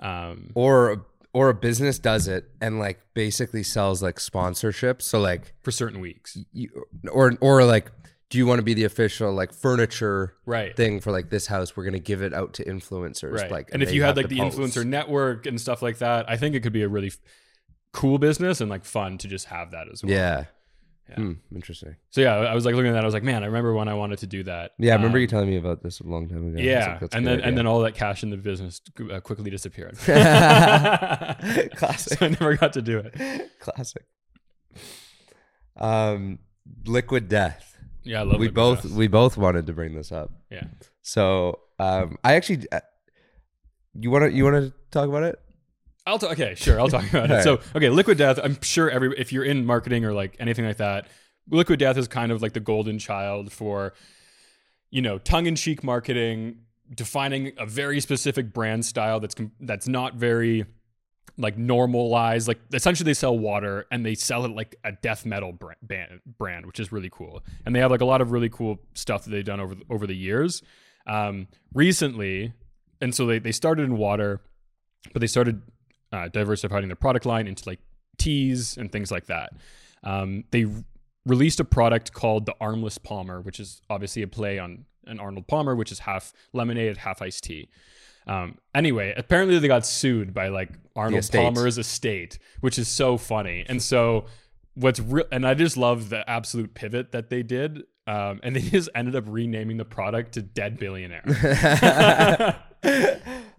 um 0.00 0.50
Or 0.54 1.06
or 1.34 1.50
a 1.50 1.54
business 1.54 1.98
does 1.98 2.26
it 2.28 2.50
and 2.60 2.78
like 2.78 2.98
basically 3.14 3.62
sells 3.62 4.02
like 4.02 4.18
sponsorship. 4.18 5.02
So 5.02 5.20
like 5.20 5.54
for 5.62 5.70
certain 5.70 6.00
weeks 6.00 6.36
you, 6.52 6.68
or 7.12 7.34
or 7.40 7.64
like 7.64 7.90
do 8.30 8.38
you 8.38 8.46
want 8.46 8.58
to 8.58 8.62
be 8.62 8.74
the 8.74 8.84
official 8.84 9.32
like 9.32 9.52
furniture 9.52 10.34
right 10.46 10.76
thing 10.76 11.00
for 11.00 11.12
like 11.12 11.30
this 11.30 11.46
house? 11.46 11.76
We're 11.76 11.84
gonna 11.84 11.98
give 11.98 12.22
it 12.22 12.32
out 12.34 12.54
to 12.54 12.64
influencers. 12.64 13.32
right 13.32 13.50
Like, 13.50 13.70
and 13.72 13.82
if 13.82 13.92
you 13.92 14.02
had 14.02 14.16
like 14.16 14.28
the 14.28 14.38
post. 14.38 14.58
influencer 14.58 14.84
network 14.86 15.46
and 15.46 15.60
stuff 15.60 15.80
like 15.82 15.98
that 15.98 16.28
i 16.28 16.36
think 16.36 16.54
it 16.54 16.60
could 16.62 16.72
be 16.72 16.82
a 16.82 16.88
really 16.88 17.08
f- 17.08 17.18
cool 17.92 18.18
business 18.18 18.60
and 18.60 18.68
like 18.70 18.84
fun 18.84 19.16
to 19.18 19.28
just 19.28 19.46
have 19.46 19.70
that 19.70 19.88
as 19.92 20.02
well 20.02 20.12
yeah. 20.12 20.44
Yeah. 21.08 21.14
Hmm, 21.16 21.32
interesting. 21.54 21.96
so 22.10 22.20
yeah 22.20 22.34
i 22.34 22.54
was 22.54 22.64
like 22.66 22.74
looking 22.74 22.90
at 22.90 22.92
that 22.94 23.02
i 23.02 23.06
was 23.06 23.14
like 23.14 23.22
man 23.22 23.42
i 23.42 23.46
remember 23.46 23.72
when 23.72 23.88
i 23.88 23.94
wanted 23.94 24.18
to 24.18 24.26
do 24.26 24.42
that 24.42 24.72
Yeah, 24.78 24.92
I 24.92 24.96
remember 24.96 25.16
Um, 25.18 25.22
you 25.22 25.26
telling 25.26 25.48
me 25.48 25.56
about 25.56 25.82
this 25.82 26.00
a 26.00 26.04
long 26.04 26.28
time 26.28 26.48
ago. 26.48 26.60
Yeah 26.62 26.98
like, 27.00 27.14
and 27.14 27.26
then 27.26 27.34
idea. 27.38 27.46
and 27.46 27.56
then 27.58 27.66
all 27.66 27.80
that 27.80 27.94
cash 27.94 28.22
in 28.22 28.28
the 28.30 28.36
business 28.36 28.80
uh, 29.10 29.20
quickly 29.20 29.50
disappeared 29.50 29.96
Classic. 31.76 32.18
so 32.18 32.26
i 32.26 32.28
never 32.28 32.56
got 32.56 32.72
to 32.74 32.82
do 32.82 32.98
it 32.98 33.50
Classic. 33.60 34.04
Um, 35.76 36.40
liquid 36.86 37.28
death. 37.28 37.78
yeah 38.04 38.20
i 38.20 38.22
love 38.24 38.40
we 38.40 38.48
both 38.48 38.82
Death. 38.82 38.92
we 38.92 39.06
both 39.08 39.36
wanted 39.36 39.66
to 39.66 39.72
bring 39.72 39.94
this 39.94 40.10
up. 40.12 40.30
yeah 40.50 40.64
So, 41.02 41.60
um, 41.78 42.18
I 42.24 42.34
actually, 42.34 42.66
uh, 42.72 42.80
you 43.94 44.10
want 44.10 44.24
to 44.24 44.32
you 44.36 44.44
want 44.44 44.56
to 44.56 44.72
talk 44.90 45.08
about 45.08 45.22
it? 45.22 45.38
I'll 46.08 46.18
talk. 46.18 46.32
Okay, 46.32 46.54
sure. 46.54 46.80
I'll 46.80 46.88
talk 46.88 47.08
about 47.10 47.30
it. 47.30 47.32
All 47.36 47.42
So, 47.42 47.60
okay, 47.76 47.90
Liquid 47.90 48.16
Death. 48.16 48.38
I'm 48.42 48.60
sure 48.62 48.90
every 48.90 49.16
if 49.18 49.32
you're 49.32 49.44
in 49.44 49.66
marketing 49.66 50.04
or 50.04 50.12
like 50.12 50.36
anything 50.40 50.64
like 50.64 50.78
that, 50.78 51.06
Liquid 51.50 51.78
Death 51.78 51.98
is 51.98 52.08
kind 52.08 52.32
of 52.32 52.40
like 52.40 52.54
the 52.54 52.60
golden 52.60 52.98
child 52.98 53.52
for, 53.52 53.92
you 54.90 55.02
know, 55.02 55.18
tongue-in-cheek 55.18 55.84
marketing, 55.84 56.60
defining 56.94 57.52
a 57.58 57.66
very 57.66 58.00
specific 58.00 58.52
brand 58.54 58.86
style 58.86 59.20
that's 59.20 59.34
com- 59.34 59.52
that's 59.60 59.86
not 59.86 60.14
very 60.14 60.64
like 61.36 61.58
normalized. 61.58 62.48
Like 62.48 62.60
essentially, 62.72 63.04
they 63.04 63.14
sell 63.14 63.38
water 63.38 63.86
and 63.90 64.04
they 64.04 64.14
sell 64.14 64.46
it 64.46 64.50
like 64.50 64.76
a 64.84 64.92
death 64.92 65.26
metal 65.26 65.52
brand, 65.52 66.20
brand, 66.38 66.64
which 66.64 66.80
is 66.80 66.90
really 66.90 67.10
cool. 67.10 67.44
And 67.66 67.74
they 67.74 67.80
have 67.80 67.90
like 67.90 68.00
a 68.00 68.06
lot 68.06 68.22
of 68.22 68.32
really 68.32 68.48
cool 68.48 68.78
stuff 68.94 69.24
that 69.24 69.30
they've 69.30 69.44
done 69.44 69.60
over 69.60 69.74
over 69.90 70.06
the 70.06 70.16
years. 70.16 70.62
Um, 71.06 71.48
recently, 71.74 72.54
and 73.00 73.14
so 73.14 73.26
they 73.26 73.38
they 73.38 73.52
started 73.52 73.82
in 73.82 73.98
water, 73.98 74.40
but 75.12 75.20
they 75.20 75.26
started 75.26 75.62
uh, 76.12 76.28
diversifying 76.28 76.88
their 76.88 76.96
product 76.96 77.26
line 77.26 77.46
into 77.46 77.68
like 77.68 77.80
teas 78.18 78.76
and 78.76 78.90
things 78.90 79.10
like 79.10 79.26
that. 79.26 79.52
Um, 80.02 80.44
they 80.50 80.66
released 81.26 81.60
a 81.60 81.64
product 81.64 82.12
called 82.12 82.46
the 82.46 82.54
Armless 82.60 82.98
Palmer, 82.98 83.40
which 83.40 83.60
is 83.60 83.80
obviously 83.90 84.22
a 84.22 84.28
play 84.28 84.58
on 84.58 84.84
an 85.06 85.20
Arnold 85.20 85.46
Palmer, 85.46 85.74
which 85.74 85.92
is 85.92 86.00
half 86.00 86.32
lemonade, 86.52 86.98
half 86.98 87.22
iced 87.22 87.44
tea. 87.44 87.68
Um, 88.26 88.58
anyway, 88.74 89.14
apparently 89.16 89.58
they 89.58 89.68
got 89.68 89.86
sued 89.86 90.34
by 90.34 90.48
like 90.48 90.70
Arnold 90.94 91.20
estate. 91.20 91.42
Palmer's 91.42 91.78
estate, 91.78 92.38
which 92.60 92.78
is 92.78 92.88
so 92.88 93.16
funny. 93.16 93.64
And 93.68 93.82
so 93.82 94.26
what's 94.74 95.00
real, 95.00 95.24
and 95.32 95.46
I 95.46 95.54
just 95.54 95.76
love 95.76 96.10
the 96.10 96.28
absolute 96.28 96.74
pivot 96.74 97.12
that 97.12 97.30
they 97.30 97.42
did. 97.42 97.84
Um, 98.06 98.40
and 98.42 98.54
they 98.56 98.60
just 98.70 98.88
ended 98.94 99.16
up 99.16 99.24
renaming 99.26 99.76
the 99.78 99.84
product 99.84 100.32
to 100.32 100.42
Dead 100.42 100.78
Billionaire. 100.78 101.24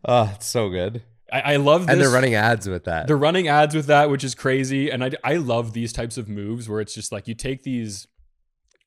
oh, 0.05 0.31
it's 0.35 0.47
so 0.47 0.69
good. 0.69 1.03
I, 1.31 1.53
I 1.53 1.55
love 1.57 1.87
this. 1.87 1.93
And 1.93 2.01
they're 2.01 2.09
running 2.09 2.35
ads 2.35 2.67
with 2.67 2.85
that. 2.85 3.07
They're 3.07 3.17
running 3.17 3.47
ads 3.47 3.75
with 3.75 3.87
that, 3.87 4.09
which 4.09 4.23
is 4.23 4.35
crazy. 4.35 4.89
And 4.89 5.03
I, 5.03 5.11
I 5.23 5.35
love 5.35 5.73
these 5.73 5.93
types 5.93 6.17
of 6.17 6.27
moves 6.29 6.67
where 6.69 6.81
it's 6.81 6.93
just 6.93 7.11
like 7.11 7.27
you 7.27 7.35
take 7.35 7.63
these 7.63 8.07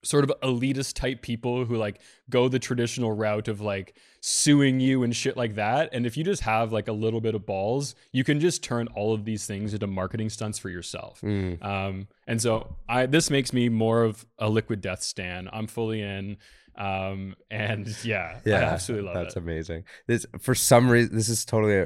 sort 0.04 0.24
of 0.24 0.32
elitist 0.42 0.94
type 0.94 1.22
people 1.22 1.64
who 1.64 1.76
like 1.76 2.00
go 2.28 2.48
the 2.48 2.58
traditional 2.58 3.12
route 3.12 3.46
of 3.46 3.60
like 3.60 3.96
suing 4.20 4.80
you 4.80 5.02
and 5.02 5.14
shit 5.14 5.36
like 5.36 5.54
that. 5.54 5.90
And 5.92 6.06
if 6.06 6.16
you 6.16 6.24
just 6.24 6.42
have 6.42 6.72
like 6.72 6.88
a 6.88 6.92
little 6.92 7.20
bit 7.20 7.34
of 7.34 7.46
balls, 7.46 7.94
you 8.10 8.24
can 8.24 8.40
just 8.40 8.64
turn 8.64 8.88
all 8.96 9.14
of 9.14 9.24
these 9.24 9.46
things 9.46 9.74
into 9.74 9.86
marketing 9.86 10.28
stunts 10.28 10.58
for 10.58 10.70
yourself. 10.70 11.20
Mm. 11.20 11.62
Um, 11.64 12.08
and 12.26 12.42
so 12.42 12.76
I 12.88 13.06
this 13.06 13.30
makes 13.30 13.52
me 13.52 13.68
more 13.68 14.02
of 14.02 14.26
a 14.38 14.48
liquid 14.48 14.80
death 14.80 15.02
stan. 15.02 15.48
I'm 15.52 15.66
fully 15.66 16.02
in. 16.02 16.36
Um, 16.74 17.36
and 17.50 17.94
yeah, 18.02 18.38
Yeah, 18.44 18.56
I 18.56 18.62
absolutely 18.64 19.06
love 19.06 19.14
that's 19.14 19.36
it. 19.36 19.40
amazing. 19.40 19.84
This 20.06 20.26
for 20.40 20.54
some 20.54 20.88
reason 20.88 21.14
this 21.14 21.28
is 21.28 21.44
totally 21.44 21.84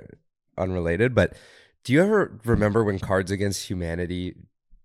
unrelated, 0.58 1.14
but 1.14 1.34
do 1.84 1.92
you 1.92 2.02
ever 2.02 2.38
remember 2.44 2.82
when 2.84 2.98
Cards 2.98 3.30
Against 3.30 3.68
Humanity 3.70 4.34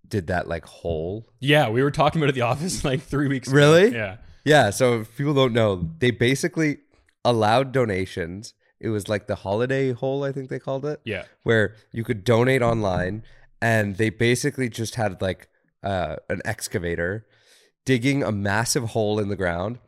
did 0.06 0.26
that 0.28 0.46
like 0.48 0.64
hole? 0.64 1.28
Yeah, 1.40 1.68
we 1.70 1.82
were 1.82 1.90
talking 1.90 2.20
about 2.20 2.26
it 2.26 2.30
at 2.30 2.34
the 2.36 2.42
office 2.42 2.84
like 2.90 3.02
three 3.02 3.28
weeks 3.28 3.48
ago. 3.48 3.56
Really? 3.56 3.92
Yeah. 3.94 4.16
Yeah, 4.44 4.70
so 4.70 5.00
if 5.00 5.16
people 5.16 5.34
don't 5.34 5.52
know, 5.52 5.90
they 5.98 6.10
basically 6.10 6.78
allowed 7.24 7.72
donations. 7.72 8.54
It 8.80 8.88
was 8.88 9.08
like 9.08 9.28
the 9.28 9.36
holiday 9.36 9.92
hole, 9.92 10.24
I 10.24 10.32
think 10.32 10.48
they 10.50 10.58
called 10.58 10.84
it, 10.84 11.00
Yeah. 11.04 11.24
where 11.44 11.76
you 11.92 12.02
could 12.02 12.24
donate 12.24 12.62
online, 12.62 13.22
and 13.60 13.96
they 13.96 14.10
basically 14.10 14.68
just 14.68 14.96
had 14.96 15.22
like 15.22 15.48
uh, 15.84 16.16
an 16.28 16.40
excavator 16.44 17.26
digging 17.84 18.22
a 18.24 18.32
massive 18.32 18.90
hole 18.90 19.18
in 19.20 19.28
the 19.28 19.36
ground, 19.36 19.78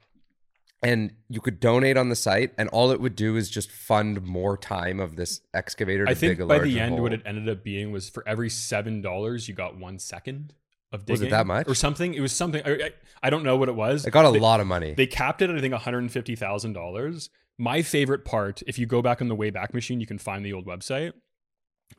and 0.85 1.12
you 1.29 1.40
could 1.40 1.59
donate 1.59 1.97
on 1.97 2.11
the 2.11 2.14
site, 2.16 2.53
and 2.59 2.68
all 2.68 2.92
it 2.92 3.01
would 3.01 3.16
do 3.16 3.35
is 3.37 3.51
just 3.51 3.70
fund 3.73 4.23
more 4.23 4.57
time 4.57 5.01
of 5.01 5.16
this 5.16 5.40
excavator. 5.53 6.05
To 6.05 6.11
I 6.12 6.14
think 6.14 6.38
by 6.47 6.59
the 6.61 6.79
end, 6.79 7.01
what 7.03 7.12
it 7.12 7.23
ended 7.27 7.49
up 7.49 7.64
being 7.64 7.90
was 7.90 8.09
for 8.09 8.23
every 8.29 8.51
seven 8.51 9.01
dollars, 9.01 9.49
you 9.49 9.55
got 9.55 9.77
one 9.77 9.99
second 9.99 10.53
of 10.92 11.05
digging. 11.07 11.23
Was 11.23 11.23
it 11.23 11.31
that 11.31 11.47
much? 11.47 11.66
or 11.66 11.75
something? 11.75 12.14
It 12.14 12.20
was 12.20 12.33
something. 12.33 12.62
I, 12.64 12.70
I, 12.73 12.90
I 13.25 13.31
don't 13.31 13.42
know 13.42 13.57
what 13.57 13.68
it 13.68 13.75
was. 13.75 14.07
it 14.07 14.11
got 14.12 14.25
a 14.27 14.31
They- 14.33 14.38
lot 14.38 14.61
of 14.61 14.66
money. 14.68 14.94
They 14.94 15.07
capped 15.07 15.42
it 15.42 15.51
at 15.51 15.57
I 15.57 15.61
think 15.61 15.73
one 15.73 15.81
hundred 15.81 15.99
and 16.01 16.12
fifty 16.12 16.37
thousand 16.37 16.75
dollars. 16.75 17.31
My 17.59 17.83
favorite 17.83 18.25
part, 18.25 18.62
if 18.66 18.79
you 18.79 18.87
go 18.87 19.01
back 19.01 19.20
on 19.23 19.29
the 19.29 19.37
Wayback 19.37 19.73
Machine, 19.75 20.01
you 20.01 20.07
can 20.07 20.18
find 20.18 20.44
the 20.44 20.53
old 20.53 20.66
website. 20.66 21.12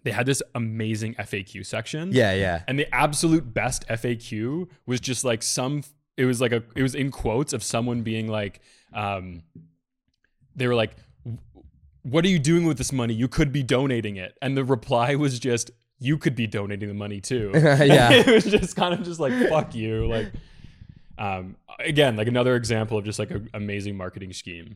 They 0.04 0.12
had 0.12 0.26
this 0.26 0.42
amazing 0.54 1.16
FAQ 1.16 1.66
section. 1.66 2.12
yeah, 2.12 2.34
yeah. 2.34 2.64
And 2.68 2.78
the 2.78 2.94
absolute 2.94 3.54
best 3.54 3.88
FAQ 3.88 4.68
was 4.86 5.00
just 5.00 5.24
like 5.24 5.42
some 5.42 5.84
it 6.18 6.26
was 6.26 6.40
like 6.42 6.52
a 6.52 6.64
it 6.76 6.82
was 6.82 6.96
in 6.96 7.12
quotes 7.12 7.54
of 7.54 7.64
someone 7.64 8.02
being 8.02 8.28
like 8.28 8.62
um 8.96 9.44
they 10.56 10.68
were 10.68 10.76
like, 10.76 10.96
"What 12.04 12.26
are 12.26 12.30
you 12.30 12.40
doing 12.40 12.66
with 12.66 12.78
this 12.78 12.92
money? 12.92 13.14
You 13.14 13.28
could 13.28 13.52
be 13.52 13.62
donating 13.62 14.16
it." 14.16 14.38
And 14.42 14.58
the 14.58 14.64
reply 14.64 15.16
was 15.16 15.38
just, 15.38 15.72
"You 16.00 16.18
could 16.18 16.36
be 16.36 16.48
donating 16.48 16.88
the 16.88 16.96
money 16.96 17.22
too." 17.22 17.52
Yeah. 17.54 18.12
it 18.14 18.28
was 18.28 18.46
just 18.46 18.76
kind 18.76 18.94
of 18.94 19.04
just 19.04 19.20
like, 19.20 19.34
"Fuck 19.50 19.76
you!" 19.76 20.08
Like, 20.08 20.32
um, 21.18 21.58
again, 21.80 22.16
like 22.16 22.28
another 22.28 22.56
example 22.56 22.98
of 22.98 23.06
just 23.06 23.20
like 23.20 23.32
an 23.32 23.50
amazing 23.54 23.98
marketing 23.98 24.34
scheme. 24.34 24.76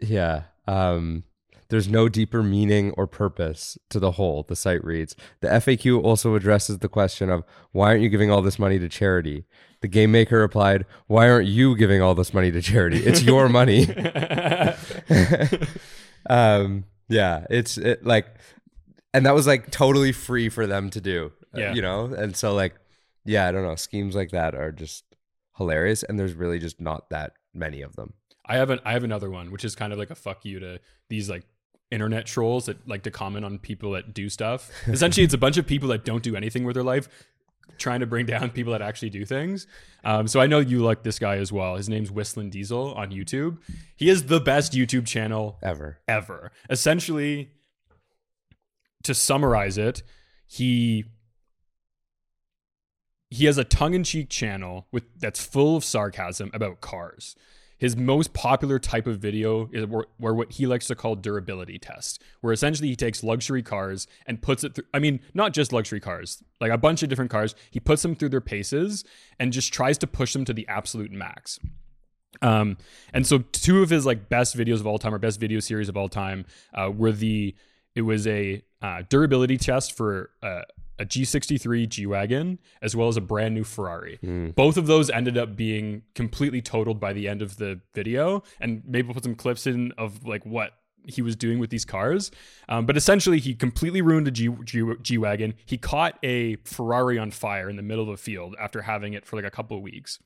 Yeah. 0.00 0.42
Um, 0.66 1.24
there's 1.70 1.88
no 1.88 2.08
deeper 2.08 2.42
meaning 2.42 2.92
or 2.96 3.06
purpose 3.06 3.78
to 3.88 3.98
the 3.98 4.12
whole, 4.12 4.42
the 4.42 4.56
site 4.56 4.84
reads. 4.84 5.16
The 5.40 5.48
FAQ 5.48 6.02
also 6.04 6.34
addresses 6.34 6.78
the 6.78 6.88
question 6.88 7.30
of 7.30 7.44
why 7.72 7.88
aren't 7.88 8.02
you 8.02 8.08
giving 8.08 8.30
all 8.30 8.42
this 8.42 8.58
money 8.58 8.78
to 8.78 8.88
charity? 8.88 9.44
The 9.80 9.88
game 9.88 10.12
maker 10.12 10.38
replied, 10.40 10.84
Why 11.06 11.30
aren't 11.30 11.48
you 11.48 11.74
giving 11.76 12.02
all 12.02 12.14
this 12.14 12.34
money 12.34 12.50
to 12.52 12.60
charity? 12.60 12.98
It's 12.98 13.22
your 13.22 13.48
money. 13.60 13.86
um, 16.28 16.84
yeah, 17.08 17.46
it's 17.50 17.78
it, 17.78 18.04
like, 18.04 18.26
and 19.14 19.26
that 19.26 19.34
was 19.34 19.46
like 19.46 19.70
totally 19.70 20.12
free 20.12 20.48
for 20.48 20.66
them 20.66 20.90
to 20.90 21.00
do, 21.00 21.32
uh, 21.54 21.58
Yeah. 21.60 21.72
you 21.74 21.82
know? 21.82 22.04
And 22.04 22.36
so, 22.36 22.54
like, 22.54 22.74
yeah, 23.24 23.46
I 23.48 23.52
don't 23.52 23.64
know. 23.64 23.74
Schemes 23.74 24.14
like 24.14 24.30
that 24.30 24.54
are 24.54 24.72
just 24.72 25.04
hilarious. 25.56 26.02
And 26.02 26.18
there's 26.18 26.34
really 26.34 26.58
just 26.58 26.80
not 26.80 27.10
that 27.10 27.32
many 27.54 27.82
of 27.82 27.96
them. 27.96 28.14
I 28.46 28.56
have 28.56 28.70
an 28.70 28.80
I 28.84 28.92
have 28.92 29.04
another 29.04 29.30
one, 29.30 29.50
which 29.52 29.64
is 29.64 29.74
kind 29.76 29.92
of 29.92 29.98
like 29.98 30.10
a 30.10 30.14
fuck 30.14 30.44
you 30.44 30.58
to 30.60 30.80
these 31.08 31.30
like 31.30 31.44
internet 31.90 32.26
trolls 32.26 32.66
that 32.66 32.86
like 32.88 33.02
to 33.02 33.10
comment 33.10 33.44
on 33.44 33.58
people 33.58 33.92
that 33.92 34.14
do 34.14 34.28
stuff. 34.28 34.70
Essentially, 34.86 35.24
it's 35.24 35.34
a 35.34 35.38
bunch 35.38 35.56
of 35.56 35.66
people 35.66 35.88
that 35.88 36.04
don't 36.04 36.22
do 36.22 36.36
anything 36.36 36.64
with 36.64 36.74
their 36.74 36.84
life, 36.84 37.08
trying 37.78 38.00
to 38.00 38.06
bring 38.06 38.26
down 38.26 38.50
people 38.58 38.72
that 38.72 38.82
actually 38.82 39.10
do 39.10 39.24
things. 39.24 39.66
Um, 40.04 40.26
so 40.28 40.40
I 40.40 40.46
know 40.46 40.60
you 40.60 40.82
like 40.82 41.02
this 41.02 41.18
guy 41.18 41.36
as 41.36 41.52
well. 41.52 41.76
His 41.76 41.88
name's 41.88 42.10
Whistling 42.10 42.50
Diesel 42.50 42.94
on 42.94 43.10
YouTube. 43.10 43.58
He 43.96 44.08
is 44.08 44.26
the 44.26 44.40
best 44.40 44.72
YouTube 44.72 45.06
channel 45.06 45.58
Ever. 45.62 45.98
ever. 46.08 46.52
Essentially, 46.68 47.50
to 49.02 49.14
summarize 49.14 49.78
it, 49.78 50.02
he 50.46 51.04
he 53.32 53.44
has 53.44 53.58
a 53.58 53.64
tongue-in-cheek 53.64 54.28
channel 54.28 54.88
with 54.90 55.04
that's 55.18 55.44
full 55.44 55.76
of 55.76 55.84
sarcasm 55.84 56.50
about 56.52 56.80
cars. 56.80 57.36
His 57.80 57.96
most 57.96 58.34
popular 58.34 58.78
type 58.78 59.06
of 59.06 59.18
video 59.18 59.70
is 59.72 59.86
where, 59.86 60.04
where 60.18 60.34
what 60.34 60.52
he 60.52 60.66
likes 60.66 60.86
to 60.88 60.94
call 60.94 61.16
durability 61.16 61.78
tests, 61.78 62.18
where 62.42 62.52
essentially 62.52 62.88
he 62.88 62.96
takes 62.96 63.24
luxury 63.24 63.62
cars 63.62 64.06
and 64.26 64.42
puts 64.42 64.62
it 64.62 64.74
through. 64.74 64.84
I 64.92 64.98
mean, 64.98 65.20
not 65.32 65.54
just 65.54 65.72
luxury 65.72 65.98
cars, 65.98 66.44
like 66.60 66.70
a 66.70 66.76
bunch 66.76 67.02
of 67.02 67.08
different 67.08 67.30
cars. 67.30 67.54
He 67.70 67.80
puts 67.80 68.02
them 68.02 68.14
through 68.14 68.28
their 68.28 68.42
paces 68.42 69.02
and 69.38 69.50
just 69.50 69.72
tries 69.72 69.96
to 69.98 70.06
push 70.06 70.34
them 70.34 70.44
to 70.44 70.52
the 70.52 70.68
absolute 70.68 71.10
max. 71.10 71.58
Um, 72.42 72.76
and 73.14 73.26
so 73.26 73.38
two 73.38 73.82
of 73.82 73.88
his 73.88 74.04
like 74.04 74.28
best 74.28 74.56
videos 74.56 74.80
of 74.80 74.86
all 74.86 74.98
time 74.98 75.14
or 75.14 75.18
best 75.18 75.40
video 75.40 75.58
series 75.58 75.88
of 75.88 75.96
all 75.96 76.08
time 76.08 76.44
uh, 76.74 76.90
were 76.94 77.12
the 77.12 77.54
it 77.94 78.02
was 78.02 78.26
a 78.26 78.62
uh, 78.82 79.02
durability 79.08 79.56
test 79.56 79.96
for 79.96 80.30
uh, 80.42 80.62
a 81.00 81.06
G63 81.06 81.88
G 81.88 82.06
wagon 82.06 82.58
as 82.82 82.94
well 82.94 83.08
as 83.08 83.16
a 83.16 83.20
brand 83.20 83.54
new 83.54 83.64
Ferrari. 83.64 84.18
Both 84.54 84.76
of 84.76 84.86
those 84.86 85.10
ended 85.10 85.36
up 85.36 85.56
being 85.56 86.02
completely 86.14 86.62
totaled 86.62 87.00
by 87.00 87.12
the 87.12 87.26
end 87.26 87.42
of 87.42 87.56
the 87.56 87.80
video, 87.94 88.42
and 88.60 88.82
maybe 88.86 89.08
we'll 89.08 89.14
put 89.14 89.24
some 89.24 89.34
clips 89.34 89.66
in 89.66 89.92
of 89.98 90.24
like 90.24 90.44
what 90.46 90.72
he 91.06 91.22
was 91.22 91.34
doing 91.34 91.58
with 91.58 91.70
these 91.70 91.86
cars. 91.86 92.30
Um, 92.68 92.84
but 92.86 92.96
essentially, 92.96 93.40
he 93.40 93.54
completely 93.54 94.02
ruined 94.02 94.28
a 94.28 94.30
G, 94.30 94.50
G, 94.64 94.84
G 95.02 95.18
wagon. 95.18 95.54
He 95.64 95.78
caught 95.78 96.18
a 96.22 96.56
Ferrari 96.64 97.18
on 97.18 97.30
fire 97.30 97.70
in 97.70 97.76
the 97.76 97.82
middle 97.82 98.04
of 98.04 98.10
a 98.10 98.18
field 98.18 98.54
after 98.60 98.82
having 98.82 99.14
it 99.14 99.24
for 99.24 99.36
like 99.36 99.46
a 99.46 99.50
couple 99.50 99.76
of 99.76 99.82
weeks 99.82 100.18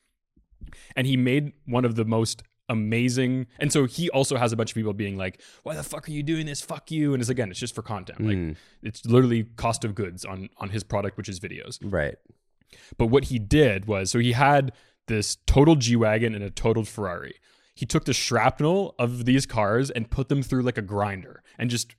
and 0.96 1.06
he 1.06 1.16
made 1.16 1.52
one 1.66 1.84
of 1.84 1.94
the 1.94 2.04
most 2.04 2.42
amazing. 2.68 3.46
And 3.58 3.72
so 3.72 3.86
he 3.86 4.10
also 4.10 4.36
has 4.36 4.52
a 4.52 4.56
bunch 4.56 4.70
of 4.70 4.74
people 4.74 4.92
being 4.92 5.16
like 5.16 5.40
why 5.62 5.74
the 5.74 5.82
fuck 5.82 6.08
are 6.08 6.12
you 6.12 6.22
doing 6.22 6.46
this? 6.46 6.60
Fuck 6.60 6.90
you. 6.90 7.12
And 7.12 7.20
it's 7.20 7.30
again 7.30 7.50
it's 7.50 7.60
just 7.60 7.74
for 7.74 7.82
content. 7.82 8.20
Like 8.20 8.36
mm. 8.36 8.56
it's 8.82 9.04
literally 9.04 9.44
cost 9.56 9.84
of 9.84 9.94
goods 9.94 10.24
on 10.24 10.48
on 10.58 10.70
his 10.70 10.84
product 10.84 11.16
which 11.16 11.28
is 11.28 11.40
videos. 11.40 11.78
Right. 11.82 12.16
but 12.98 13.06
what 13.06 13.24
he 13.24 13.38
did 13.38 13.86
was 13.86 14.10
so 14.10 14.18
he 14.18 14.32
had 14.32 14.72
this 15.06 15.36
total 15.46 15.76
g-wagon 15.76 16.34
and 16.34 16.42
a 16.42 16.50
totaled 16.50 16.88
ferrari. 16.88 17.34
He 17.74 17.86
took 17.86 18.04
the 18.04 18.14
shrapnel 18.14 18.94
of 18.98 19.24
these 19.24 19.46
cars 19.46 19.90
and 19.90 20.10
put 20.10 20.28
them 20.28 20.42
through 20.42 20.62
like 20.62 20.78
a 20.78 20.82
grinder 20.82 21.42
and 21.58 21.68
just 21.68 21.96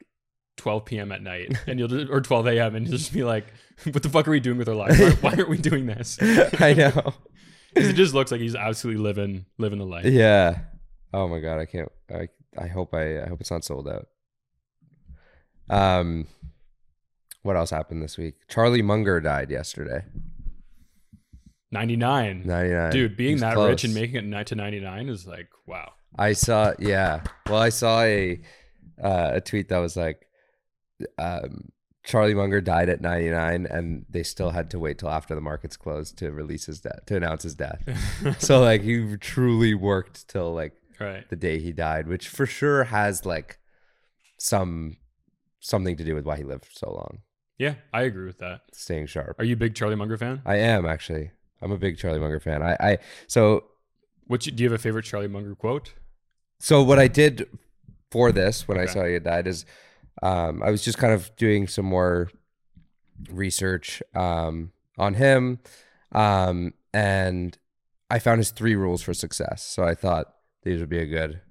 12 0.57 0.85
p.m. 0.85 1.11
at 1.11 1.23
night, 1.23 1.57
and 1.67 1.79
you'll 1.79 1.87
just, 1.87 2.11
or 2.11 2.21
12 2.21 2.47
a.m. 2.47 2.75
and 2.75 2.87
you'll 2.87 2.97
just 2.97 3.13
be 3.13 3.23
like, 3.23 3.45
"What 3.91 4.03
the 4.03 4.09
fuck 4.09 4.27
are 4.27 4.31
we 4.31 4.39
doing 4.39 4.57
with 4.57 4.69
our 4.69 4.75
lives? 4.75 4.99
Why, 4.99 5.09
why 5.21 5.31
aren't 5.31 5.49
we 5.49 5.57
doing 5.57 5.87
this?" 5.87 6.17
I 6.21 6.73
know. 6.73 7.13
it 7.75 7.93
just 7.93 8.13
looks 8.13 8.31
like 8.31 8.41
he's 8.41 8.55
absolutely 8.55 9.01
living 9.01 9.45
living 9.57 9.79
the 9.79 9.85
life. 9.85 10.05
Yeah. 10.05 10.59
Oh 11.13 11.27
my 11.27 11.39
god, 11.39 11.59
I 11.59 11.65
can't. 11.65 11.91
I 12.13 12.27
I 12.57 12.67
hope 12.67 12.93
I 12.93 13.23
I 13.23 13.27
hope 13.27 13.41
it's 13.41 13.49
not 13.49 13.63
sold 13.63 13.87
out. 13.87 14.07
Um, 15.69 16.27
what 17.43 17.55
else 17.55 17.69
happened 17.69 18.01
this 18.01 18.17
week? 18.17 18.35
Charlie 18.47 18.81
Munger 18.81 19.19
died 19.19 19.49
yesterday. 19.49 20.05
99. 21.71 22.43
Ninety 22.45 22.73
nine. 22.73 22.91
Dude, 22.91 23.15
being 23.15 23.33
He's 23.33 23.41
that 23.41 23.55
close. 23.55 23.69
rich 23.69 23.83
and 23.85 23.93
making 23.93 24.15
it 24.17 24.25
ni- 24.25 24.43
to 24.43 24.55
99 24.55 25.09
is 25.09 25.25
like, 25.25 25.47
wow. 25.65 25.93
I 26.17 26.33
saw. 26.33 26.73
Yeah. 26.79 27.23
Well, 27.49 27.61
I 27.61 27.69
saw 27.69 28.01
a 28.01 28.41
uh, 29.01 29.31
a 29.35 29.41
tweet 29.41 29.69
that 29.69 29.77
was 29.77 29.95
like, 29.95 30.27
um, 31.17 31.69
Charlie 32.03 32.33
Munger 32.33 32.61
died 32.61 32.89
at 32.89 33.01
ninety 33.01 33.29
nine, 33.29 33.65
and 33.65 34.05
they 34.09 34.23
still 34.23 34.51
had 34.51 34.69
to 34.71 34.79
wait 34.79 34.97
till 34.97 35.09
after 35.09 35.35
the 35.35 35.41
markets 35.41 35.77
closed 35.77 36.17
to 36.17 36.31
release 36.31 36.65
his 36.65 36.81
death 36.81 37.05
to 37.07 37.15
announce 37.15 37.43
his 37.43 37.55
death. 37.55 37.81
so 38.39 38.59
like 38.59 38.81
he 38.81 39.17
truly 39.17 39.73
worked 39.73 40.27
till 40.27 40.53
like 40.53 40.73
right. 40.99 41.29
the 41.29 41.35
day 41.35 41.59
he 41.59 41.71
died, 41.71 42.07
which 42.07 42.27
for 42.27 42.45
sure 42.45 42.85
has 42.85 43.25
like 43.25 43.59
some 44.37 44.97
something 45.59 45.95
to 45.95 46.03
do 46.03 46.15
with 46.15 46.25
why 46.25 46.37
he 46.37 46.43
lived 46.43 46.67
so 46.71 46.91
long, 46.91 47.19
Yeah, 47.61 47.75
I 47.93 48.01
agree 48.01 48.25
with 48.25 48.39
that. 48.39 48.61
staying 48.73 49.05
sharp. 49.05 49.39
Are 49.39 49.45
you 49.45 49.53
a 49.53 49.57
big 49.57 49.75
Charlie 49.75 49.95
Munger 49.95 50.17
fan? 50.17 50.41
I 50.47 50.55
am 50.55 50.87
actually. 50.87 51.29
I'm 51.61 51.71
a 51.71 51.77
big 51.77 51.95
Charlie 51.95 52.19
Munger 52.19 52.39
fan. 52.39 52.63
I, 52.63 52.75
I 52.79 52.97
so 53.27 53.65
Which 54.25 54.45
do 54.45 54.63
you 54.63 54.71
have 54.71 54.79
a 54.79 54.81
favorite 54.81 55.05
Charlie 55.05 55.27
Munger 55.27 55.53
quote? 55.53 55.93
so 56.57 56.81
what 56.81 56.97
I 56.97 57.07
did 57.07 57.47
for 58.09 58.31
this 58.31 58.67
when 58.67 58.79
I 58.79 58.87
saw 58.87 59.05
he 59.05 59.13
had 59.13 59.23
died 59.23 59.45
is 59.45 59.65
um, 60.23 60.63
I 60.63 60.71
was 60.71 60.83
just 60.83 60.97
kind 60.97 61.13
of 61.13 61.35
doing 61.35 61.67
some 61.67 61.85
more 61.85 62.31
research 63.29 64.01
um, 64.15 64.71
on 64.97 65.13
him, 65.13 65.59
um, 66.13 66.73
and 66.95 67.55
I 68.09 68.17
found 68.17 68.39
his 68.39 68.49
three 68.49 68.75
rules 68.75 69.03
for 69.03 69.13
success. 69.13 69.63
So 69.63 69.83
I 69.83 69.93
thought 69.93 70.33
these 70.63 70.79
would 70.79 70.89
be 70.89 70.99
a 70.99 71.05
good 71.05 71.41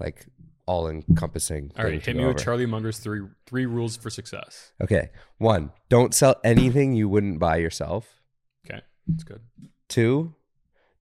like 0.00 0.26
all 0.72 0.88
encompassing. 0.88 1.70
All 1.76 1.84
right, 1.84 2.02
hit 2.02 2.16
me 2.16 2.24
with 2.24 2.38
Charlie 2.38 2.64
Munger's 2.64 2.98
three 2.98 3.20
three 3.44 3.66
rules 3.66 3.98
for 3.98 4.08
success. 4.08 4.72
Okay, 4.82 5.10
one, 5.36 5.70
don't 5.90 6.14
sell 6.14 6.36
anything 6.42 6.94
you 6.94 7.10
wouldn't 7.10 7.38
buy 7.38 7.56
yourself. 7.56 8.22
Okay, 8.64 8.80
that's 9.06 9.22
good. 9.22 9.42
Two, 9.88 10.34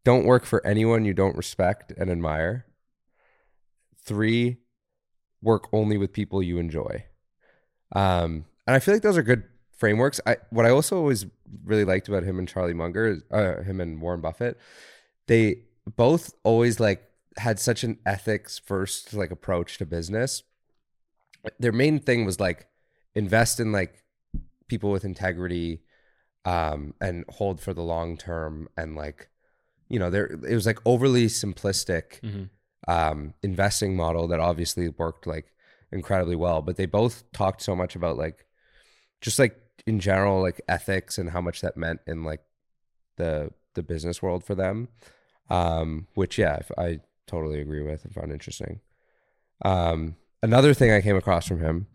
don't 0.04 0.26
work 0.26 0.44
for 0.44 0.66
anyone 0.68 1.06
you 1.06 1.14
don't 1.14 1.38
respect 1.38 1.94
and 1.98 2.10
admire. 2.10 2.66
Three, 4.04 4.58
work 5.42 5.70
only 5.72 5.98
with 5.98 6.12
people 6.12 6.44
you 6.44 6.58
enjoy. 6.58 7.06
Um, 7.94 8.46
and 8.68 8.76
I 8.76 8.80
feel 8.80 8.94
like 8.94 9.04
those 9.04 9.18
are 9.18 9.24
good 9.24 9.44
frameworks. 9.78 10.20
I 10.26 10.36
what 10.50 10.66
I 10.66 10.72
also 10.72 10.98
always 10.98 11.26
really 11.64 11.86
liked 11.86 12.10
about 12.10 12.24
him 12.24 12.40
and 12.40 12.48
Charlie 12.48 12.74
Munger, 12.74 13.22
uh, 13.32 13.64
him 13.64 13.80
and 13.80 14.02
Warren 14.02 14.20
Buffett, 14.20 14.60
they 15.28 15.64
both 15.96 16.34
always 16.44 16.82
like 16.82 17.11
had 17.38 17.60
such 17.60 17.84
an 17.84 17.98
ethics 18.06 18.60
first 18.60 19.14
like 19.14 19.32
approach 19.32 19.78
to 19.78 19.86
business. 19.86 20.44
Their 21.60 21.72
main 21.72 22.00
thing 22.00 22.26
was 22.26 22.40
like 22.40 22.68
invest 23.16 23.60
in 23.60 23.72
like 23.72 24.04
people 24.68 24.92
with 24.92 25.04
integrity 25.06 25.82
um 26.46 26.94
and 27.02 27.24
hold 27.30 27.60
for 27.62 27.74
the 27.74 27.84
long 27.84 28.18
term 28.18 28.68
and 28.78 28.96
like 28.96 29.30
you 29.90 30.00
know 30.00 30.10
there 30.10 30.26
it 30.26 30.56
was 30.56 30.66
like 30.66 30.80
overly 30.86 31.28
simplistic 31.28 32.20
Mm-hmm. 32.22 32.92
um 32.92 33.34
investing 33.44 33.96
model 33.96 34.28
that 34.30 34.40
obviously 34.40 34.90
worked 34.90 35.28
like 35.28 35.54
incredibly 35.92 36.36
well 36.36 36.62
but 36.64 36.78
they 36.78 36.86
both 36.88 37.30
talked 37.32 37.62
so 37.62 37.76
much 37.76 37.96
about 37.96 38.18
like 38.18 38.46
just 39.20 39.38
like 39.38 39.60
in 39.86 40.00
general 40.00 40.42
like 40.42 40.62
ethics 40.68 41.18
and 41.20 41.30
how 41.30 41.42
much 41.42 41.62
that 41.62 41.78
meant 41.78 42.00
in 42.08 42.24
like 42.24 42.42
the 43.18 43.52
the 43.76 43.84
business 43.84 44.22
world 44.22 44.44
for 44.44 44.56
them 44.56 44.88
um 45.50 46.08
which 46.16 46.38
yeah 46.40 46.56
if- 46.56 46.72
i 46.78 47.00
totally 47.32 47.60
agree 47.62 47.82
with 47.82 48.04
and 48.06 48.14
found 48.14 48.32
interesting 48.32 48.80
um 49.64 50.16
another 50.42 50.74
thing 50.74 50.92
i 50.92 51.02
came 51.02 51.16
across 51.16 51.48
from 51.48 51.60
him 51.60 51.88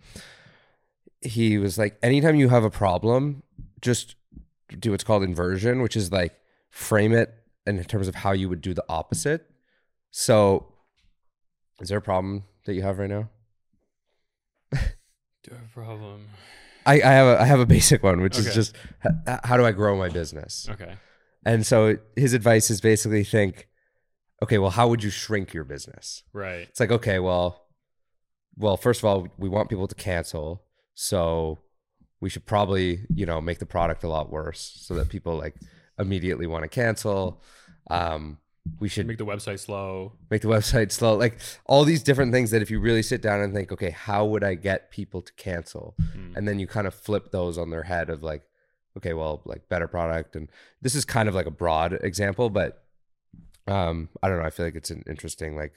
he 1.21 1.59
was 1.59 1.77
like 1.79 1.99
anytime 2.03 2.37
you 2.37 2.49
have 2.49 2.65
a 2.65 2.71
problem 2.71 3.43
just 3.81 4.17
do 4.79 4.91
what's 4.91 5.05
called 5.05 5.23
inversion 5.23 5.83
which 5.83 5.97
is 5.97 6.11
like 6.11 6.35
frame 6.71 7.13
it 7.13 7.35
in 7.67 7.83
terms 7.85 8.09
of 8.09 8.15
how 8.17 8.33
you 8.33 8.49
would 8.49 8.61
do 8.61 8.73
the 8.75 8.85
opposite 8.89 9.51
so 10.11 10.73
is 11.81 11.89
there 11.89 11.99
a 11.99 12.03
problem 12.03 12.45
that 12.65 12.75
you 12.75 12.83
have 12.83 12.99
right 12.99 13.11
now 13.11 13.29
Do 15.47 15.53
I 15.53 15.59
have 15.59 15.65
a 15.65 15.73
problem? 15.73 16.29
I, 16.85 16.95
I 16.95 17.13
have 17.13 17.27
a 17.27 17.41
I 17.41 17.45
have 17.45 17.61
a 17.61 17.67
basic 17.67 18.03
one, 18.03 18.21
which 18.21 18.39
is 18.39 18.53
just 18.53 18.77
how 19.45 19.57
do 19.57 19.65
I 19.65 19.73
grow 19.73 19.97
my 19.97 20.09
business? 20.09 20.69
Okay. 20.71 20.95
And 21.45 21.65
so 21.65 21.99
his 22.17 22.33
advice 22.33 22.71
is 22.71 22.81
basically 22.81 23.23
think, 23.23 23.69
okay, 24.43 24.59
well, 24.59 24.71
how 24.71 24.89
would 24.89 25.03
you 25.03 25.11
shrink 25.11 25.55
your 25.55 25.65
business? 25.65 26.23
Right. 26.33 26.67
It's 26.69 26.81
like, 26.81 26.91
okay, 26.91 27.19
well, 27.19 27.67
well, 28.57 28.77
first 28.77 29.01
of 29.01 29.05
all, 29.05 29.29
we 29.39 29.49
want 29.49 29.69
people 29.69 29.87
to 29.89 29.95
cancel, 29.95 30.63
so 30.95 31.59
we 32.21 32.31
should 32.31 32.47
probably, 32.47 33.01
you 33.15 33.27
know, 33.27 33.41
make 33.41 33.59
the 33.59 33.67
product 33.67 34.03
a 34.05 34.09
lot 34.09 34.31
worse 34.31 34.77
so 34.81 34.95
that 34.95 35.09
people 35.11 35.37
like 35.37 35.55
immediately 35.99 36.47
want 36.47 36.63
to 36.63 36.69
cancel. 36.69 37.43
Um, 37.91 38.39
we 38.81 38.89
should 38.89 39.07
Make 39.07 39.19
the 39.19 39.25
website 39.27 39.61
slow. 39.61 40.15
make 40.29 40.43
the 40.43 40.49
website 40.49 40.91
slow 40.91 41.15
like 41.15 41.39
all 41.67 41.85
these 41.85 42.03
different 42.03 42.33
things 42.33 42.51
that 42.51 42.63
if 42.63 42.71
you 42.71 42.81
really 42.81 43.03
sit 43.03 43.23
down 43.23 43.41
and 43.41 43.55
think 43.55 43.71
okay 43.71 43.91
how 43.91 44.25
would 44.25 44.43
i 44.43 44.55
get 44.57 44.91
people 44.91 45.23
to 45.23 45.33
cancel 45.35 45.95
Mm. 46.17 46.37
and 46.37 46.49
then 46.49 46.59
you 46.59 46.67
kind 46.67 46.89
of 46.89 46.93
flip 46.95 47.31
those 47.31 47.59
on 47.59 47.71
their 47.71 47.85
head 47.85 48.11
of 48.11 48.25
like 48.25 48.43
okay 48.97 49.13
well 49.13 49.41
like 49.45 49.69
better 49.69 49.87
product 49.87 50.35
and 50.35 50.51
this 50.83 50.97
is 50.97 51.05
kind 51.05 51.29
of 51.29 51.35
like 51.37 51.47
a 51.47 51.51
broad 51.53 51.93
example 51.93 52.51
but 52.51 52.83
um 53.67 54.09
i 54.23 54.29
don't 54.29 54.39
know 54.39 54.45
i 54.45 54.51
feel 54.51 54.67
like 54.67 54.77
it's 54.77 54.91
an 54.91 55.03
interesting 55.09 55.57
like 55.57 55.73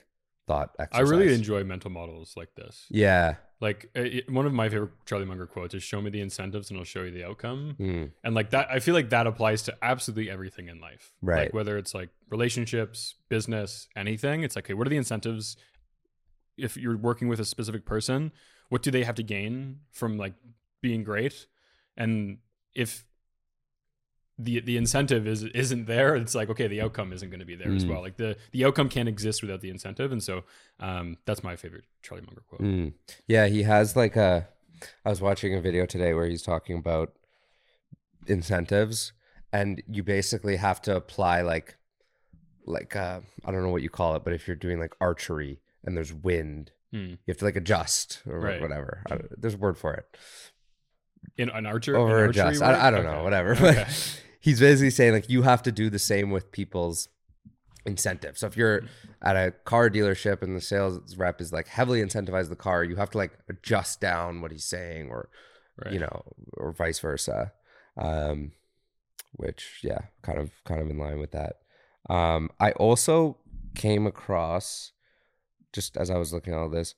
thought 0.46 0.70
exercise. 0.80 1.06
I 1.08 1.10
really 1.10 1.32
enjoy 1.34 1.62
mental 1.64 1.90
models 1.90 2.34
like 2.36 2.54
this. 2.56 2.86
yeah 2.90 3.36
Like 3.60 3.88
it, 3.94 4.28
one 4.28 4.46
of 4.46 4.52
my 4.52 4.68
favorite 4.68 4.90
Charlie 5.06 5.26
Munger 5.26 5.46
quotes 5.46 5.74
is 5.74 5.82
"Show 5.84 6.00
me 6.00 6.10
the 6.10 6.20
incentives, 6.20 6.70
and 6.70 6.78
I'll 6.78 6.84
show 6.84 7.02
you 7.04 7.12
the 7.12 7.24
outcome." 7.24 7.76
Mm, 7.78 8.10
And 8.24 8.34
like 8.34 8.50
that, 8.50 8.68
I 8.68 8.80
feel 8.80 8.94
like 8.94 9.10
that 9.10 9.26
applies 9.28 9.62
to 9.64 9.76
absolutely 9.82 10.28
everything 10.30 10.68
in 10.68 10.80
life. 10.80 11.12
Right. 11.22 11.42
Like 11.44 11.54
whether 11.54 11.76
it's 11.78 11.94
like 11.94 12.08
relationships, 12.30 13.14
business, 13.28 13.86
anything. 13.94 14.42
It's 14.42 14.56
like, 14.56 14.64
okay, 14.64 14.74
what 14.74 14.86
are 14.86 14.90
the 14.90 14.96
incentives? 14.96 15.56
If 16.56 16.76
you're 16.76 16.96
working 16.96 17.28
with 17.28 17.38
a 17.38 17.44
specific 17.44 17.84
person, 17.84 18.32
what 18.70 18.82
do 18.82 18.90
they 18.90 19.04
have 19.04 19.14
to 19.16 19.22
gain 19.22 19.80
from 19.92 20.16
like 20.18 20.34
being 20.80 21.04
great? 21.04 21.46
And 21.96 22.38
if 22.74 23.04
the 24.44 24.60
the 24.60 24.76
incentive 24.76 25.26
is 25.26 25.42
isn't 25.44 25.86
there, 25.86 26.14
it's 26.16 26.34
like 26.34 26.48
okay, 26.50 26.66
the 26.66 26.80
outcome 26.80 27.12
isn't 27.12 27.30
going 27.30 27.40
to 27.40 27.46
be 27.46 27.56
there 27.56 27.72
as 27.72 27.84
Mm. 27.84 27.88
well. 27.90 28.00
Like 28.00 28.16
the 28.16 28.36
the 28.52 28.64
outcome 28.64 28.88
can't 28.88 29.08
exist 29.08 29.42
without 29.42 29.60
the 29.60 29.70
incentive, 29.70 30.12
and 30.12 30.22
so 30.22 30.44
um, 30.80 31.16
that's 31.26 31.42
my 31.42 31.56
favorite 31.56 31.84
Charlie 32.02 32.22
Munger 32.24 32.42
quote. 32.48 32.62
mm. 32.62 32.92
yeah 33.26 33.46
he 33.46 33.62
has 33.64 33.94
like 33.96 34.16
a 34.16 34.48
i 35.04 35.10
was 35.10 35.20
watching 35.20 35.54
a 35.54 35.60
video 35.60 35.84
today 35.86 36.14
where 36.14 36.26
he's 36.26 36.42
talking 36.42 36.78
about 36.78 37.12
incentives 38.26 39.12
and 39.52 39.82
you 39.88 40.02
basically 40.02 40.56
have 40.56 40.80
to 40.82 40.94
apply 40.94 41.42
like 41.42 41.76
like 42.66 42.94
uh 42.96 43.20
i 43.44 43.50
don't 43.50 43.62
know 43.62 43.68
what 43.70 43.82
you 43.82 43.90
call 43.90 44.14
it 44.16 44.24
but 44.24 44.32
if 44.32 44.46
you're 44.46 44.56
doing 44.56 44.78
like 44.78 44.94
archery 45.00 45.60
and 45.84 45.96
there's 45.96 46.12
wind 46.12 46.72
Hmm. 46.92 47.10
you 47.10 47.18
have 47.28 47.36
to 47.38 47.44
like 47.44 47.54
adjust 47.56 48.20
or 48.26 48.40
Right. 48.40 48.60
whatever 48.60 49.02
I 49.08 49.18
there's 49.38 49.54
a 49.54 49.58
word 49.58 49.78
for 49.78 49.94
it 49.94 50.16
In 51.36 51.48
an 51.50 51.64
archer, 51.64 51.96
over 51.96 52.18
an 52.18 52.26
archery 52.26 52.42
adjust? 52.42 52.62
I, 52.62 52.88
I 52.88 52.90
don't 52.90 53.06
Okay. 53.06 53.16
know 53.16 53.22
whatever 53.22 53.52
Okay. 53.56 53.86
He's 54.40 54.60
basically 54.60 54.90
saying 54.90 55.12
like 55.12 55.28
you 55.30 55.42
have 55.42 55.62
to 55.62 55.70
do 55.72 55.88
the 55.90 55.98
same 55.98 56.30
with 56.30 56.50
people's 56.50 57.08
incentives 57.86 58.40
so 58.40 58.46
if 58.46 58.56
you're 58.56 58.82
at 59.22 59.36
a 59.36 59.52
car 59.64 59.88
dealership 59.88 60.42
and 60.42 60.54
the 60.56 60.60
sales 60.60 61.16
rep 61.16 61.40
is 61.40 61.52
like 61.52 61.68
heavily 61.68 62.02
incentivized 62.02 62.48
the 62.48 62.56
car 62.56 62.84
you 62.84 62.96
have 62.96 63.10
to 63.10 63.16
like 63.18 63.38
adjust 63.48 64.00
down 64.00 64.40
what 64.42 64.50
he's 64.50 64.64
saying 64.64 65.08
or 65.08 65.28
Right. 65.84 65.94
you 65.94 66.00
know, 66.00 66.22
or 66.54 66.72
vice 66.72 66.98
versa. 66.98 67.52
Um, 67.96 68.52
which 69.32 69.80
yeah, 69.82 70.00
kind 70.22 70.38
of 70.38 70.50
kind 70.64 70.80
of 70.80 70.90
in 70.90 70.98
line 70.98 71.18
with 71.18 71.30
that. 71.32 71.56
Um, 72.08 72.50
I 72.58 72.72
also 72.72 73.38
came 73.74 74.06
across 74.06 74.92
just 75.72 75.96
as 75.96 76.10
I 76.10 76.18
was 76.18 76.32
looking 76.32 76.52
at 76.52 76.58
all 76.58 76.68
this, 76.68 76.94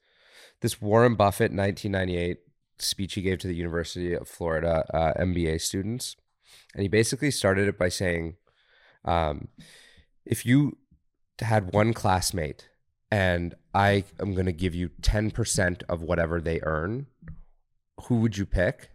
this 0.62 0.80
Warren 0.80 1.14
Buffett 1.14 1.52
1998 1.52 2.38
speech 2.78 3.14
he 3.14 3.22
gave 3.22 3.38
to 3.40 3.46
the 3.46 3.54
University 3.54 4.14
of 4.14 4.28
Florida 4.28 4.84
uh, 4.94 5.12
MBA 5.20 5.60
students, 5.60 6.16
and 6.74 6.82
he 6.82 6.88
basically 6.88 7.30
started 7.30 7.68
it 7.68 7.78
by 7.78 7.88
saying, 7.88 8.36
um, 9.04 9.48
if 10.24 10.46
you 10.46 10.78
had 11.40 11.72
one 11.72 11.92
classmate 11.92 12.68
and 13.10 13.54
I 13.74 14.04
am 14.20 14.34
going 14.34 14.46
to 14.46 14.52
give 14.52 14.74
you 14.74 14.90
10% 15.02 15.82
of 15.88 16.02
whatever 16.02 16.40
they 16.40 16.60
earn, 16.62 17.06
who 18.04 18.16
would 18.16 18.36
you 18.36 18.46
pick? 18.46 18.90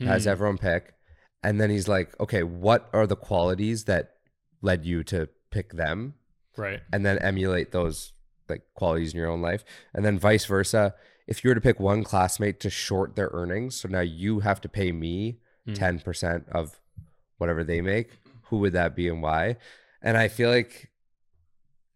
Has 0.00 0.24
Hmm. 0.24 0.30
everyone 0.30 0.58
pick? 0.58 0.94
And 1.42 1.60
then 1.60 1.70
he's 1.70 1.88
like, 1.88 2.18
okay, 2.20 2.42
what 2.42 2.88
are 2.92 3.06
the 3.06 3.16
qualities 3.16 3.84
that 3.84 4.14
led 4.60 4.84
you 4.84 5.02
to 5.04 5.28
pick 5.50 5.72
them? 5.72 6.14
right. 6.56 6.80
And 6.92 7.04
then 7.06 7.16
emulate 7.18 7.72
those 7.72 8.12
like 8.48 8.62
qualities 8.74 9.14
in 9.14 9.18
your 9.18 9.30
own 9.30 9.40
life. 9.40 9.64
And 9.94 10.04
then 10.04 10.18
vice 10.18 10.44
versa. 10.44 10.94
If 11.26 11.42
you 11.42 11.48
were 11.50 11.54
to 11.54 11.60
pick 11.62 11.80
one 11.80 12.04
classmate 12.04 12.60
to 12.60 12.68
short 12.68 13.16
their 13.16 13.30
earnings, 13.32 13.76
so 13.76 13.88
now 13.88 14.00
you 14.00 14.40
have 14.40 14.60
to 14.60 14.68
pay 14.68 14.92
me 14.92 15.38
Hmm. 15.66 15.74
10% 15.74 16.48
of 16.50 16.78
whatever 17.38 17.64
they 17.64 17.80
make, 17.80 18.10
who 18.44 18.58
would 18.58 18.72
that 18.72 18.96
be 18.96 19.08
and 19.08 19.22
why? 19.22 19.56
And 20.00 20.16
I 20.16 20.28
feel 20.28 20.50
like 20.50 20.90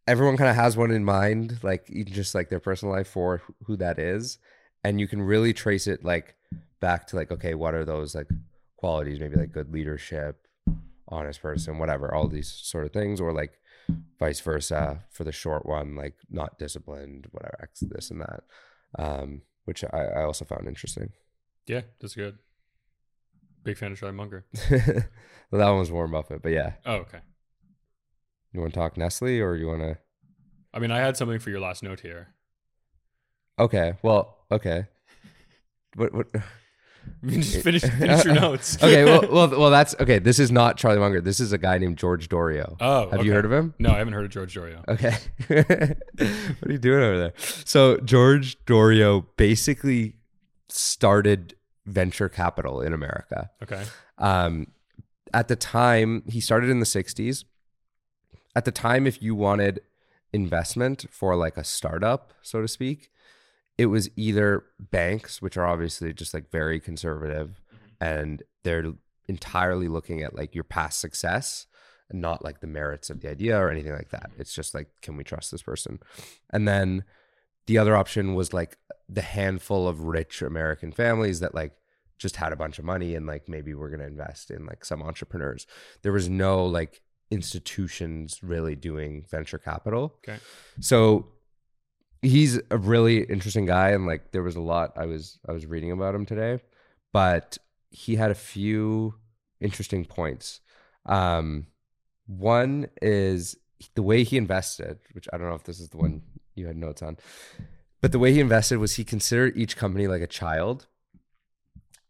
everyone 0.07 0.37
kind 0.37 0.51
of 0.51 0.57
has 0.57 0.77
one 0.77 0.91
in 0.91 1.05
mind, 1.05 1.59
like 1.63 1.91
even 1.91 2.13
just 2.13 2.35
like 2.35 2.49
their 2.49 2.61
personal 2.61 2.95
life 2.95 3.09
for 3.09 3.43
who 3.65 3.77
that 3.77 3.99
is. 3.99 4.39
And 4.85 5.01
you 5.01 5.09
can 5.09 5.21
really 5.23 5.53
trace 5.53 5.87
it 5.87 6.05
like 6.05 6.37
back 6.81 7.07
to 7.09 7.17
like, 7.17 7.31
okay, 7.33 7.55
what 7.55 7.75
are 7.75 7.85
those 7.85 8.15
like 8.15 8.29
qualities? 8.77 9.19
Maybe 9.19 9.37
like 9.37 9.53
good 9.53 9.73
leadership, 9.73 10.47
honest 11.09 11.43
person, 11.43 11.79
whatever, 11.79 12.15
all 12.15 12.29
these 12.29 12.51
sort 12.51 12.87
of 12.87 12.93
things, 12.93 13.21
or 13.21 13.33
like 13.33 13.59
vice 14.19 14.41
versa 14.41 15.05
for 15.11 15.25
the 15.25 15.33
short 15.33 15.67
one, 15.67 15.97
like 15.97 16.15
not 16.31 16.59
disciplined, 16.59 17.27
whatever, 17.33 17.59
X, 17.63 17.81
this 17.81 18.11
and 18.11 18.21
that. 18.21 18.45
Um, 18.99 19.43
which 19.65 19.85
I, 19.85 20.05
I 20.17 20.23
also 20.23 20.45
found 20.45 20.69
interesting. 20.69 21.11
Yeah, 21.67 21.83
that's 22.01 22.15
good. 22.15 22.39
Big 23.67 23.77
fan 23.77 23.91
of 23.91 23.99
Charlie 23.99 24.15
Munger. 24.15 24.45
well, 24.71 24.79
that 25.51 25.69
one 25.69 25.81
was 25.81 25.91
Warren 25.91 26.13
Buffett, 26.13 26.41
but 26.41 26.53
yeah. 26.53 26.75
Oh, 26.87 26.99
okay. 26.99 27.19
You 28.53 28.61
want 28.61 28.73
to 28.73 28.79
talk 28.79 28.97
Nestle 28.97 29.41
or 29.41 29.57
you 29.57 29.67
want 29.67 29.83
to? 29.83 29.99
I 30.73 30.79
mean, 30.79 30.93
I 30.93 31.01
had 31.01 31.17
something 31.17 31.41
for 31.41 31.51
your 31.51 31.59
last 31.59 31.83
note 31.83 31.99
here. 31.99 32.29
Okay, 33.59 33.95
well, 34.03 34.37
okay. 34.53 34.87
What? 35.97 36.15
What? 36.15 36.29
I 36.37 37.27
mean, 37.27 37.43
just 37.43 37.65
finish, 37.65 37.83
finish 37.83 38.25
your 38.25 38.35
notes. 38.35 38.77
okay, 38.77 39.05
well, 39.05 39.23
well, 39.33 39.49
well. 39.59 39.71
That's 39.71 39.97
okay. 39.99 40.21
This 40.21 40.39
is 40.39 40.53
not 40.53 40.77
Charlie 40.77 41.01
Munger. 41.01 41.21
This 41.21 41.41
is 41.41 41.53
a 41.53 41.59
guy 41.59 41.79
named 41.79 41.99
George 41.99 42.29
Doriot. 42.29 42.73
oh, 42.81 43.11
Have 43.11 43.25
you 43.25 43.33
heard 43.33 43.45
of 43.45 43.53
him? 43.53 43.75
No, 43.81 43.91
I 43.91 43.99
haven't 43.99 44.13
heard 44.15 44.27
of 44.27 44.31
George 44.31 44.55
Doriot. 44.55 44.85
Okay. 44.87 45.17
what 45.49 46.69
are 46.69 46.73
you 46.73 46.79
doing 46.79 47.03
over 47.03 47.19
there? 47.19 47.33
So 47.65 47.97
George 47.99 48.65
Doriot 48.65 49.25
basically 49.37 50.15
started 50.69 51.56
venture 51.87 52.29
capital 52.29 52.81
in 52.81 52.93
America. 52.93 53.51
Okay. 53.63 53.85
Um, 54.19 54.69
at 55.33 55.49
the 55.49 55.57
time, 55.57 56.23
he 56.29 56.41
started 56.41 56.71
in 56.71 56.81
the 56.81 56.87
60s. 56.87 57.45
At 58.55 58.65
the 58.65 58.73
time, 58.73 59.07
if 59.07 59.23
you 59.23 59.35
wanted 59.35 59.81
investment 60.33 61.07
for 61.11 61.37
like 61.37 61.57
a 61.57 61.65
startup, 61.65 62.33
so 62.43 62.61
to 62.61 62.69
speak, 62.69 63.11
it 63.79 63.87
was 63.87 64.11
either 64.17 64.65
banks, 64.79 65.43
which 65.43 65.57
are 65.57 65.67
obviously 65.67 66.13
just 66.13 66.33
like 66.33 66.51
very 66.51 66.81
conservative, 66.81 67.61
and 68.01 68.43
they're 68.63 68.93
entirely 69.29 69.89
looking 69.89 70.23
at 70.23 70.35
like 70.35 70.55
your 70.55 70.65
past 70.65 71.01
success 71.01 71.67
and 72.09 72.21
not 72.21 72.45
like 72.45 72.61
the 72.61 72.67
merits 72.67 73.11
of 73.11 73.21
the 73.21 73.31
idea 73.31 73.59
or 73.59 73.71
anything 73.71 73.93
like 73.93 74.11
that. 74.11 74.31
It's 74.39 74.55
just 74.55 74.75
like, 74.75 74.89
can 75.03 75.17
we 75.17 75.25
trust 75.25 75.51
this 75.51 75.63
person? 75.63 75.99
And 76.51 76.67
then 76.67 77.05
the 77.67 77.79
other 77.79 77.97
option 77.97 78.35
was 78.35 78.53
like 78.53 78.77
the 79.09 79.23
handful 79.23 79.87
of 79.87 80.01
rich 80.01 80.43
American 80.43 80.93
families 80.93 81.41
that 81.41 81.55
like 81.55 81.73
just 82.19 82.37
had 82.37 82.53
a 82.53 82.57
bunch 82.57 82.79
of 82.79 82.85
money 82.85 83.15
and 83.15 83.27
like 83.27 83.49
maybe 83.49 83.75
we're 83.75 83.91
going 83.91 84.01
to 84.01 84.07
invest 84.07 84.51
in 84.51 84.67
like 84.67 84.85
some 84.85 85.03
entrepreneurs. 85.03 85.67
There 86.03 86.13
was 86.13 86.29
no 86.29 86.65
like 86.65 87.03
institutions 87.31 88.43
really 88.43 88.75
doing 88.75 89.25
venture 89.29 89.59
capital. 89.59 90.15
Okay. 90.27 90.39
So 90.81 91.27
he's 92.23 92.61
a 92.71 92.79
really 92.79 93.25
interesting 93.25 93.67
guy 93.67 93.91
and 93.91 94.07
like 94.07 94.33
there 94.33 94.43
was 94.43 94.57
a 94.57 94.61
lot 94.61 94.93
I 94.97 95.07
was 95.07 95.39
I 95.49 95.53
was 95.53 95.67
reading 95.67 95.93
about 95.93 96.15
him 96.15 96.27
today, 96.27 96.61
but 97.13 97.59
he 97.91 98.17
had 98.17 98.31
a 98.31 98.35
few 98.35 99.15
interesting 99.61 100.05
points. 100.05 100.61
Um 101.05 101.67
one 102.27 102.89
is 103.03 103.57
the 103.95 104.03
way 104.03 104.25
he 104.25 104.37
invested, 104.37 104.99
which 105.13 105.29
I 105.33 105.37
don't 105.37 105.49
know 105.49 105.55
if 105.55 105.65
this 105.65 105.81
is 105.81 105.91
the 105.91 105.99
one 105.99 106.23
you 106.57 106.67
had 106.67 106.77
notes 106.77 107.03
on, 107.03 107.17
but 108.01 108.11
the 108.13 108.19
way 108.19 108.33
he 108.33 108.41
invested 108.41 108.79
was 108.79 108.97
he 108.97 109.05
considered 109.05 109.57
each 109.57 109.77
company 109.77 110.07
like 110.09 110.23
a 110.23 110.27
child, 110.27 110.87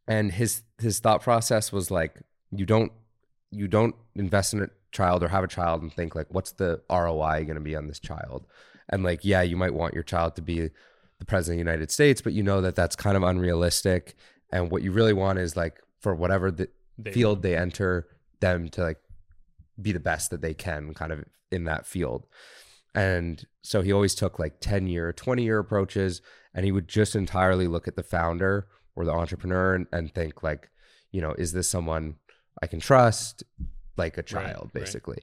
and 0.09 0.33
his 0.33 0.63
his 0.81 0.99
thought 0.99 1.23
process 1.23 1.73
was 1.73 1.91
like 1.91 2.15
you 2.51 2.65
don't 2.67 2.93
you 3.51 3.69
don't 3.69 3.95
invest 4.15 4.55
in 4.55 4.63
a 4.63 4.69
child 4.93 5.23
or 5.23 5.29
have 5.29 5.45
a 5.45 5.49
child 5.49 5.83
and 5.83 5.93
think 5.93 6.15
like 6.15 6.27
what's 6.31 6.53
the 6.53 6.81
ROI 6.91 7.45
going 7.45 7.55
to 7.57 7.61
be 7.61 7.77
on 7.77 7.87
this 7.89 7.99
child, 8.01 8.47
and 8.89 9.03
like 9.03 9.25
yeah 9.25 9.43
you 9.43 9.57
might 9.57 9.75
want 9.75 9.95
your 9.95 10.03
child 10.03 10.37
to 10.37 10.43
be 10.43 10.71
the 11.19 11.25
president 11.25 11.55
of 11.61 11.65
the 11.65 11.71
United 11.71 11.91
States, 11.91 12.21
but 12.21 12.33
you 12.35 12.43
know 12.43 12.61
that 12.61 12.77
that's 12.77 12.95
kind 12.97 13.17
of 13.17 13.23
unrealistic, 13.23 14.15
and 14.53 14.71
what 14.71 14.83
you 14.83 14.93
really 14.93 15.13
want 15.15 15.39
is 15.39 15.57
like 15.57 15.81
for 16.01 16.15
whatever 16.15 16.51
the 16.51 16.69
They- 16.99 17.13
field 17.13 17.43
they 17.43 17.57
enter 17.57 18.07
them 18.41 18.69
to 18.71 18.83
like 18.83 18.99
be 19.81 19.93
the 19.93 20.01
best 20.01 20.31
that 20.31 20.41
they 20.43 20.55
can 20.55 20.95
kind 20.95 21.13
of 21.13 21.25
in 21.51 21.65
that 21.65 21.87
field. 21.87 22.27
And 22.97 23.47
so 23.63 23.83
he 23.83 23.93
always 23.93 24.15
took 24.15 24.39
like 24.39 24.59
10 24.61 24.87
year, 24.87 25.13
20 25.13 25.45
year 25.45 25.59
approaches 25.59 26.23
and 26.55 26.65
he 26.65 26.73
would 26.73 26.89
just 26.89 27.15
entirely 27.15 27.69
look 27.69 27.87
at 27.87 27.95
the 27.95 28.03
founder 28.03 28.69
or 28.97 29.05
the 29.05 29.13
entrepreneur 29.13 29.75
and, 29.75 29.87
and 29.93 30.13
think 30.13 30.43
like, 30.43 30.71
you 31.13 31.21
know, 31.21 31.35
is 31.35 31.53
this 31.53 31.69
someone 31.69 32.17
I 32.63 32.67
can 32.67 32.81
trust 32.81 33.45
like 33.99 34.17
a 34.17 34.23
child 34.23 34.71
right. 34.73 34.83
basically. 34.83 35.23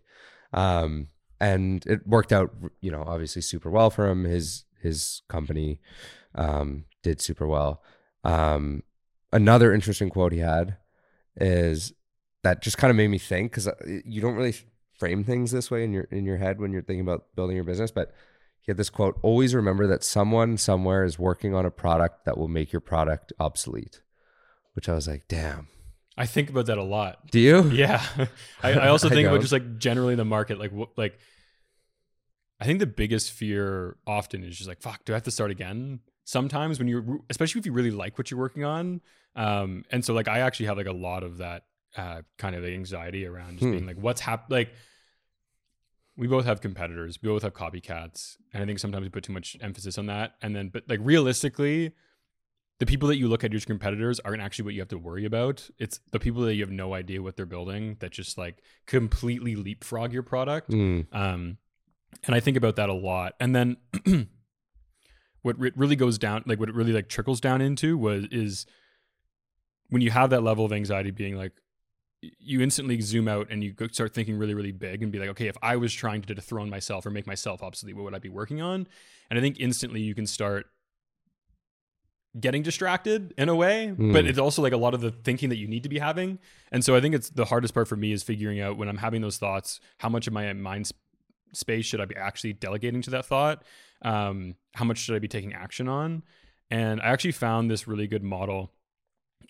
Um 0.53 1.07
and 1.39 1.83
it 1.87 2.07
worked 2.07 2.31
out, 2.31 2.53
you 2.79 2.91
know, 2.91 3.03
obviously 3.05 3.41
super 3.41 3.71
well 3.71 3.89
for 3.89 4.07
him. 4.07 4.23
His 4.23 4.65
his 4.79 5.23
company 5.27 5.81
um 6.35 6.85
did 7.01 7.21
super 7.21 7.47
well. 7.47 7.81
Um 8.23 8.83
another 9.31 9.73
interesting 9.73 10.11
quote 10.11 10.31
he 10.31 10.39
had 10.39 10.77
is 11.37 11.91
that 12.43 12.61
just 12.61 12.77
kind 12.77 12.91
of 12.91 12.97
made 12.97 13.07
me 13.07 13.17
think 13.17 13.51
because 13.51 13.67
you 14.05 14.21
don't 14.21 14.35
really 14.35 14.55
frame 15.03 15.23
things 15.23 15.51
this 15.51 15.69
way 15.69 15.83
in 15.83 15.91
your 15.93 16.03
in 16.11 16.25
your 16.25 16.37
head 16.37 16.59
when 16.59 16.71
you're 16.71 16.81
thinking 16.81 17.01
about 17.01 17.25
building 17.35 17.55
your 17.55 17.65
business. 17.65 17.91
But 17.91 18.13
he 18.61 18.71
had 18.71 18.77
this 18.77 18.89
quote: 18.89 19.19
"Always 19.21 19.53
remember 19.53 19.87
that 19.87 20.03
someone 20.03 20.57
somewhere 20.57 21.03
is 21.03 21.19
working 21.19 21.53
on 21.53 21.65
a 21.65 21.71
product 21.71 22.25
that 22.25 22.37
will 22.37 22.47
make 22.47 22.71
your 22.71 22.79
product 22.81 23.33
obsolete." 23.39 24.01
Which 24.73 24.87
I 24.89 24.93
was 24.93 25.07
like, 25.07 25.27
"Damn." 25.27 25.67
I 26.15 26.25
think 26.27 26.49
about 26.49 26.67
that 26.67 26.77
a 26.77 26.83
lot. 26.83 27.31
Do 27.31 27.39
you? 27.39 27.63
Yeah. 27.71 28.03
I, 28.61 28.73
I 28.73 28.87
also 28.89 29.07
I 29.11 29.11
think 29.11 29.27
about 29.27 29.41
just 29.41 29.51
like 29.51 29.77
generally 29.79 30.13
the 30.15 30.23
market, 30.25 30.59
like 30.59 30.71
what, 30.71 30.89
like, 30.95 31.17
I 32.59 32.65
think 32.65 32.79
the 32.79 32.85
biggest 32.85 33.31
fear 33.31 33.97
often 34.05 34.43
is 34.43 34.55
just 34.55 34.69
like, 34.69 34.81
fuck, 34.81 35.03
do 35.05 35.13
I 35.13 35.15
have 35.15 35.23
to 35.23 35.31
start 35.31 35.49
again? 35.51 36.01
Sometimes 36.23 36.77
when 36.79 36.87
you're, 36.87 37.03
especially 37.31 37.59
if 37.59 37.65
you 37.65 37.73
really 37.73 37.89
like 37.91 38.17
what 38.17 38.29
you're 38.31 38.39
working 38.39 38.63
on. 38.63 39.01
Um, 39.35 39.85
and 39.91 40.05
so 40.05 40.13
like, 40.13 40.27
I 40.27 40.39
actually 40.41 40.67
have 40.67 40.77
like 40.77 40.85
a 40.87 40.93
lot 40.93 41.23
of 41.23 41.39
that, 41.39 41.63
uh, 41.97 42.21
kind 42.37 42.55
of 42.55 42.63
anxiety 42.63 43.25
around 43.25 43.53
just 43.53 43.63
Hmm. 43.65 43.71
being 43.71 43.87
like, 43.87 43.97
what's 43.97 44.21
hap 44.21 44.51
like, 44.51 44.71
we 46.15 46.27
both 46.27 46.45
have 46.45 46.61
competitors, 46.61 47.19
we 47.21 47.29
both 47.29 47.43
have 47.43 47.53
copycats. 47.53 48.37
And 48.53 48.61
I 48.61 48.65
think 48.65 48.79
sometimes 48.79 49.03
we 49.03 49.09
put 49.09 49.23
too 49.23 49.33
much 49.33 49.57
emphasis 49.61 49.97
on 49.97 50.05
that. 50.07 50.35
And 50.41 50.55
then, 50.55 50.69
but 50.69 50.83
like 50.87 50.99
realistically, 51.01 51.93
the 52.79 52.85
people 52.85 53.07
that 53.09 53.17
you 53.17 53.27
look 53.27 53.43
at 53.43 53.53
as 53.53 53.65
competitors 53.65 54.19
aren't 54.19 54.41
actually 54.41 54.65
what 54.65 54.73
you 54.73 54.81
have 54.81 54.89
to 54.89 54.97
worry 54.97 55.25
about. 55.25 55.69
It's 55.79 55.99
the 56.11 56.19
people 56.19 56.41
that 56.43 56.55
you 56.55 56.61
have 56.61 56.71
no 56.71 56.93
idea 56.93 57.21
what 57.21 57.35
they're 57.35 57.45
building 57.45 57.97
that 57.99 58.11
just 58.11 58.37
like 58.37 58.61
completely 58.85 59.55
leapfrog 59.55 60.11
your 60.11 60.23
product. 60.23 60.69
Mm, 60.69 61.07
Um, 61.13 61.57
and 62.25 62.35
I 62.35 62.39
think 62.39 62.57
about 62.57 62.75
that 62.75 62.89
a 62.89 62.93
lot. 62.93 63.33
And 63.39 63.55
then 63.55 63.77
what 65.41 65.57
it 65.59 65.77
really 65.77 65.95
goes 65.95 66.17
down, 66.17 66.43
like 66.45 66.59
what 66.59 66.69
it 66.69 66.75
really 66.75 66.93
like 66.93 67.09
trickles 67.09 67.41
down 67.41 67.61
into 67.61 67.97
was 67.97 68.25
is 68.31 68.65
when 69.89 70.01
you 70.01 70.11
have 70.11 70.29
that 70.31 70.43
level 70.43 70.65
of 70.65 70.73
anxiety, 70.73 71.11
being 71.11 71.37
like, 71.37 71.53
you 72.39 72.61
instantly 72.61 73.01
zoom 73.01 73.27
out 73.27 73.47
and 73.49 73.63
you 73.63 73.73
go 73.73 73.87
start 73.87 74.13
thinking 74.13 74.37
really, 74.37 74.53
really 74.53 74.71
big 74.71 75.03
and 75.03 75.11
be 75.11 75.19
like, 75.19 75.29
okay, 75.29 75.47
if 75.47 75.57
I 75.61 75.75
was 75.75 75.93
trying 75.93 76.21
to 76.21 76.33
dethrone 76.33 76.69
myself 76.69 77.05
or 77.05 77.09
make 77.09 77.27
myself 77.27 77.61
obsolete, 77.61 77.95
what 77.95 78.05
would 78.05 78.15
I 78.15 78.19
be 78.19 78.29
working 78.29 78.61
on? 78.61 78.87
And 79.29 79.37
I 79.37 79.41
think 79.41 79.57
instantly 79.59 80.01
you 80.01 80.15
can 80.15 80.25
start 80.27 80.67
getting 82.39 82.63
distracted 82.63 83.33
in 83.37 83.47
a 83.47 83.55
way, 83.55 83.91
but 83.91 84.25
Mm. 84.25 84.27
it's 84.27 84.39
also 84.39 84.61
like 84.63 84.73
a 84.73 84.77
lot 84.77 84.95
of 84.95 85.01
the 85.01 85.11
thinking 85.11 85.49
that 85.49 85.57
you 85.57 85.67
need 85.67 85.83
to 85.83 85.89
be 85.89 85.99
having. 85.99 86.39
And 86.71 86.83
so 86.83 86.95
I 86.95 87.01
think 87.01 87.13
it's 87.13 87.29
the 87.29 87.45
hardest 87.45 87.75
part 87.75 87.87
for 87.87 87.95
me 87.95 88.11
is 88.11 88.23
figuring 88.23 88.59
out 88.59 88.75
when 88.75 88.89
I'm 88.89 88.97
having 88.97 89.21
those 89.21 89.37
thoughts, 89.37 89.79
how 89.99 90.09
much 90.09 90.25
of 90.25 90.33
my 90.33 90.51
mind 90.53 90.91
space 91.53 91.85
should 91.85 92.01
I 92.01 92.05
be 92.05 92.15
actually 92.15 92.53
delegating 92.53 93.03
to 93.03 93.11
that 93.11 93.25
thought? 93.27 93.63
Um, 94.01 94.55
how 94.73 94.85
much 94.85 94.97
should 94.97 95.15
I 95.15 95.19
be 95.19 95.27
taking 95.27 95.53
action 95.53 95.87
on? 95.87 96.23
And 96.71 96.99
I 97.01 97.09
actually 97.09 97.33
found 97.33 97.69
this 97.69 97.87
really 97.87 98.07
good 98.07 98.23
model 98.23 98.71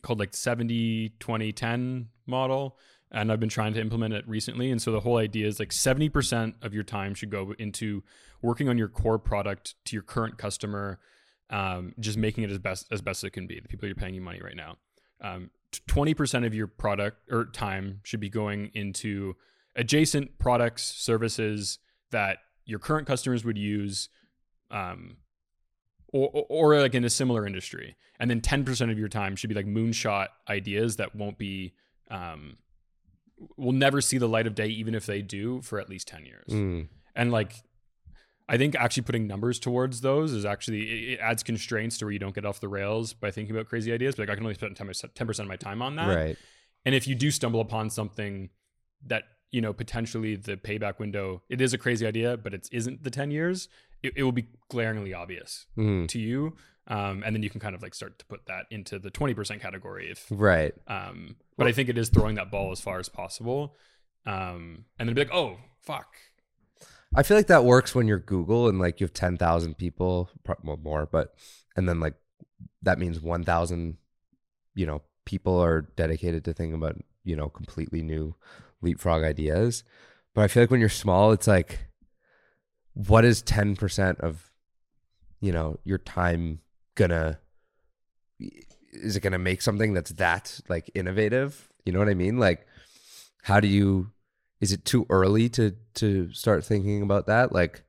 called 0.04 0.20
like 0.20 0.36
70 0.36 1.14
20 1.20 1.52
10 1.52 2.10
model 2.28 2.78
and 3.12 3.32
I've 3.32 3.40
been 3.40 3.50
trying 3.50 3.74
to 3.74 3.82
implement 3.82 4.14
it 4.14 4.28
recently 4.28 4.70
and 4.70 4.82
so 4.82 4.92
the 4.92 5.00
whole 5.00 5.18
idea 5.18 5.48
is 5.48 5.60
like 5.60 5.70
70% 5.70 6.54
of 6.62 6.74
your 6.74 6.84
time 6.84 7.16
should 7.16 7.32
go 7.32 7.56
into 7.58 8.04
working 8.42 8.70
on 8.70 8.78
your 8.78 8.90
core 8.90 9.18
product 9.18 9.76
to 9.86 9.96
your 9.96 10.04
current 10.04 10.38
customer 10.38 11.00
um, 11.54 11.94
just 12.00 12.18
making 12.18 12.44
it 12.44 12.50
as 12.50 12.58
best 12.58 12.88
as 12.92 13.02
best 13.02 13.24
it 13.24 13.30
can 13.32 13.48
be. 13.48 13.60
The 13.60 13.68
people 13.68 13.88
you're 13.88 13.96
paying 13.96 14.16
you 14.16 14.22
money 14.22 14.42
right 14.44 14.56
now. 14.56 14.78
Um, 15.22 15.52
20% 15.88 16.46
of 16.46 16.54
your 16.54 16.68
product 16.68 17.18
or 17.32 17.46
time 17.46 18.02
should 18.04 18.20
be 18.20 18.30
going 18.30 18.72
into 18.74 19.36
adjacent 19.76 20.38
products 20.38 20.84
services 20.84 21.80
that 22.12 22.40
your 22.66 22.80
current 22.80 23.08
customers 23.08 23.44
would 23.44 23.58
use 23.58 24.10
um, 24.70 25.18
or, 26.14 26.30
or, 26.32 26.46
or 26.50 26.80
like 26.80 26.96
in 26.96 27.04
a 27.04 27.10
similar 27.10 27.46
industry. 27.46 27.98
And 28.20 28.30
then 28.30 28.40
10% 28.40 28.90
of 28.90 28.98
your 28.98 29.10
time 29.10 29.36
should 29.36 29.50
be 29.50 29.56
like 29.56 29.66
moonshot 29.66 30.28
ideas 30.48 30.96
that 30.96 31.14
won't 31.14 31.38
be 31.38 31.74
um, 32.10 32.58
will 33.58 33.74
never 33.74 34.00
see 34.00 34.18
the 34.18 34.30
light 34.30 34.48
of 34.48 34.56
day 34.56 34.68
even 34.68 34.96
if 34.96 35.06
they 35.06 35.22
do 35.22 35.62
for 35.62 35.80
at 35.80 35.90
least 35.90 36.08
10 36.08 36.26
years. 36.26 36.48
Mm, 36.48 36.88
and 37.16 37.32
like 37.32 37.64
i 38.50 38.58
think 38.58 38.76
actually 38.76 39.04
putting 39.04 39.28
numbers 39.28 39.60
towards 39.60 40.02
those 40.02 40.34
is 40.34 40.46
actually 40.46 40.82
it, 40.82 41.14
it 41.14 41.20
adds 41.20 41.44
constraints 41.44 41.98
to 41.98 42.06
where 42.06 42.12
you 42.12 42.20
don't 42.20 42.36
get 42.36 42.46
off 42.46 42.60
the 42.60 42.68
rails 42.68 43.14
by 43.14 43.32
thinking 43.32 43.56
about 43.56 43.68
crazy 43.68 43.94
ideas 43.94 44.16
but 44.16 44.24
like 44.24 44.30
i 44.30 44.36
can 44.36 44.44
only 44.44 44.54
spend 44.54 44.76
10%, 44.76 45.14
10% 45.14 45.40
of 45.40 45.48
my 45.48 45.56
time 45.56 45.82
on 45.82 45.96
that. 45.96 46.14
Right. 46.14 46.38
and 46.86 46.94
if 46.94 47.08
you 47.08 47.16
do 47.16 47.32
stumble 47.32 47.62
upon 47.62 47.90
something 47.90 48.50
that 49.06 49.24
you 49.54 49.62
know 49.62 49.72
potentially 49.72 50.36
the 50.36 50.58
payback 50.58 51.00
window 51.00 51.42
it 51.48 51.62
is 51.62 51.74
a 51.74 51.78
crazy 51.78 52.06
idea 52.06 52.36
but 52.36 52.54
it 52.54 52.68
isn't 52.72 53.04
the 53.04 53.10
10 53.10 53.32
years 53.32 53.70
it, 54.02 54.12
it 54.18 54.24
will 54.24 54.34
be 54.34 54.48
glaringly 54.68 55.14
obvious 55.14 55.68
Mm, 55.78 56.08
to 56.10 56.20
you 56.20 56.56
um, 56.88 57.24
and 57.26 57.34
then 57.34 57.42
you 57.42 57.50
can 57.50 57.62
kind 57.62 57.76
of 57.76 57.82
like 57.82 57.94
start 57.94 58.20
to 58.20 58.26
put 58.26 58.46
that 58.48 58.66
into 58.70 59.00
the 59.00 59.10
20% 59.10 59.62
category 59.62 60.12
if 60.12 60.26
right. 60.30 60.74
um, 60.88 61.38
but 61.58 61.68
i 61.68 61.72
think 61.72 61.88
it 61.88 61.98
is 61.98 62.10
throwing 62.10 62.36
that 62.36 62.52
ball 62.52 62.72
as 62.72 62.82
far 62.82 63.00
as 63.00 63.08
possible 63.08 63.76
um, 64.26 64.86
and 65.00 65.08
then 65.08 65.16
be 65.16 65.22
like 65.22 65.34
oh 65.34 65.58
fuck 65.82 66.08
I 67.16 67.22
feel 67.22 67.38
like 67.38 67.48
that 67.48 67.64
works 67.64 67.94
when 67.94 68.08
you're 68.08 68.18
Google 68.18 68.68
and 68.68 68.80
like 68.80 69.00
you 69.00 69.06
have 69.06 69.14
10,000 69.14 69.78
people, 69.78 70.32
well, 70.64 70.80
more, 70.82 71.06
but, 71.06 71.36
and 71.76 71.88
then 71.88 72.00
like 72.00 72.16
that 72.82 72.98
means 72.98 73.22
1,000, 73.22 73.98
you 74.74 74.86
know, 74.88 75.04
people 75.24 75.60
are 75.60 75.82
dedicated 75.96 76.44
to 76.46 76.54
thinking 76.54 76.74
about, 76.74 76.96
you 77.24 77.36
know, 77.36 77.50
completely 77.50 78.02
new 78.02 78.36
leapfrog 78.84 79.24
ideas. 79.24 79.84
But 80.34 80.44
I 80.44 80.48
feel 80.48 80.64
like 80.64 80.72
when 80.72 80.80
you're 80.80 80.90
small, 80.90 81.32
it's 81.32 81.48
like, 81.48 81.88
what 82.94 83.26
is 83.26 83.42
10% 83.44 84.20
of, 84.20 84.52
you 85.40 85.52
know, 85.52 85.80
your 85.84 85.98
time 85.98 86.60
gonna, 86.96 87.40
is 88.40 89.16
it 89.16 89.22
gonna 89.22 89.40
make 89.40 89.62
something 89.62 89.94
that's 89.94 90.12
that 90.14 90.60
like 90.70 90.92
innovative? 90.94 91.70
You 91.86 91.94
know 91.94 92.00
what 92.00 92.10
I 92.10 92.14
mean? 92.14 92.38
Like, 92.38 92.68
how 93.44 93.60
do 93.60 93.68
you, 93.68 94.12
is 94.62 94.72
it 94.72 94.86
too 94.86 95.06
early 95.10 95.50
to 95.50 95.76
to 95.96 96.32
start 96.32 96.64
thinking 96.64 97.02
about 97.02 97.28
that 97.28 97.52
like 97.52 97.84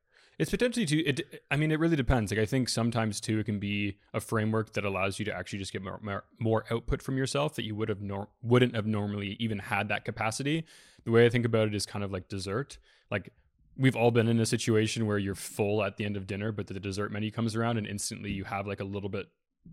It's 0.45 0.51
potentially 0.51 0.85
too. 0.85 1.03
It, 1.07 1.43
I 1.51 1.57
mean, 1.57 1.73
it 1.73 1.81
really 1.81 1.97
depends. 1.97 2.31
Like, 2.31 2.39
I 2.39 2.45
think 2.45 2.69
sometimes 2.69 3.19
too, 3.19 3.39
it 3.39 3.45
can 3.45 3.59
be 3.59 3.97
a 4.13 4.21
framework 4.21 4.75
that 4.75 4.85
allows 4.85 5.19
you 5.19 5.25
to 5.25 5.35
actually 5.35 5.59
just 5.59 5.73
get 5.73 5.83
more 5.83 5.99
more, 6.03 6.25
more 6.39 6.65
output 6.71 7.01
from 7.01 7.17
yourself 7.17 7.55
that 7.55 7.65
you 7.65 7.75
would 7.75 7.89
have 7.89 8.03
nor- 8.03 8.29
wouldn't 8.43 8.75
have 8.75 8.85
normally 8.85 9.39
even 9.41 9.59
had 9.59 9.89
that 9.89 10.05
capacity. 10.05 10.67
The 11.05 11.13
way 11.13 11.25
I 11.25 11.31
think 11.31 11.47
about 11.47 11.69
it 11.69 11.75
is 11.75 11.87
kind 11.87 12.05
of 12.05 12.13
like 12.13 12.29
dessert. 12.29 12.77
Like, 13.11 13.33
we've 13.79 13.97
all 13.97 14.11
been 14.11 14.29
in 14.29 14.39
a 14.39 14.45
situation 14.45 15.07
where 15.07 15.17
you're 15.17 15.35
full 15.35 15.83
at 15.83 15.97
the 15.97 16.05
end 16.05 16.15
of 16.15 16.27
dinner, 16.27 16.53
but 16.53 16.67
the 16.67 16.79
dessert 16.79 17.11
menu 17.11 17.31
comes 17.31 17.57
around 17.57 17.79
and 17.79 17.87
instantly 17.87 18.31
you 18.31 18.45
have 18.45 18.67
like 18.67 18.81
a 18.81 18.85
little 18.85 19.09
bit 19.09 19.31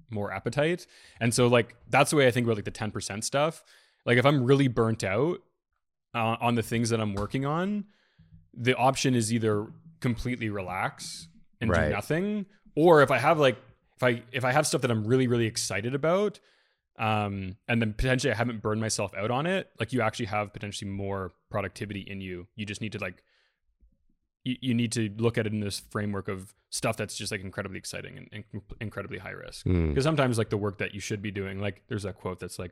more 0.09 0.31
appetite. 0.31 0.87
And 1.19 1.33
so 1.33 1.47
like 1.47 1.75
that's 1.89 2.11
the 2.11 2.15
way 2.15 2.27
I 2.27 2.31
think 2.31 2.45
about 2.45 2.55
like 2.55 2.63
the 2.63 2.71
10% 2.71 3.25
stuff. 3.25 3.61
Like 4.05 4.17
if 4.17 4.25
I'm 4.25 4.45
really 4.45 4.69
burnt 4.69 5.03
out 5.03 5.39
uh, 6.15 6.37
on 6.39 6.55
the 6.55 6.63
things 6.63 6.91
that 6.91 7.01
I'm 7.01 7.13
working 7.13 7.45
on, 7.45 7.87
the 8.53 8.73
option 8.77 9.15
is 9.15 9.33
either 9.33 9.67
completely 10.01 10.49
relax 10.49 11.27
and 11.61 11.69
Right. 11.69 11.85
do 11.85 11.93
nothing, 11.93 12.45
or 12.75 13.01
if 13.01 13.11
I 13.11 13.17
have 13.19 13.39
like 13.39 13.57
if 13.95 14.03
I 14.03 14.23
if 14.31 14.43
I 14.43 14.51
have 14.51 14.67
stuff 14.67 14.81
that 14.81 14.91
I'm 14.91 15.05
really 15.05 15.27
really 15.27 15.45
excited 15.45 15.95
about, 15.95 16.39
um, 16.99 17.55
and 17.67 17.81
then 17.81 17.93
potentially 17.93 18.33
I 18.33 18.35
haven't 18.35 18.61
burned 18.61 18.81
myself 18.81 19.13
out 19.15 19.31
on 19.31 19.45
it, 19.45 19.69
like 19.79 19.93
you 19.93 20.01
actually 20.01 20.25
have 20.27 20.51
potentially 20.53 20.89
more 20.91 21.31
productivity 21.49 22.01
in 22.01 22.19
you. 22.19 22.47
You 22.55 22.65
just 22.65 22.81
need 22.81 22.91
to 22.93 22.99
like 22.99 23.23
you, 24.43 24.55
you 24.59 24.73
need 24.73 24.91
to 24.93 25.09
look 25.17 25.37
at 25.37 25.45
it 25.45 25.53
in 25.53 25.59
this 25.59 25.79
framework 25.91 26.27
of 26.27 26.53
stuff 26.71 26.97
that's 26.97 27.15
just 27.15 27.31
like 27.31 27.41
incredibly 27.41 27.77
exciting 27.77 28.17
and, 28.17 28.43
and 28.53 28.61
incredibly 28.79 29.19
high 29.19 29.29
risk. 29.31 29.65
Mm. 29.67 29.89
Because 29.89 30.03
sometimes 30.03 30.37
like 30.39 30.49
the 30.49 30.57
work 30.57 30.79
that 30.79 30.93
you 30.95 30.99
should 30.99 31.21
be 31.21 31.29
doing, 31.31 31.59
like 31.59 31.83
there's 31.89 32.03
that 32.03 32.15
quote 32.15 32.39
that's 32.39 32.57
like 32.57 32.71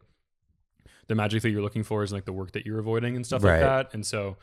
the 1.07 1.15
magic 1.15 1.41
that 1.43 1.49
you're 1.51 1.61
looking 1.61 1.83
for 1.83 2.01
is 2.03 2.11
like 2.11 2.25
the 2.25 2.33
work 2.33 2.53
that 2.53 2.65
you're 2.65 2.79
avoiding 2.79 3.15
and 3.15 3.25
stuff 3.25 3.43
Right. 3.43 3.53
like 3.53 3.61
that. 3.61 3.93
And 3.93 4.03
so 4.05 4.37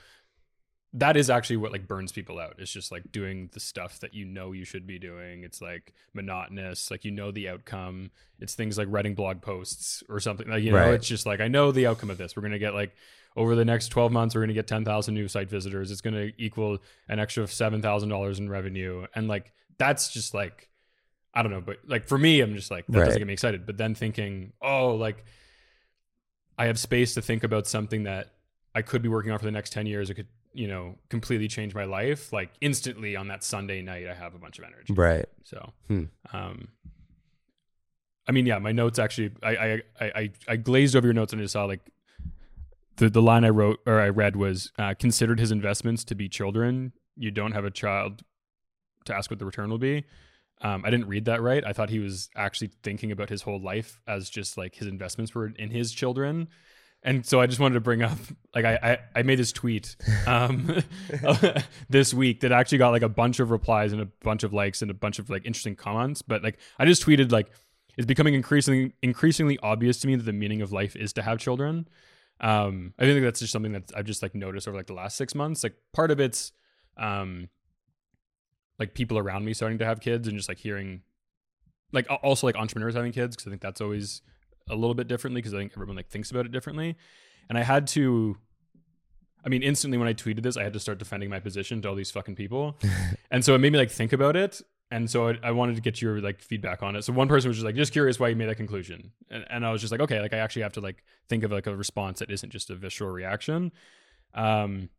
that 0.96 1.16
is 1.16 1.28
actually 1.30 1.58
what 1.58 1.72
like 1.72 1.86
burns 1.86 2.10
people 2.12 2.38
out. 2.38 2.54
It's 2.58 2.72
just 2.72 2.90
like 2.90 3.12
doing 3.12 3.50
the 3.52 3.60
stuff 3.60 4.00
that 4.00 4.14
you 4.14 4.24
know 4.24 4.52
you 4.52 4.64
should 4.64 4.86
be 4.86 4.98
doing. 4.98 5.44
It's 5.44 5.60
like 5.60 5.92
monotonous, 6.14 6.90
like 6.90 7.04
you 7.04 7.10
know 7.10 7.30
the 7.30 7.48
outcome. 7.48 8.10
It's 8.40 8.54
things 8.54 8.76
like 8.78 8.88
writing 8.90 9.14
blog 9.14 9.40
posts 9.42 10.02
or 10.08 10.20
something. 10.20 10.48
Like 10.48 10.62
you 10.62 10.70
know, 10.72 10.78
Right. 10.78 10.94
it's 10.94 11.06
just 11.06 11.26
like 11.26 11.40
I 11.40 11.48
know 11.48 11.70
the 11.72 11.86
outcome 11.86 12.10
of 12.10 12.18
this. 12.18 12.34
We're 12.34 12.42
gonna 12.42 12.58
get 12.58 12.74
like 12.74 12.94
over 13.36 13.54
the 13.54 13.64
next 13.64 13.88
12 13.88 14.10
months, 14.12 14.34
we're 14.34 14.40
gonna 14.40 14.54
get 14.54 14.66
10,000 14.66 15.12
new 15.14 15.28
site 15.28 15.50
visitors. 15.50 15.90
It's 15.90 16.00
gonna 16.00 16.30
equal 16.38 16.78
an 17.08 17.18
extra 17.18 17.46
seven 17.46 17.82
thousand 17.82 18.08
dollars 18.08 18.38
in 18.38 18.48
revenue, 18.48 19.06
and 19.14 19.28
like 19.28 19.52
that's 19.78 20.12
just 20.12 20.32
like 20.34 20.68
I 21.34 21.42
don't 21.42 21.52
know, 21.52 21.60
but 21.60 21.80
like 21.86 22.08
for 22.08 22.16
me, 22.16 22.40
I'm 22.40 22.54
just 22.54 22.70
like 22.70 22.86
that 22.86 22.98
Right. 22.98 23.04
doesn't 23.04 23.20
get 23.20 23.26
me 23.26 23.34
excited. 23.34 23.66
But 23.66 23.76
then 23.76 23.94
thinking, 23.94 24.54
oh, 24.62 24.94
like 24.94 25.22
I 26.58 26.66
have 26.66 26.78
space 26.78 27.12
to 27.14 27.22
think 27.22 27.44
about 27.44 27.66
something 27.66 28.04
that 28.04 28.32
I 28.74 28.80
could 28.82 29.02
be 29.02 29.08
working 29.10 29.30
on 29.32 29.38
for 29.38 29.44
the 29.44 29.50
next 29.50 29.72
10 29.74 29.84
years. 29.86 30.08
It 30.10 30.14
could, 30.14 30.28
you 30.56 30.66
know, 30.68 30.96
completely 31.10 31.48
change 31.48 31.74
my 31.74 31.84
life. 31.84 32.32
Like 32.32 32.50
instantly 32.60 33.14
on 33.14 33.28
that 33.28 33.44
Sunday 33.44 33.82
night, 33.82 34.06
I 34.08 34.14
have 34.14 34.34
a 34.34 34.38
bunch 34.38 34.58
of 34.58 34.64
energy. 34.64 34.92
Right. 34.92 35.26
So, 35.44 35.72
Hmm. 35.88 36.04
um, 36.32 36.68
I 38.28 38.32
mean, 38.32 38.46
yeah, 38.46 38.58
my 38.58 38.72
notes 38.72 38.98
actually, 38.98 39.32
I, 39.42 39.56
I, 39.56 39.82
I, 40.00 40.30
I, 40.48 40.56
glazed 40.56 40.96
over 40.96 41.06
your 41.06 41.14
notes 41.14 41.32
and 41.32 41.40
I 41.40 41.44
just 41.44 41.52
saw 41.52 41.64
like 41.64 41.80
the, 42.96 43.08
the 43.08 43.22
line 43.22 43.44
I 43.44 43.50
wrote 43.50 43.78
or 43.86 44.00
I 44.00 44.08
read 44.08 44.34
was 44.34 44.72
uh, 44.78 44.94
considered 44.98 45.38
his 45.38 45.52
investments 45.52 46.02
to 46.04 46.14
be 46.14 46.28
children. 46.28 46.92
You 47.16 47.30
don't 47.30 47.52
have 47.52 47.64
a 47.64 47.70
child 47.70 48.22
to 49.04 49.14
ask 49.14 49.30
what 49.30 49.38
the 49.38 49.44
return 49.46 49.70
will 49.70 49.78
be. 49.78 50.04
Um, 50.62 50.82
I 50.84 50.90
didn't 50.90 51.06
read 51.06 51.26
that 51.26 51.42
right. 51.42 51.62
I 51.64 51.72
thought 51.72 51.90
he 51.90 51.98
was 51.98 52.30
actually 52.34 52.70
thinking 52.82 53.12
about 53.12 53.28
his 53.28 53.42
whole 53.42 53.60
life 53.60 54.00
as 54.08 54.30
just 54.30 54.56
like 54.56 54.74
his 54.74 54.88
investments 54.88 55.34
were 55.34 55.48
in 55.48 55.70
his 55.70 55.92
children. 55.92 56.48
And 57.06 57.24
so 57.24 57.40
I 57.40 57.46
just 57.46 57.60
wanted 57.60 57.74
to 57.74 57.80
bring 57.80 58.02
up, 58.02 58.18
like, 58.52 58.64
I 58.64 58.74
I, 58.82 59.20
I 59.20 59.22
made 59.22 59.38
this 59.38 59.52
tweet 59.52 59.94
um, 60.26 60.82
this 61.88 62.12
week 62.12 62.40
that 62.40 62.50
actually 62.50 62.78
got 62.78 62.90
like 62.90 63.02
a 63.02 63.08
bunch 63.08 63.38
of 63.38 63.52
replies 63.52 63.92
and 63.92 64.02
a 64.02 64.06
bunch 64.24 64.42
of 64.42 64.52
likes 64.52 64.82
and 64.82 64.90
a 64.90 64.94
bunch 64.94 65.20
of 65.20 65.30
like 65.30 65.46
interesting 65.46 65.76
comments. 65.76 66.20
But 66.20 66.42
like, 66.42 66.58
I 66.80 66.84
just 66.84 67.06
tweeted 67.06 67.30
like, 67.30 67.48
it's 67.96 68.06
becoming 68.06 68.34
increasingly 68.34 68.92
increasingly 69.02 69.56
obvious 69.62 70.00
to 70.00 70.08
me 70.08 70.16
that 70.16 70.24
the 70.24 70.32
meaning 70.32 70.60
of 70.62 70.72
life 70.72 70.96
is 70.96 71.12
to 71.14 71.22
have 71.22 71.38
children. 71.38 71.88
Um, 72.40 72.92
I 72.98 73.04
think 73.04 73.22
that's 73.22 73.40
just 73.40 73.52
something 73.52 73.72
that 73.72 73.92
I've 73.96 74.04
just 74.04 74.20
like 74.20 74.34
noticed 74.34 74.66
over 74.66 74.76
like 74.76 74.88
the 74.88 74.92
last 74.92 75.16
six 75.16 75.32
months. 75.32 75.62
Like, 75.62 75.76
part 75.94 76.10
of 76.10 76.18
it's 76.18 76.50
um, 76.96 77.48
like 78.80 78.94
people 78.94 79.16
around 79.16 79.44
me 79.44 79.54
starting 79.54 79.78
to 79.78 79.84
have 79.84 80.00
kids 80.00 80.26
and 80.26 80.36
just 80.36 80.48
like 80.48 80.58
hearing 80.58 81.02
like 81.92 82.06
also 82.22 82.48
like 82.48 82.56
entrepreneurs 82.56 82.96
having 82.96 83.12
kids 83.12 83.36
because 83.36 83.46
I 83.46 83.50
think 83.50 83.62
that's 83.62 83.80
always 83.80 84.22
a 84.68 84.74
little 84.74 84.94
bit 84.94 85.08
differently 85.08 85.40
because 85.40 85.54
I 85.54 85.58
think 85.58 85.72
everyone 85.74 85.96
like 85.96 86.08
thinks 86.08 86.30
about 86.30 86.46
it 86.46 86.52
differently. 86.52 86.96
And 87.48 87.58
I 87.58 87.62
had 87.62 87.86
to 87.88 88.36
I 89.44 89.48
mean 89.48 89.62
instantly 89.62 89.98
when 89.98 90.08
I 90.08 90.14
tweeted 90.14 90.42
this 90.42 90.56
I 90.56 90.62
had 90.62 90.72
to 90.72 90.80
start 90.80 90.98
defending 90.98 91.30
my 91.30 91.40
position 91.40 91.82
to 91.82 91.88
all 91.88 91.94
these 91.94 92.10
fucking 92.10 92.36
people. 92.36 92.76
and 93.30 93.44
so 93.44 93.54
it 93.54 93.58
made 93.58 93.72
me 93.72 93.78
like 93.78 93.90
think 93.90 94.12
about 94.12 94.36
it 94.36 94.60
and 94.90 95.10
so 95.10 95.30
I, 95.30 95.38
I 95.42 95.50
wanted 95.50 95.74
to 95.74 95.80
get 95.80 96.00
your 96.00 96.20
like 96.20 96.40
feedback 96.40 96.82
on 96.82 96.94
it. 96.94 97.02
So 97.02 97.12
one 97.12 97.26
person 97.26 97.48
was 97.48 97.56
just 97.56 97.64
like 97.64 97.74
just 97.74 97.92
curious 97.92 98.20
why 98.20 98.28
you 98.28 98.36
made 98.36 98.48
that 98.48 98.56
conclusion. 98.56 99.12
And, 99.30 99.44
and 99.50 99.66
I 99.66 99.72
was 99.72 99.80
just 99.80 99.90
like 99.90 100.00
okay, 100.00 100.20
like 100.20 100.32
I 100.32 100.38
actually 100.38 100.62
have 100.62 100.74
to 100.74 100.80
like 100.80 101.02
think 101.28 101.42
of 101.42 101.52
like 101.52 101.66
a 101.66 101.76
response 101.76 102.20
that 102.20 102.30
isn't 102.30 102.50
just 102.50 102.70
a 102.70 102.74
visceral 102.74 103.10
reaction. 103.10 103.72
Um 104.34 104.90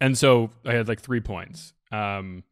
and 0.00 0.16
so 0.16 0.50
I 0.64 0.74
had 0.74 0.88
like 0.88 1.00
three 1.00 1.20
points. 1.20 1.72
Um, 1.90 2.44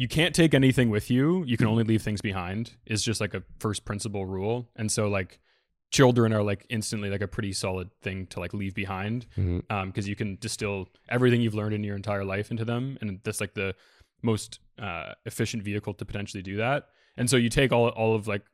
you 0.00 0.08
can't 0.08 0.34
take 0.34 0.54
anything 0.54 0.88
with 0.88 1.10
you. 1.10 1.44
You 1.44 1.58
can 1.58 1.66
only 1.66 1.84
leave 1.84 2.00
things 2.00 2.22
behind. 2.22 2.72
Is 2.86 3.02
just 3.02 3.20
like 3.20 3.34
a 3.34 3.42
first 3.58 3.84
principle 3.84 4.24
rule. 4.24 4.66
And 4.74 4.90
so 4.90 5.08
like 5.08 5.40
children 5.90 6.32
are 6.32 6.42
like 6.42 6.64
instantly 6.70 7.10
like 7.10 7.20
a 7.20 7.28
pretty 7.28 7.52
solid 7.52 7.90
thing 8.00 8.26
to 8.28 8.40
like 8.40 8.54
leave 8.54 8.74
behind 8.74 9.26
because 9.88 10.08
you 10.08 10.16
can 10.16 10.38
distill 10.40 10.88
everything 11.10 11.42
you've 11.42 11.54
learned 11.54 11.74
in 11.74 11.84
your 11.84 11.96
entire 11.96 12.24
life 12.24 12.50
into 12.50 12.64
them, 12.64 12.96
and 13.02 13.20
that's 13.24 13.42
like 13.42 13.52
the 13.52 13.74
most 14.22 14.60
uh, 14.78 15.12
efficient 15.26 15.62
vehicle 15.62 15.92
to 15.92 16.06
potentially 16.06 16.42
do 16.42 16.56
that. 16.56 16.86
And 17.18 17.28
so 17.28 17.36
you 17.36 17.50
take 17.50 17.70
all 17.70 17.88
all 17.90 18.14
of 18.14 18.26
like 18.26 18.44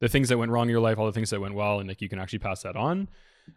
the 0.00 0.08
things 0.08 0.28
that 0.28 0.36
went 0.36 0.52
wrong 0.52 0.64
in 0.64 0.70
your 0.70 0.80
life, 0.80 0.98
all 0.98 1.06
the 1.06 1.12
things 1.12 1.30
that 1.30 1.40
went 1.40 1.54
well, 1.54 1.78
and 1.80 1.88
like 1.88 2.02
you 2.02 2.10
can 2.10 2.18
actually 2.18 2.40
pass 2.40 2.60
that 2.60 2.76
on. 2.76 3.08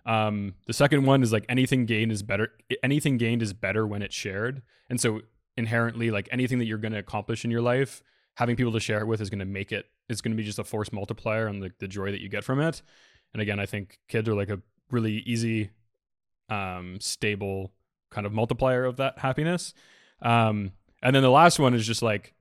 Um, 0.05 0.53
the 0.65 0.73
second 0.73 1.05
one 1.05 1.21
is 1.21 1.33
like 1.33 1.45
anything 1.49 1.85
gained 1.85 2.13
is 2.13 2.23
better. 2.23 2.53
Anything 2.81 3.17
gained 3.17 3.41
is 3.41 3.51
better 3.51 3.85
when 3.85 4.01
it's 4.01 4.15
shared, 4.15 4.61
and 4.89 5.01
so 5.01 5.23
inherently, 5.57 6.11
like 6.11 6.29
anything 6.31 6.59
that 6.59 6.65
you're 6.65 6.77
going 6.77 6.93
to 6.93 6.99
accomplish 6.99 7.45
in 7.45 7.51
your 7.51 7.61
life, 7.61 8.03
having 8.35 8.55
people 8.55 8.73
to 8.73 8.79
share 8.79 8.99
it 8.99 9.07
with 9.07 9.21
is 9.21 9.29
going 9.29 9.39
to 9.39 9.45
make 9.45 9.71
it. 9.71 9.85
It's 10.09 10.21
going 10.21 10.31
to 10.31 10.37
be 10.37 10.43
just 10.43 10.59
a 10.59 10.63
force 10.63 10.91
multiplier 10.91 11.47
on 11.47 11.59
the 11.59 11.71
the 11.79 11.87
joy 11.87 12.11
that 12.11 12.21
you 12.21 12.29
get 12.29 12.43
from 12.43 12.59
it. 12.59 12.81
And 13.33 13.41
again, 13.41 13.59
I 13.59 13.65
think 13.65 13.99
kids 14.07 14.27
are 14.29 14.35
like 14.35 14.49
a 14.49 14.61
really 14.91 15.23
easy, 15.25 15.71
um, 16.49 16.97
stable 16.99 17.71
kind 18.11 18.27
of 18.27 18.33
multiplier 18.33 18.85
of 18.85 18.97
that 18.97 19.19
happiness. 19.19 19.73
Um, 20.21 20.73
and 21.01 21.15
then 21.15 21.23
the 21.23 21.31
last 21.31 21.59
one 21.59 21.73
is 21.73 21.85
just 21.85 22.01
like 22.01 22.33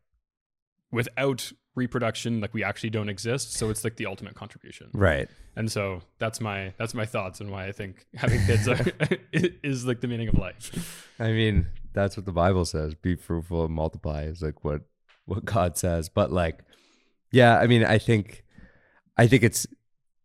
without 0.91 1.51
reproduction, 1.75 2.41
like 2.41 2.53
we 2.53 2.63
actually 2.63 2.91
don't 2.91 3.09
exist. 3.09 3.55
So 3.55 3.71
it's 3.71 3.85
like 3.85 3.97
the 3.97 4.07
ultimate 4.07 4.35
contribution. 4.35 4.91
Right. 4.93 5.29
And 5.57 5.71
so 5.71 6.03
that's 6.19 6.41
my 6.41 6.75
that's 6.77 6.95
my 6.95 7.07
thoughts 7.07 7.41
and 7.41 7.51
why 7.51 7.67
I 7.67 7.73
think 7.73 8.07
having 8.15 8.45
kids 8.45 8.69
are, 8.69 8.79
is 9.33 9.87
like 9.87 10.01
the 10.01 10.09
meaning 10.09 10.29
of 10.29 10.35
life. 10.35 11.11
I 11.19 11.33
mean, 11.33 11.67
that's 11.93 12.17
what 12.17 12.27
the 12.27 12.33
Bible 12.33 12.65
says. 12.65 12.95
Be 12.95 13.15
fruitful 13.15 13.65
and 13.65 13.75
multiply 13.75 14.25
is 14.25 14.43
like 14.43 14.65
what 14.65 14.83
what 15.27 15.45
God 15.45 15.77
says. 15.77 16.09
But 16.09 16.33
like, 16.33 16.61
yeah, 17.31 17.59
I 17.59 17.67
mean, 17.67 17.85
I 17.85 17.99
think 17.99 18.45
I 19.17 19.27
think 19.27 19.43
it's 19.43 19.67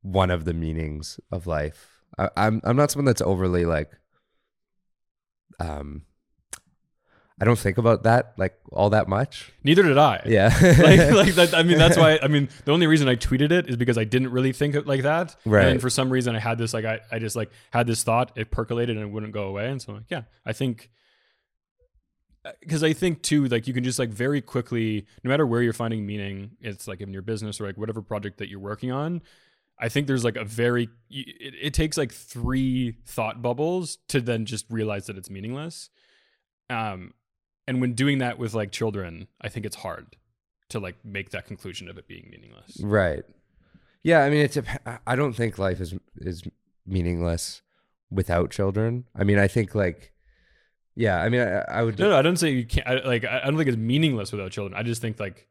one 0.02 0.32
of 0.32 0.46
the 0.46 0.54
meanings 0.54 1.20
of 1.32 1.48
life. 1.48 2.02
I, 2.18 2.30
I'm 2.38 2.62
I'm 2.64 2.76
not 2.76 2.92
someone 2.92 3.06
that's 3.06 3.22
overly 3.22 3.66
like 3.66 3.92
um 5.60 6.04
I 7.40 7.46
don't 7.46 7.60
think 7.60 7.78
about 7.78 8.04
that 8.04 8.34
like 8.38 8.58
all 8.72 8.90
that 8.90 9.08
much. 9.08 9.52
Neither 9.64 9.84
did 9.84 9.98
I. 9.98 10.24
Yeah. 10.26 10.48
like, 10.62 11.12
like 11.12 11.36
that, 11.36 11.54
I 11.54 11.62
mean, 11.62 11.78
that's 11.78 11.96
why. 11.96 12.18
I 12.24 12.28
mean, 12.28 12.50
the 12.66 12.72
only 12.72 12.88
reason 12.88 13.08
I 13.08 13.16
tweeted 13.16 13.52
it 13.52 13.70
is 13.70 13.76
because 13.76 13.96
I 13.96 14.06
didn't 14.06 14.32
really 14.32 14.54
think 14.54 14.74
it 14.74 14.88
like 14.88 15.04
that. 15.04 15.36
Right. 15.46 15.68
And 15.68 15.80
for 15.80 15.90
some 15.90 16.10
reason, 16.10 16.36
I 16.36 16.40
had 16.40 16.58
this 16.58 16.74
like 16.74 16.86
I, 16.86 17.00
I 17.12 17.20
just 17.20 17.36
like 17.36 17.52
had 17.70 17.86
this 17.86 18.02
thought. 18.02 18.32
It 18.36 18.50
percolated 18.50 18.98
and 18.98 19.06
it 19.06 19.12
wouldn't 19.12 19.34
go 19.34 19.44
away. 19.44 19.70
And 19.70 19.80
so 19.80 19.90
I'm 19.92 19.98
like, 19.98 20.08
yeah, 20.10 20.24
I 20.48 20.54
think 20.54 20.90
because 22.60 22.84
I 22.84 22.94
think 22.94 23.22
too, 23.22 23.46
like 23.46 23.68
you 23.68 23.74
can 23.74 23.84
just 23.84 24.00
like 24.00 24.10
very 24.10 24.42
quickly, 24.42 25.06
no 25.24 25.30
matter 25.30 25.46
where 25.46 25.62
you're 25.62 25.74
finding 25.74 26.06
meaning, 26.06 26.52
it's 26.62 26.88
like 26.88 27.02
in 27.02 27.14
your 27.14 27.22
business 27.22 27.60
or 27.60 27.66
like 27.66 27.78
whatever 27.78 28.02
project 28.02 28.38
that 28.38 28.50
you're 28.50 28.60
working 28.60 28.92
on. 28.92 29.22
I 29.80 29.90
think 29.90 30.08
there's 30.08 30.24
like 30.24 30.36
a 30.36 30.44
very 30.44 30.90
it, 31.10 31.54
it 31.62 31.74
takes 31.74 31.98
like 31.98 32.12
three 32.12 32.98
thought 33.06 33.42
bubbles 33.42 33.98
to 34.08 34.22
then 34.22 34.46
just 34.46 34.66
realize 34.70 35.06
that 35.08 35.18
it's 35.18 35.30
meaningless. 35.30 35.90
Um, 36.70 37.14
and 37.68 37.82
when 37.82 37.94
doing 37.94 38.18
that 38.20 38.40
with 38.40 38.54
like 38.54 38.72
children, 38.72 39.28
I 39.42 39.50
think 39.50 39.66
it's 39.66 39.78
hard 39.78 40.16
to 40.70 40.80
like 40.80 40.96
make 41.04 41.30
that 41.32 41.46
conclusion 41.46 41.90
of 41.90 41.98
it 41.98 42.08
being 42.08 42.30
meaningless. 42.30 42.80
Right. 42.82 43.24
Yeah, 44.04 44.24
I 44.24 44.30
mean 44.30 44.42
it's 44.42 44.58
a, 44.58 45.00
I 45.06 45.16
don't 45.16 45.34
think 45.34 45.58
life 45.58 45.80
is 45.80 45.94
is 46.18 46.44
meaningless 46.86 47.62
without 48.10 48.52
children. 48.52 49.06
I 49.16 49.24
mean, 49.24 49.38
I 49.38 49.48
think 49.48 49.76
like 49.76 50.14
yeah, 50.98 51.22
I 51.22 51.30
mean 51.30 51.42
I, 51.42 51.60
I 51.70 51.84
would 51.84 52.00
No, 52.00 52.10
no, 52.10 52.18
I 52.18 52.24
don't 52.24 52.38
say 52.38 52.50
you 52.50 52.66
can't. 52.66 52.88
I, 52.88 52.96
like, 53.06 53.24
I 53.24 53.42
don't 53.46 53.56
think 53.56 53.68
it's 53.68 53.78
meaningless 53.78 54.32
without 54.32 54.50
children. 54.52 54.78
I 54.78 54.82
just 54.82 55.00
think 55.00 55.20
like 55.20 55.48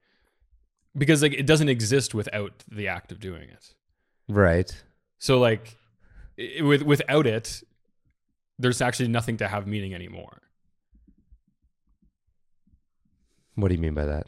because 0.98 1.22
like 1.22 1.34
it 1.34 1.46
doesn't 1.46 1.68
exist 1.68 2.14
without 2.14 2.64
the 2.68 2.88
act 2.88 3.12
of 3.12 3.20
doing 3.20 3.48
it. 3.48 3.74
right. 4.28 4.70
So 5.18 5.38
like 5.38 5.76
i 6.38 6.62
with 6.62 6.82
without 6.82 7.28
it, 7.28 7.62
there's 8.58 8.82
actually 8.82 9.08
nothing 9.08 9.36
to 9.36 9.46
have 9.46 9.68
meaning 9.68 9.94
anymore. 9.94 10.42
What 13.54 13.68
do 13.68 13.74
you 13.74 13.80
mean 13.80 13.94
by 13.94 14.04
that? 14.04 14.26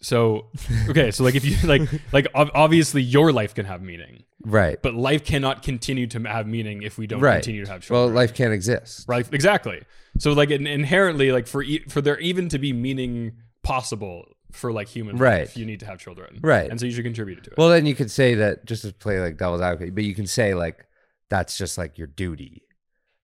So 0.00 0.46
okay, 0.88 1.10
so 1.10 1.24
like 1.24 1.34
if 1.34 1.44
you 1.44 1.56
like 1.66 1.82
like 2.12 2.26
obviously 2.34 3.02
your 3.02 3.32
life 3.32 3.54
can 3.54 3.66
have 3.66 3.82
meaning, 3.82 4.22
Right. 4.44 4.80
but 4.80 4.94
life 4.94 5.24
cannot 5.24 5.62
continue 5.64 6.06
to 6.08 6.20
have 6.22 6.46
meaning 6.46 6.82
if 6.82 6.98
we 6.98 7.06
don't 7.08 7.20
right. 7.20 7.34
continue 7.34 7.64
to 7.64 7.70
have 7.70 7.82
children. 7.82 8.06
well, 8.06 8.14
life 8.14 8.32
can't 8.34 8.52
exist. 8.52 9.06
right? 9.08 9.28
Exactly. 9.32 9.82
So 10.18 10.32
like 10.32 10.50
inherently, 10.50 11.32
like 11.32 11.46
for 11.48 11.62
e- 11.62 11.84
for 11.88 12.00
there 12.00 12.18
even 12.20 12.48
to 12.50 12.58
be 12.58 12.72
meaning 12.72 13.32
possible 13.64 14.26
for 14.52 14.72
like 14.72 14.88
human 14.88 15.16
Right. 15.18 15.40
life, 15.40 15.56
you 15.56 15.66
need 15.66 15.80
to 15.80 15.86
have 15.86 15.98
children, 15.98 16.38
Right. 16.42 16.70
And 16.70 16.78
so 16.78 16.86
you 16.86 16.92
should 16.92 17.04
contribute 17.04 17.42
to 17.44 17.50
it. 17.50 17.58
Well, 17.58 17.68
then 17.68 17.84
you 17.84 17.94
could 17.94 18.10
say 18.10 18.34
that 18.36 18.64
just 18.66 18.82
to 18.82 18.92
play 18.92 19.20
like 19.20 19.36
devil's 19.36 19.60
advocate, 19.60 19.94
but 19.94 20.04
you 20.04 20.14
can 20.14 20.26
say 20.26 20.54
like 20.54 20.86
that's 21.28 21.58
just 21.58 21.76
like 21.76 21.98
your 21.98 22.06
duty, 22.06 22.62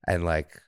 and 0.09 0.25
like 0.25 0.61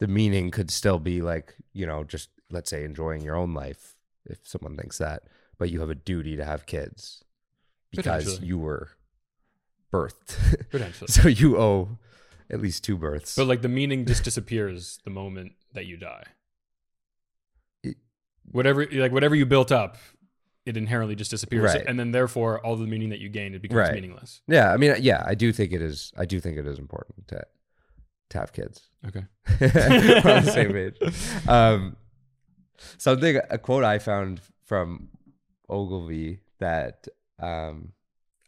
the 0.00 0.08
meaning 0.08 0.50
could 0.50 0.70
still 0.70 0.98
be 0.98 1.20
like 1.20 1.54
you 1.74 1.86
know 1.86 2.02
just 2.02 2.30
let's 2.50 2.70
say 2.70 2.82
enjoying 2.84 3.22
your 3.22 3.36
own 3.36 3.52
life 3.54 3.93
if 4.26 4.38
someone 4.46 4.76
thinks 4.76 4.98
that, 4.98 5.22
but 5.58 5.70
you 5.70 5.80
have 5.80 5.90
a 5.90 5.94
duty 5.94 6.36
to 6.36 6.44
have 6.44 6.66
kids 6.66 7.22
because 7.90 8.40
you 8.40 8.58
were 8.58 8.90
birthed, 9.92 10.68
Potentially. 10.70 11.08
so 11.10 11.28
you 11.28 11.56
owe 11.58 11.98
at 12.50 12.60
least 12.60 12.84
two 12.84 12.96
births. 12.96 13.36
But 13.36 13.46
like 13.46 13.62
the 13.62 13.68
meaning 13.68 14.04
just 14.06 14.24
disappears 14.24 14.98
the 15.04 15.10
moment 15.10 15.52
that 15.72 15.86
you 15.86 15.96
die. 15.96 16.24
It- 17.82 17.96
Whatever 18.50 18.86
like 18.92 19.12
whatever 19.12 19.34
you 19.34 19.46
built 19.46 19.70
up, 19.72 19.96
it 20.66 20.76
inherently 20.76 21.14
just 21.14 21.30
disappears. 21.30 21.74
Right. 21.74 21.84
And 21.86 21.98
then 21.98 22.10
therefore 22.12 22.60
all 22.64 22.76
the 22.76 22.86
meaning 22.86 23.10
that 23.10 23.18
you 23.20 23.28
gained 23.28 23.54
it 23.54 23.62
becomes 23.62 23.78
Right. 23.78 23.94
meaningless. 23.94 24.40
yeah, 24.48 24.72
I 24.72 24.76
mean, 24.76 24.94
yeah, 25.00 25.22
I 25.26 25.34
do 25.34 25.52
think 25.52 25.72
it 25.72 25.80
is. 25.82 26.12
I 26.16 26.24
do 26.24 26.40
think 26.40 26.58
it 26.58 26.66
is 26.66 26.78
important 26.78 27.28
to 27.28 27.44
to 28.30 28.38
have 28.38 28.52
kids. 28.52 28.88
Okay. 29.06 29.24
We're 29.60 30.34
on 30.36 30.44
the 30.44 30.50
same 30.52 30.72
page. 30.72 30.96
Um, 31.48 31.96
something 32.98 33.38
a 33.50 33.58
quote 33.58 33.84
I 33.84 33.98
found 33.98 34.40
from 34.64 35.08
Ogilvy 35.68 36.40
that 36.58 37.08
um, 37.38 37.92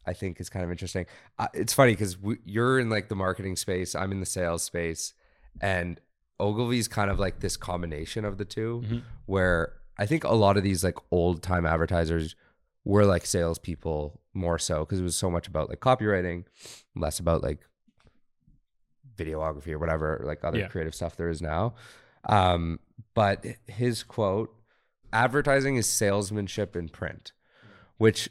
I 0.07 0.13
think 0.13 0.41
is 0.41 0.49
kind 0.49 0.65
of 0.65 0.71
interesting. 0.71 1.07
Uh, 1.39 1.49
it's 1.55 1.73
funny 1.73 1.93
because 1.93 2.17
you're 2.45 2.79
in 2.79 2.89
like 2.91 3.09
the 3.09 3.17
marketing 3.17 3.57
space, 3.57 3.95
I'm 3.95 4.13
in 4.13 4.21
the 4.21 4.27
sales 4.27 4.63
space, 4.63 5.13
and 5.61 6.01
Ogilvy's 6.39 6.89
kind 6.89 7.11
of 7.11 7.19
like 7.19 7.41
this 7.41 7.57
combination 7.57 8.25
of 8.25 8.37
the 8.39 8.45
2 8.45 8.83
Mhm. 8.85 9.03
where 9.27 9.73
I 9.99 10.05
think 10.07 10.25
a 10.25 10.35
lot 10.35 10.57
of 10.57 10.63
these 10.63 10.85
like 10.85 10.99
old 11.11 11.43
time 11.43 11.65
advertisers 11.67 12.37
were 12.85 13.05
like 13.05 13.25
salespeople 13.27 14.21
more 14.35 14.59
so 14.59 14.81
because 14.85 15.01
it 15.01 15.03
was 15.03 15.17
so 15.17 15.31
much 15.31 15.49
about 15.49 15.69
like 15.71 15.81
copywriting, 15.81 16.45
less 16.95 17.19
about 17.19 17.43
like 17.43 17.61
videography 19.17 19.69
or 19.73 19.79
whatever 19.79 20.21
like 20.25 20.45
other 20.45 20.59
Yeah. 20.59 20.69
creative 20.69 20.95
stuff 20.95 21.17
there 21.17 21.31
is 21.31 21.41
now. 21.41 21.75
Um, 22.29 22.81
but 23.15 23.45
his 23.67 24.03
quote, 24.03 24.55
advertising 25.13 25.77
is 25.77 25.89
salesmanship 25.89 26.77
in 26.77 26.89
print, 26.89 27.33
which 27.99 28.29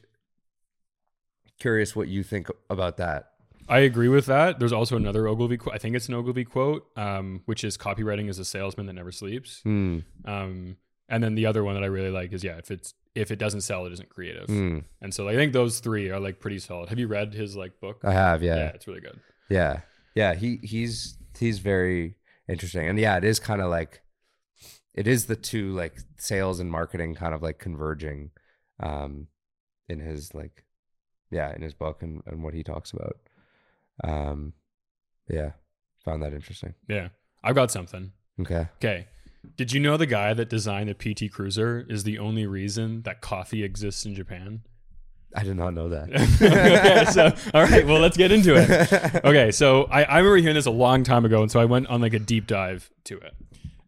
curious 1.60 1.96
what 1.96 2.08
you 2.08 2.24
think 2.24 2.48
about 2.70 2.98
that. 2.98 3.32
I 3.68 3.80
agree 3.80 4.10
with 4.10 4.28
that. 4.28 4.60
There's 4.60 4.74
also 4.74 4.96
another 4.96 5.28
Ogilvy 5.28 5.58
quote. 5.58 5.74
I 5.74 5.80
think 5.80 5.96
it's 5.96 6.08
an 6.08 6.14
Ogilvy 6.14 6.46
quote, 6.46 6.86
um, 6.96 7.42
which 7.46 7.64
is 7.64 7.78
copywriting 7.78 8.30
is 8.30 8.38
a 8.38 8.46
salesman 8.46 8.86
that 8.86 8.94
never 8.94 9.12
sleeps. 9.12 9.62
Hmm. 9.64 10.00
Um, 10.24 10.78
and 11.10 11.24
then 11.24 11.36
the 11.36 11.46
other 11.46 11.64
one 11.64 11.76
that 11.76 11.84
I 11.84 11.88
really 11.88 12.12
like 12.12 12.32
is 12.34 12.44
yeah, 12.44 12.58
if 12.58 12.70
it's 12.70 12.94
if 13.16 13.32
it 13.32 13.40
doesn't 13.40 13.62
sell, 13.62 13.86
it 13.86 13.94
isn't 13.94 14.10
creative. 14.10 14.48
Hmm. 14.48 14.80
And 15.02 15.14
so 15.14 15.28
I 15.28 15.36
think 15.36 15.54
those 15.54 15.80
three 15.80 16.10
are 16.10 16.20
like 16.20 16.40
pretty 16.40 16.60
solid. 16.60 16.90
Have 16.90 17.00
you 17.00 17.08
read 17.08 17.34
his 17.34 17.56
like 17.56 17.80
book? 17.80 18.02
I 18.04 18.12
have, 18.12 18.44
yeah, 18.44 18.56
yeah. 18.56 18.68
it's 18.70 18.88
really 18.88 19.02
good. 19.02 19.20
Yeah. 19.50 19.82
Yeah. 20.14 20.36
He 20.36 20.60
he's 20.62 21.18
he's 21.38 21.60
very 21.60 22.16
interesting. 22.48 22.88
And 22.88 23.00
yeah, 23.00 23.18
it 23.18 23.24
is 23.24 23.40
kind 23.40 23.62
of 23.62 23.70
like 23.70 24.02
it 24.96 25.08
is 25.08 25.26
the 25.26 25.36
two 25.36 25.76
like 25.76 25.98
sales 26.18 26.60
and 26.60 26.72
marketing 26.72 27.14
kind 27.14 27.36
of 27.36 27.44
like 27.44 27.60
converging 27.60 28.32
um 28.80 29.28
in 29.88 30.00
his 30.00 30.34
like 30.34 30.64
yeah, 31.32 31.54
in 31.54 31.62
his 31.62 31.74
book 31.74 32.02
and, 32.02 32.22
and 32.26 32.42
what 32.44 32.54
he 32.54 32.64
talks 32.64 32.92
about. 32.92 33.18
Um 34.04 34.54
yeah. 35.30 35.52
Found 36.06 36.24
that 36.24 36.34
interesting. 36.34 36.74
Yeah, 36.88 37.10
I've 37.44 37.56
got 37.56 37.72
something. 37.72 38.12
Okay. 38.40 38.68
Okay. 38.78 39.08
Did 39.58 39.72
you 39.74 39.80
know 39.80 39.98
the 39.98 40.06
guy 40.06 40.34
that 40.34 40.50
designed 40.50 40.90
the 40.90 40.94
PT 40.94 41.32
Cruiser 41.32 41.86
is 41.90 42.04
the 42.04 42.20
only 42.20 42.48
reason 42.48 43.02
that 43.04 43.22
coffee 43.22 43.64
exists 43.64 44.06
in 44.06 44.16
Japan? 44.16 44.62
I 45.36 45.44
did 45.44 45.58
not 45.58 45.74
know 45.74 45.90
that. 45.90 46.10
okay, 46.42 47.12
so 47.12 47.34
all 47.54 47.64
right, 47.64 47.86
well 47.86 48.00
let's 48.00 48.18
get 48.18 48.32
into 48.32 48.56
it. 48.56 49.22
Okay, 49.26 49.52
so 49.52 49.84
I, 49.86 50.04
I 50.04 50.18
remember 50.20 50.38
hearing 50.38 50.56
this 50.56 50.66
a 50.66 50.72
long 50.72 51.04
time 51.04 51.26
ago, 51.26 51.42
and 51.42 51.52
so 51.52 51.60
I 51.60 51.66
went 51.66 51.88
on 51.88 52.00
like 52.02 52.14
a 52.14 52.20
deep 52.20 52.48
dive 52.48 52.90
to 53.06 53.18
it. 53.18 53.34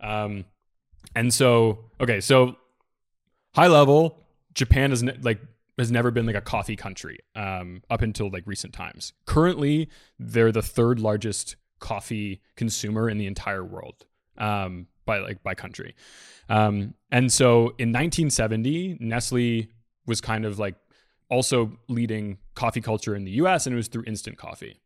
Um, 0.01 0.45
and 1.15 1.33
so 1.33 1.85
okay, 1.99 2.19
so 2.19 2.55
high 3.55 3.67
level, 3.67 4.23
Japan 4.53 4.91
is 4.91 5.03
ne- 5.03 5.17
like 5.21 5.39
has 5.77 5.91
never 5.91 6.11
been 6.11 6.25
like 6.25 6.35
a 6.35 6.41
coffee 6.41 6.75
country 6.75 7.19
um, 7.35 7.83
up 7.89 8.01
until 8.01 8.29
like 8.29 8.43
recent 8.45 8.73
times. 8.73 9.13
Currently, 9.25 9.89
they're 10.17 10.51
the 10.51 10.61
third 10.61 10.99
largest 10.99 11.55
coffee 11.79 12.41
consumer 12.55 13.09
in 13.09 13.17
the 13.17 13.27
entire 13.27 13.63
world 13.63 14.05
um, 14.37 14.87
by 15.05 15.19
like 15.19 15.43
by 15.43 15.53
country. 15.53 15.95
Um, 16.49 16.93
and 17.11 17.31
so 17.31 17.73
in 17.77 17.91
1970, 17.91 18.97
Nestle 18.99 19.67
was 20.05 20.21
kind 20.21 20.45
of 20.45 20.57
like 20.57 20.75
also 21.29 21.77
leading 21.87 22.37
coffee 22.55 22.81
culture 22.81 23.15
in 23.15 23.25
the 23.25 23.31
US, 23.31 23.65
and 23.65 23.73
it 23.73 23.77
was 23.77 23.87
through 23.87 24.03
instant 24.07 24.37
coffee. 24.37 24.79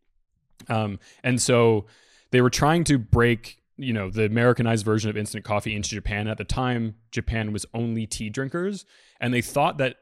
Um, 0.68 1.00
and 1.24 1.42
so 1.42 1.86
they 2.32 2.42
were 2.42 2.50
trying 2.50 2.84
to 2.86 2.98
break, 2.98 3.61
you 3.82 3.94
know, 3.94 4.10
the 4.10 4.26
Americanized 4.26 4.86
version 4.86 5.10
of 5.10 5.18
instant 5.18 5.44
coffee 5.44 5.76
into 5.76 5.90
Japan. 5.90 6.28
At 6.28 6.38
the 6.38 6.44
time, 6.44 6.96
Japan 7.12 7.52
was 7.52 7.66
only 7.74 8.06
tea 8.06 8.30
drinkers, 8.30 8.86
and 9.20 9.34
they 9.34 9.42
thought 9.42 9.78
that, 9.80 9.98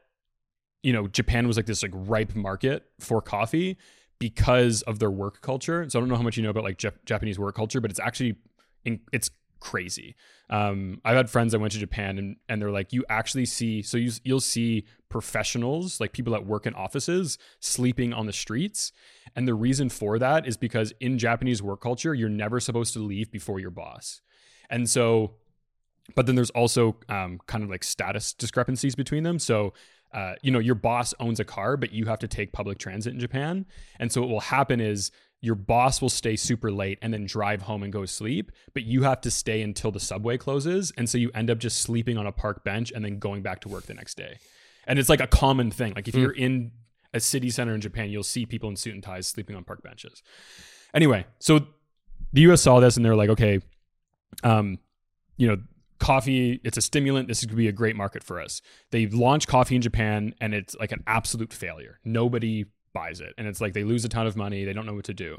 you 0.82 0.92
know, 0.92 1.08
Japan 1.08 1.46
was 1.46 1.56
like 1.56 1.66
this 1.66 1.82
like 1.82 1.92
ripe 1.94 2.34
market 2.34 2.84
for 3.00 3.20
coffee 3.20 3.78
because 4.18 4.82
of 4.82 4.98
their 4.98 5.10
work 5.10 5.40
culture. 5.40 5.88
So 5.88 5.98
I 5.98 6.00
don't 6.00 6.08
know 6.08 6.16
how 6.16 6.22
much 6.22 6.36
you 6.36 6.42
know 6.42 6.50
about 6.50 6.64
like 6.64 6.78
Jap- 6.78 7.04
Japanese 7.06 7.38
work 7.38 7.56
culture, 7.56 7.80
but 7.80 7.90
it's 7.90 8.00
actually 8.00 8.36
in, 8.84 9.00
it's 9.12 9.30
crazy. 9.60 10.14
Um, 10.50 11.00
I've 11.04 11.16
had 11.16 11.30
friends 11.30 11.52
that 11.52 11.58
went 11.58 11.72
to 11.72 11.78
Japan 11.78 12.18
and, 12.18 12.36
and 12.48 12.60
they're 12.60 12.70
like, 12.70 12.92
you 12.92 13.04
actually 13.08 13.46
see, 13.46 13.82
so 13.82 13.96
you, 13.96 14.10
you'll 14.24 14.40
see 14.40 14.84
professionals, 15.08 16.00
like 16.00 16.12
people 16.12 16.32
that 16.32 16.46
work 16.46 16.66
in 16.66 16.74
offices, 16.74 17.38
sleeping 17.60 18.12
on 18.12 18.26
the 18.26 18.32
streets. 18.32 18.92
And 19.36 19.46
the 19.46 19.54
reason 19.54 19.88
for 19.88 20.18
that 20.18 20.46
is 20.46 20.56
because 20.56 20.92
in 21.00 21.18
Japanese 21.18 21.62
work 21.62 21.80
culture, 21.80 22.14
you're 22.14 22.28
never 22.28 22.60
supposed 22.60 22.92
to 22.94 22.98
leave 23.00 23.30
before 23.30 23.60
your 23.60 23.70
boss. 23.70 24.20
And 24.68 24.88
so, 24.88 25.32
but 26.14 26.26
then 26.26 26.34
there's 26.34 26.50
also 26.50 26.96
um, 27.08 27.40
kind 27.46 27.62
of 27.62 27.70
like 27.70 27.84
status 27.84 28.32
discrepancies 28.32 28.94
between 28.94 29.22
them. 29.22 29.38
So, 29.38 29.74
uh, 30.12 30.34
you 30.42 30.50
know, 30.50 30.58
your 30.58 30.74
boss 30.74 31.14
owns 31.20 31.38
a 31.38 31.44
car, 31.44 31.76
but 31.76 31.92
you 31.92 32.06
have 32.06 32.18
to 32.20 32.28
take 32.28 32.52
public 32.52 32.78
transit 32.78 33.12
in 33.12 33.20
Japan. 33.20 33.66
And 33.98 34.10
so, 34.10 34.20
what 34.20 34.30
will 34.30 34.40
happen 34.40 34.80
is 34.80 35.12
your 35.40 35.54
boss 35.54 36.02
will 36.02 36.10
stay 36.10 36.36
super 36.36 36.70
late 36.70 36.98
and 37.00 37.14
then 37.14 37.26
drive 37.26 37.62
home 37.62 37.82
and 37.82 37.92
go 37.92 38.04
sleep, 38.04 38.50
but 38.74 38.82
you 38.82 39.04
have 39.04 39.20
to 39.22 39.30
stay 39.30 39.62
until 39.62 39.90
the 39.90 40.00
subway 40.00 40.36
closes. 40.36 40.92
And 40.96 41.08
so, 41.08 41.16
you 41.16 41.30
end 41.32 41.48
up 41.50 41.58
just 41.58 41.80
sleeping 41.80 42.18
on 42.18 42.26
a 42.26 42.32
park 42.32 42.64
bench 42.64 42.92
and 42.92 43.04
then 43.04 43.18
going 43.18 43.42
back 43.42 43.60
to 43.60 43.68
work 43.68 43.84
the 43.84 43.94
next 43.94 44.16
day. 44.16 44.38
And 44.86 44.98
it's 44.98 45.08
like 45.08 45.20
a 45.20 45.28
common 45.28 45.70
thing. 45.70 45.92
Like, 45.94 46.08
if 46.08 46.16
you're 46.16 46.32
in 46.32 46.72
a 47.12 47.20
city 47.20 47.50
center 47.50 47.74
in 47.74 47.80
Japan, 47.80 48.10
you'll 48.10 48.22
see 48.22 48.46
people 48.46 48.68
in 48.68 48.76
suit 48.76 48.94
and 48.94 49.02
ties 49.02 49.26
sleeping 49.26 49.56
on 49.56 49.64
park 49.64 49.82
benches. 49.82 50.22
Anyway, 50.94 51.26
so 51.38 51.66
the 52.32 52.42
US 52.42 52.62
saw 52.62 52.80
this 52.80 52.96
and 52.96 53.04
they're 53.04 53.16
like, 53.16 53.30
okay, 53.30 53.60
um, 54.42 54.78
you 55.36 55.48
know, 55.48 55.56
coffee, 55.98 56.60
it's 56.64 56.76
a 56.76 56.80
stimulant. 56.82 57.28
This 57.28 57.40
could 57.40 57.56
be 57.56 57.68
a 57.68 57.72
great 57.72 57.96
market 57.96 58.22
for 58.22 58.40
us. 58.40 58.62
They 58.90 59.06
launched 59.06 59.48
coffee 59.48 59.76
in 59.76 59.82
Japan 59.82 60.34
and 60.40 60.54
it's 60.54 60.74
like 60.76 60.92
an 60.92 61.02
absolute 61.06 61.52
failure. 61.52 62.00
Nobody 62.04 62.66
buys 62.92 63.20
it. 63.20 63.34
And 63.38 63.46
it's 63.46 63.60
like 63.60 63.72
they 63.72 63.84
lose 63.84 64.04
a 64.04 64.08
ton 64.08 64.26
of 64.26 64.36
money. 64.36 64.64
They 64.64 64.72
don't 64.72 64.86
know 64.86 64.94
what 64.94 65.04
to 65.04 65.14
do. 65.14 65.38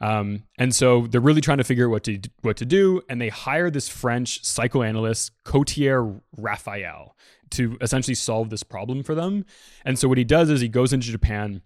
Um, 0.00 0.44
and 0.58 0.74
so 0.74 1.06
they're 1.06 1.20
really 1.20 1.40
trying 1.40 1.58
to 1.58 1.64
figure 1.64 1.86
out 1.86 1.90
what 1.90 2.04
to 2.04 2.20
what 2.40 2.56
to 2.56 2.64
do. 2.64 3.02
And 3.08 3.20
they 3.20 3.28
hire 3.28 3.70
this 3.70 3.88
French 3.88 4.44
psychoanalyst, 4.44 5.32
Clotaire 5.44 6.20
Rapaille, 6.38 7.10
to 7.50 7.76
essentially 7.80 8.14
solve 8.14 8.50
this 8.50 8.62
problem 8.62 9.02
for 9.02 9.14
them. 9.14 9.44
And 9.84 9.98
so 9.98 10.08
what 10.08 10.18
he 10.18 10.24
does 10.24 10.50
is 10.50 10.60
he 10.60 10.68
goes 10.68 10.92
into 10.92 11.08
Japan 11.08 11.62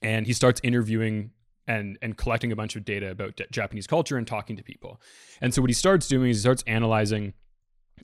and 0.00 0.26
he 0.26 0.32
starts 0.32 0.60
interviewing 0.64 1.30
and 1.68 1.96
and 2.02 2.16
collecting 2.16 2.50
a 2.50 2.56
bunch 2.56 2.74
of 2.76 2.84
data 2.84 3.10
about 3.10 3.36
J- 3.36 3.46
Japanese 3.50 3.86
culture 3.86 4.16
and 4.16 4.26
talking 4.26 4.56
to 4.56 4.62
people. 4.62 5.00
And 5.40 5.54
so 5.54 5.62
what 5.62 5.70
he 5.70 5.74
starts 5.74 6.08
doing 6.08 6.30
is 6.30 6.38
he 6.38 6.40
starts 6.40 6.64
analyzing 6.66 7.34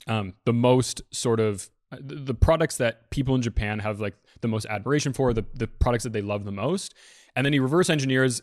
um, 0.06 0.34
the 0.44 0.52
most 0.52 1.02
sort 1.12 1.40
of 1.40 1.68
the, 1.90 2.16
the 2.16 2.34
products 2.34 2.76
that 2.76 3.10
people 3.10 3.34
in 3.34 3.42
Japan 3.42 3.80
have 3.80 4.00
like 4.00 4.14
the 4.40 4.48
most 4.48 4.66
admiration 4.66 5.12
for, 5.12 5.32
the 5.32 5.44
the 5.54 5.66
products 5.66 6.04
that 6.04 6.12
they 6.12 6.22
love 6.22 6.44
the 6.44 6.52
most, 6.52 6.94
and 7.34 7.44
then 7.44 7.52
he 7.52 7.58
reverse 7.58 7.90
engineers 7.90 8.42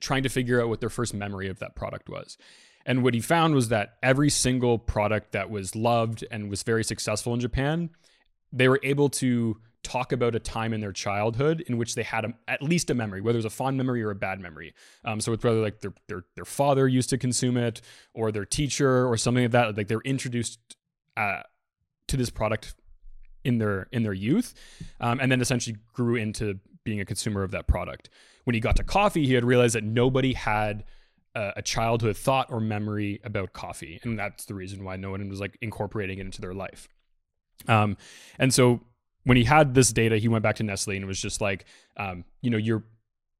trying 0.00 0.22
to 0.22 0.28
figure 0.28 0.62
out 0.62 0.68
what 0.68 0.80
their 0.80 0.88
first 0.88 1.14
memory 1.14 1.48
of 1.48 1.58
that 1.58 1.74
product 1.74 2.08
was. 2.08 2.38
And 2.86 3.02
what 3.02 3.14
he 3.14 3.20
found 3.20 3.54
was 3.54 3.68
that 3.68 3.96
every 4.02 4.30
single 4.30 4.78
product 4.78 5.32
that 5.32 5.50
was 5.50 5.74
loved 5.74 6.24
and 6.30 6.50
was 6.50 6.62
very 6.62 6.84
successful 6.84 7.32
in 7.34 7.40
Japan, 7.40 7.90
they 8.52 8.68
were 8.68 8.80
able 8.82 9.08
to 9.08 9.58
talk 9.82 10.12
about 10.12 10.34
a 10.34 10.38
time 10.38 10.72
in 10.72 10.80
their 10.80 10.92
childhood 10.92 11.62
in 11.66 11.76
which 11.76 11.94
they 11.94 12.02
had 12.02 12.24
a, 12.24 12.34
at 12.48 12.62
least 12.62 12.90
a 12.90 12.94
memory, 12.94 13.20
whether 13.20 13.36
it 13.36 13.38
was 13.38 13.44
a 13.44 13.50
fond 13.50 13.76
memory 13.76 14.02
or 14.02 14.10
a 14.10 14.14
bad 14.14 14.40
memory. 14.40 14.74
Um, 15.04 15.20
so 15.20 15.32
it's 15.32 15.44
whether 15.44 15.60
like 15.60 15.80
their, 15.80 15.92
their 16.08 16.24
their 16.34 16.44
father 16.44 16.88
used 16.88 17.10
to 17.10 17.18
consume 17.18 17.56
it, 17.56 17.80
or 18.14 18.32
their 18.32 18.46
teacher, 18.46 19.06
or 19.06 19.16
something 19.16 19.44
like 19.44 19.52
that. 19.52 19.76
Like 19.76 19.88
they're 19.88 20.00
introduced 20.00 20.58
uh, 21.16 21.42
to 22.08 22.16
this 22.16 22.30
product 22.30 22.74
in 23.44 23.58
their 23.58 23.88
in 23.92 24.02
their 24.02 24.14
youth, 24.14 24.54
um, 25.00 25.20
and 25.20 25.30
then 25.30 25.40
essentially 25.40 25.76
grew 25.92 26.16
into 26.16 26.58
being 26.82 27.00
a 27.00 27.04
consumer 27.04 27.42
of 27.42 27.50
that 27.52 27.66
product. 27.66 28.08
When 28.44 28.54
he 28.54 28.60
got 28.60 28.76
to 28.76 28.84
coffee, 28.84 29.26
he 29.26 29.34
had 29.34 29.44
realized 29.44 29.74
that 29.74 29.84
nobody 29.84 30.32
had 30.32 30.84
a, 31.34 31.62
childhood 31.62 32.16
thought 32.16 32.50
or 32.50 32.60
memory 32.60 33.20
about 33.24 33.52
coffee, 33.52 34.00
and 34.04 34.18
that's 34.18 34.44
the 34.44 34.54
reason 34.54 34.84
why 34.84 34.96
no 34.96 35.10
one 35.10 35.28
was 35.28 35.40
like 35.40 35.58
incorporating 35.60 36.18
it 36.18 36.22
into 36.22 36.40
their 36.40 36.54
life. 36.54 36.88
Um, 37.68 37.96
and 38.38 38.52
so 38.52 38.80
when 39.24 39.36
he 39.36 39.44
had 39.44 39.74
this 39.74 39.92
data, 39.92 40.18
he 40.18 40.28
went 40.28 40.42
back 40.42 40.56
to 40.56 40.62
Nestle 40.62 40.96
and 40.96 41.06
was 41.06 41.20
just 41.20 41.40
like, 41.40 41.64
um, 41.96 42.24
you 42.40 42.50
know, 42.50 42.58
your 42.58 42.84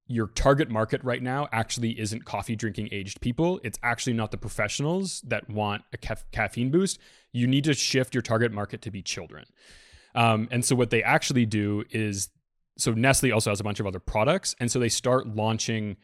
your 0.07 0.26
target 0.28 0.68
market 0.68 1.03
right 1.03 1.22
now 1.22 1.49
actually 1.51 1.99
isn't 1.99 2.26
coffee 2.26 2.57
drinking 2.57 2.88
aged 2.92 3.20
people. 3.22 3.59
It's 3.64 3.78
actually 3.82 4.12
not 4.12 4.30
the 4.30 4.36
professionals 4.36 5.22
that 5.22 5.49
want 5.49 5.82
a 5.95 5.97
ca- 5.97 6.16
caffeine 6.30 6.70
boost. 6.70 6.99
You 7.32 7.47
need 7.47 7.64
to 7.64 7.72
shift 7.72 8.14
your 8.14 8.20
target 8.20 8.53
market 8.53 8.82
to 8.82 8.90
be 8.90 9.01
children. 9.01 9.47
Um, 10.14 10.49
and 10.51 10.62
so 10.62 10.76
what 10.76 10.90
they 10.90 11.03
actually 11.03 11.47
do 11.47 11.84
is, 11.90 12.28
so 12.76 12.92
Nestle 12.92 13.32
also 13.32 13.51
has 13.51 13.61
a 13.61 13.64
bunch 13.64 13.80
of 13.80 13.86
other 13.86 13.99
products, 13.99 14.55
and 14.61 14.70
so 14.70 14.78
they 14.78 14.90
start 14.90 15.26
launching 15.26 15.97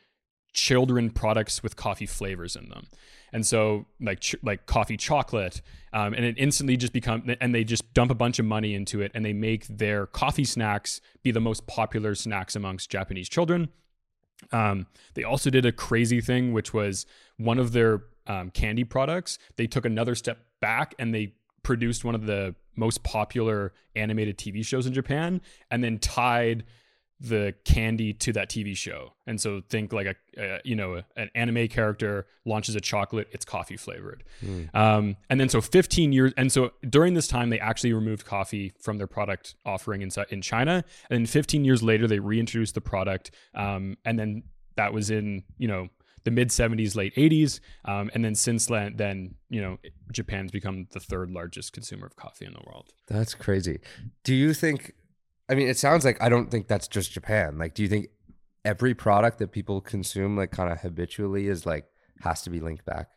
children 0.53 1.11
products 1.11 1.63
with 1.63 1.77
coffee 1.77 2.07
flavors 2.07 2.57
in 2.57 2.69
them. 2.69 2.87
And 3.33 3.47
so 3.47 3.87
like 4.01 4.21
ch- 4.21 4.37
like 4.43 4.67
coffee 4.67 4.97
chocolate 4.97 5.61
um, 5.93 6.15
and 6.15 6.25
it 6.25 6.37
instantly 6.39 6.77
just 6.77 6.93
become 6.93 7.23
and 7.41 7.55
they 7.55 7.65
just 7.65 7.93
dump 7.95 8.11
a 8.11 8.15
bunch 8.15 8.39
of 8.39 8.45
money 8.45 8.75
into 8.75 9.01
it 9.01 9.13
and 9.15 9.25
they 9.25 9.33
make 9.33 9.67
their 9.69 10.07
coffee 10.07 10.45
snacks 10.45 11.01
be 11.23 11.31
the 11.31 11.41
most 11.41 11.67
popular 11.67 12.15
snacks 12.15 12.57
amongst 12.57 12.91
japanese 12.91 13.29
children. 13.29 13.69
Um, 14.53 14.87
they 15.15 15.23
also 15.23 15.51
did 15.51 15.67
a 15.67 15.73
crazy 15.73 16.21
thing 16.21 16.53
which 16.53 16.73
was 16.73 17.07
one 17.37 17.59
of 17.59 17.73
their 17.73 18.03
um, 18.27 18.51
candy 18.51 18.85
products 18.85 19.39
they 19.57 19.67
took 19.67 19.85
another 19.85 20.15
step 20.15 20.39
back 20.61 20.95
and 20.99 21.15
they 21.15 21.35
produced 21.63 22.05
one 22.05 22.15
of 22.15 22.27
the 22.27 22.55
most 22.75 23.03
popular 23.03 23.73
animated 23.95 24.39
tv 24.39 24.65
shows 24.65 24.87
in 24.87 24.95
japan 24.95 25.41
and 25.71 25.85
then 25.85 25.99
tied 25.99 26.65
the 27.21 27.55
candy 27.65 28.15
to 28.15 28.33
that 28.33 28.49
TV 28.49 28.75
show. 28.75 29.13
And 29.27 29.39
so 29.41 29.61
think 29.69 29.93
like 29.93 30.07
a, 30.07 30.15
a 30.39 30.61
you 30.65 30.75
know 30.75 31.03
an 31.17 31.31
anime 31.35 31.69
character 31.69 32.27
launches 32.47 32.75
a 32.75 32.81
chocolate, 32.81 33.29
it's 33.31 33.45
coffee 33.45 33.77
flavored. 33.77 34.25
Mm. 34.45 34.75
Um, 34.75 35.17
and 35.29 35.39
then 35.39 35.49
so 35.49 35.61
15 35.61 36.13
years, 36.13 36.33
and 36.37 36.51
so 36.51 36.73
during 36.89 37.15
this 37.15 37.29
time 37.29 37.51
they 37.51 37.61
actually 37.61 37.93
removed 37.93 38.25
coffee 38.25 38.73
from 38.81 38.97
their 38.97 39.07
product 39.07 39.55
offering 39.67 40.01
in 40.03 40.11
in 40.31 40.41
China. 40.41 40.83
And 41.11 41.19
then 41.19 41.27
15 41.27 41.65
years 41.65 41.83
later 41.83 42.07
they 42.07 42.19
reintroduced 42.19 42.75
the 42.75 42.81
product, 42.81 43.31
um, 43.55 43.99
and 44.05 44.19
then 44.19 44.45
that 44.77 44.95
was 44.95 45.11
in 45.11 45.45
you 45.59 45.69
know 45.69 45.89
the 46.25 46.31
mid 46.31 46.49
70s, 46.49 46.97
late 46.97 47.15
80s, 47.15 47.61
um, 47.85 48.11
and 48.15 48.25
then 48.25 48.35
since 48.35 48.67
then, 48.67 48.97
then 48.97 49.35
you 49.51 49.61
know 49.61 49.79
Japan's 50.11 50.51
become 50.51 50.87
the 50.93 51.01
third 51.01 51.31
largest 51.31 51.75
consumer 51.75 52.07
of 52.07 52.17
coffee 52.17 52.47
in 52.47 52.55
the 52.55 52.63
world. 52.67 52.93
That's 53.09 53.35
crazy. 53.35 53.81
Do 54.25 54.35
you 54.35 54.55
think 54.55 54.95
I 55.51 55.55
mean, 55.57 55.69
it 55.69 55.79
sounds 55.79 56.05
like 56.05 56.23
I 56.23 56.29
don't 56.29 56.51
think 56.51 56.69
that's 56.69 56.87
just 56.87 57.11
Japan. 57.11 57.59
Like, 57.59 57.75
do 57.75 57.83
you 57.83 57.89
think 57.89 58.09
every 58.65 58.95
product 58.95 59.39
that 59.39 59.51
people 59.51 59.81
consume, 59.81 60.37
like, 60.37 60.53
kind 60.53 60.73
of 60.73 60.81
habitually, 60.81 61.49
is 61.49 61.67
like 61.67 61.87
has 62.21 62.43
to 62.43 62.51
be 62.51 62.61
linked 62.61 62.85
back? 62.85 63.09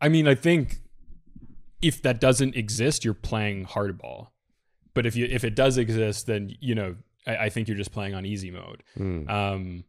I 0.00 0.08
mean, 0.08 0.28
I 0.28 0.34
think 0.34 0.80
if 1.80 2.02
that 2.02 2.20
doesn't 2.20 2.56
exist, 2.56 3.04
you're 3.04 3.14
playing 3.14 3.66
hardball. 3.66 4.28
But 4.94 5.06
if 5.06 5.16
you 5.16 5.26
if 5.30 5.44
it 5.44 5.54
does 5.54 5.78
exist, 5.78 6.26
then 6.26 6.54
you 6.60 6.74
know 6.74 6.96
I, 7.26 7.36
I 7.36 7.48
think 7.48 7.68
you're 7.68 7.76
just 7.76 7.92
playing 7.92 8.14
on 8.14 8.26
easy 8.26 8.50
mode. 8.50 8.82
Mm. 8.98 9.30
Um, 9.30 9.84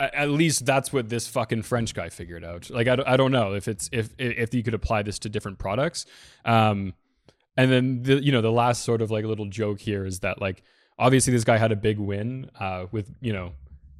at 0.00 0.30
least 0.30 0.64
that's 0.64 0.92
what 0.92 1.10
this 1.10 1.28
fucking 1.28 1.62
French 1.62 1.94
guy 1.94 2.08
figured 2.08 2.44
out. 2.44 2.70
Like 2.70 2.88
I, 2.88 2.96
I 3.06 3.16
don't 3.16 3.32
know 3.32 3.54
if 3.54 3.68
it's 3.68 3.88
if 3.92 4.10
if 4.18 4.52
you 4.54 4.62
could 4.62 4.74
apply 4.74 5.02
this 5.02 5.18
to 5.20 5.28
different 5.28 5.58
products. 5.58 6.06
Um, 6.44 6.94
and 7.56 7.70
then 7.70 8.02
the 8.02 8.24
you 8.24 8.32
know 8.32 8.40
the 8.40 8.50
last 8.50 8.82
sort 8.82 9.02
of 9.02 9.10
like 9.10 9.24
little 9.24 9.46
joke 9.46 9.80
here 9.80 10.04
is 10.04 10.20
that 10.20 10.40
like 10.40 10.62
obviously 11.00 11.32
this 11.32 11.44
guy 11.44 11.56
had 11.56 11.72
a 11.72 11.76
big 11.76 11.98
win 11.98 12.50
uh, 12.60 12.86
with 12.92 13.12
you 13.20 13.32
know 13.32 13.52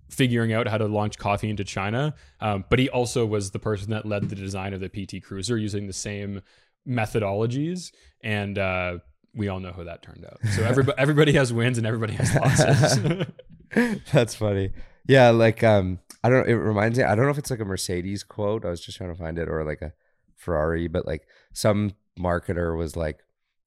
figuring 0.08 0.52
out 0.52 0.68
how 0.68 0.76
to 0.78 0.86
launch 0.86 1.18
coffee 1.18 1.48
into 1.48 1.64
China. 1.64 2.14
Um, 2.40 2.64
but 2.68 2.78
he 2.78 2.88
also 2.90 3.24
was 3.24 3.50
the 3.50 3.58
person 3.58 3.90
that 3.90 4.06
led 4.06 4.28
the 4.28 4.36
design 4.36 4.74
of 4.74 4.80
the 4.80 4.88
PT 4.88 5.24
Cruiser 5.24 5.56
using 5.56 5.86
the 5.86 5.92
same 5.92 6.42
methodologies, 6.86 7.92
and 8.22 8.58
uh, 8.58 8.98
we 9.34 9.48
all 9.48 9.60
know 9.60 9.72
how 9.72 9.84
that 9.84 10.02
turned 10.02 10.24
out. 10.24 10.38
So 10.54 10.62
everybody 10.62 10.98
everybody 10.98 11.32
has 11.32 11.52
wins 11.52 11.78
and 11.78 11.86
everybody 11.86 12.14
has 12.14 12.34
losses. 12.34 13.26
That's 14.12 14.34
funny. 14.34 14.72
Yeah, 15.08 15.30
like 15.30 15.64
um, 15.64 15.98
I 16.22 16.28
don't. 16.28 16.48
It 16.48 16.56
reminds 16.56 16.98
me. 16.98 17.04
I 17.04 17.14
don't 17.14 17.24
know 17.24 17.30
if 17.30 17.38
it's 17.38 17.50
like 17.50 17.60
a 17.60 17.64
Mercedes 17.64 18.22
quote. 18.22 18.64
I 18.64 18.70
was 18.70 18.80
just 18.80 18.98
trying 18.98 19.12
to 19.12 19.18
find 19.18 19.38
it, 19.38 19.48
or 19.48 19.64
like 19.64 19.82
a 19.82 19.92
Ferrari, 20.36 20.86
but 20.86 21.06
like 21.06 21.26
some 21.52 21.92
marketer 22.18 22.76
was 22.76 22.96
like, 22.96 23.20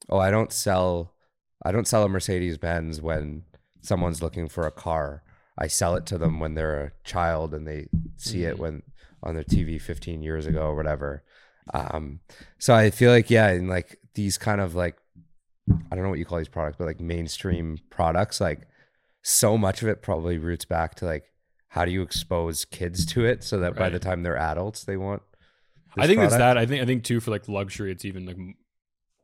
"Oh, 0.09 0.19
I 0.19 0.29
don't 0.29 0.51
sell 0.51 1.12
I 1.63 1.71
don't 1.71 1.87
sell 1.87 2.03
a 2.03 2.09
Mercedes 2.09 2.57
Benz 2.57 3.01
when 3.01 3.43
someone's 3.81 4.21
looking 4.21 4.47
for 4.47 4.65
a 4.65 4.71
car. 4.71 5.23
I 5.57 5.67
sell 5.67 5.95
it 5.95 6.05
to 6.07 6.17
them 6.17 6.39
when 6.39 6.55
they're 6.55 6.83
a 6.83 6.91
child 7.03 7.53
and 7.53 7.67
they 7.67 7.87
see 8.17 8.43
it 8.43 8.57
when 8.57 8.83
on 9.21 9.35
their 9.35 9.43
TV 9.43 9.81
15 9.81 10.21
years 10.21 10.45
ago 10.45 10.63
or 10.63 10.75
whatever. 10.75 11.23
Um, 11.73 12.19
so 12.57 12.73
I 12.73 12.89
feel 12.89 13.11
like 13.11 13.29
yeah, 13.29 13.51
in 13.51 13.67
like 13.67 13.99
these 14.15 14.37
kind 14.37 14.59
of 14.59 14.75
like 14.75 14.97
I 15.69 15.95
don't 15.95 16.03
know 16.03 16.09
what 16.09 16.19
you 16.19 16.25
call 16.25 16.39
these 16.39 16.49
products, 16.49 16.77
but 16.77 16.87
like 16.87 16.99
mainstream 16.99 17.77
products, 17.89 18.41
like 18.41 18.67
so 19.21 19.57
much 19.57 19.81
of 19.81 19.87
it 19.87 20.01
probably 20.01 20.37
roots 20.37 20.65
back 20.65 20.95
to 20.95 21.05
like 21.05 21.25
how 21.69 21.85
do 21.85 21.91
you 21.91 22.01
expose 22.01 22.65
kids 22.65 23.05
to 23.05 23.25
it 23.25 23.43
so 23.43 23.59
that 23.59 23.71
right. 23.71 23.79
by 23.79 23.89
the 23.89 23.99
time 23.99 24.23
they're 24.23 24.37
adults 24.37 24.83
they 24.83 24.97
want. 24.97 25.21
I 25.97 26.07
think 26.07 26.17
product? 26.17 26.33
it's 26.33 26.37
that. 26.37 26.57
I 26.57 26.65
think 26.65 26.81
I 26.81 26.85
think 26.85 27.03
too 27.03 27.19
for 27.19 27.31
like 27.31 27.47
luxury, 27.47 27.91
it's 27.91 28.05
even 28.05 28.25
like 28.25 28.37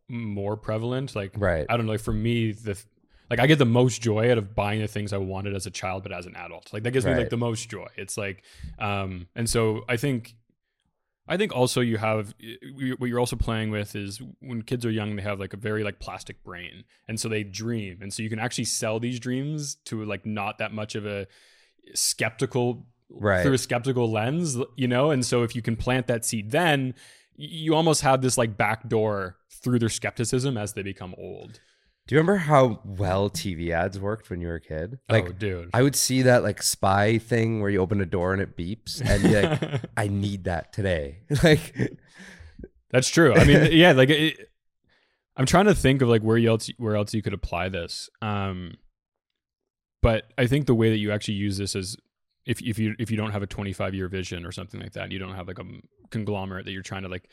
more 0.10 0.58
prevalent. 0.58 1.16
Like, 1.16 1.34
right. 1.38 1.66
I 1.70 1.78
don't 1.78 1.86
know. 1.86 1.94
Like 1.94 2.02
for 2.02 2.14
me, 2.14 2.52
the 2.52 2.82
like 3.30 3.40
I 3.40 3.48
get 3.48 3.60
the 3.60 3.66
most 3.66 4.02
joy 4.02 4.32
out 4.32 4.38
of 4.38 4.56
buying 4.56 4.82
the 4.82 4.88
things 4.88 5.14
I 5.14 5.18
wanted 5.18 5.56
as 5.56 5.66
a 5.66 5.72
child, 5.72 6.04
but 6.04 6.12
as 6.12 6.26
an 6.26 6.36
adult, 6.36 6.74
like 6.74 6.84
that 6.84 6.92
gives 6.92 7.06
right. 7.06 7.14
me 7.14 7.20
like 7.20 7.30
the 7.30 7.38
most 7.38 7.70
joy. 7.70 7.88
It's 7.96 8.18
like, 8.18 8.44
um, 8.80 9.28
and 9.36 9.48
so 9.48 9.86
I 9.88 9.98
think, 9.98 10.36
I 11.28 11.38
think 11.38 11.56
also 11.56 11.82
you 11.82 11.98
have 11.98 12.34
what 12.98 13.08
you're 13.08 13.20
also 13.20 13.36
playing 13.36 13.70
with 13.70 13.96
is 13.96 14.20
when 14.40 14.64
kids 14.64 14.84
are 14.84 14.90
young, 14.90 15.16
they 15.16 15.22
have 15.22 15.40
like 15.40 15.54
a 15.54 15.58
very 15.58 15.84
like 15.84 16.00
plastic 16.00 16.44
brain, 16.44 16.86
and 17.08 17.20
so 17.20 17.30
they 17.30 17.44
dream, 17.44 18.00
and 18.02 18.12
so 18.12 18.24
you 18.24 18.30
can 18.30 18.40
actually 18.40 18.66
sell 18.66 19.00
these 19.00 19.20
dreams 19.20 19.76
to 19.86 20.04
like 20.06 20.26
not 20.26 20.58
that 20.58 20.74
much 20.74 20.96
of 20.96 21.06
a 21.06 21.28
skeptical 21.94 22.88
right 23.12 23.44
through 23.44 23.54
a 23.54 23.60
skeptical 23.60 24.10
lens, 24.12 24.58
you 24.76 24.88
know, 24.88 25.12
and 25.12 25.24
so 25.24 25.44
if 25.44 25.56
you 25.56 25.62
can 25.62 25.76
plant 25.76 26.08
that 26.08 26.26
seed, 26.26 26.50
then 26.50 26.96
you 27.42 27.74
almost 27.74 28.02
have 28.02 28.22
this 28.22 28.38
like 28.38 28.58
backdoor 28.58 29.38
through 29.50 29.80
their 29.80 29.90
skepticism 29.90 30.58
as 30.58 30.74
they 30.74 30.84
become 30.84 31.16
old. 31.18 31.62
Do 32.06 32.16
you 32.16 32.20
remember 32.20 32.38
how 32.38 32.82
well 32.84 33.30
TV 33.30 33.70
ads 33.70 33.98
worked 34.00 34.30
when 34.30 34.42
you 34.42 34.48
were 34.48 34.56
a 34.56 34.62
kid? 34.62 35.00
Oh, 35.08 35.14
like, 35.14 35.26
oh, 35.30 35.32
dude, 35.32 35.70
I 35.74 35.82
would 35.82 35.96
see 35.96 36.24
that 36.24 36.44
like 36.44 36.62
spy 36.62 37.18
thing 37.18 37.62
where 37.62 37.70
you 37.70 37.80
open 37.80 38.02
a 38.02 38.06
door 38.06 38.34
and 38.34 38.42
it 38.42 38.58
beeps, 38.58 39.00
and 39.00 39.24
you're 39.24 39.44
like, 39.44 39.82
I 39.98 40.08
need 40.08 40.44
that 40.46 40.74
today. 40.74 41.20
like, 41.44 41.98
that's 42.90 43.10
true. 43.10 43.34
I 43.34 43.46
mean, 43.46 43.70
yeah, 43.72 43.94
like 43.94 44.10
it, 44.10 44.50
I'm 45.38 45.46
trying 45.46 45.66
to 45.66 45.76
think 45.76 46.02
of 46.02 46.10
like 46.10 46.24
where 46.24 46.38
else 46.38 46.70
where 46.78 46.96
else 46.96 47.14
you 47.14 47.22
could 47.22 47.34
apply 47.34 47.70
this. 47.70 48.10
Um, 48.22 48.74
but 50.02 50.26
I 50.38 50.48
think 50.48 50.66
the 50.66 50.76
way 50.76 50.90
that 50.90 50.98
you 50.98 51.12
actually 51.12 51.36
use 51.36 51.58
this 51.58 51.76
is 51.76 51.96
if 52.46 52.62
if 52.62 52.80
you 52.80 52.96
if 53.00 53.12
you 53.12 53.18
don't 53.18 53.32
have 53.32 53.44
a 53.44 53.48
25 53.48 53.94
year 53.94 54.08
vision 54.08 54.46
or 54.46 54.52
something 54.52 54.80
like 54.80 54.94
that, 54.94 55.12
you 55.12 55.20
don't 55.20 55.36
have 55.36 55.48
like 55.48 55.60
a 55.60 55.66
conglomerate 56.10 56.66
that 56.66 56.72
you're 56.72 56.82
trying 56.82 57.04
to 57.04 57.10
like 57.10 57.30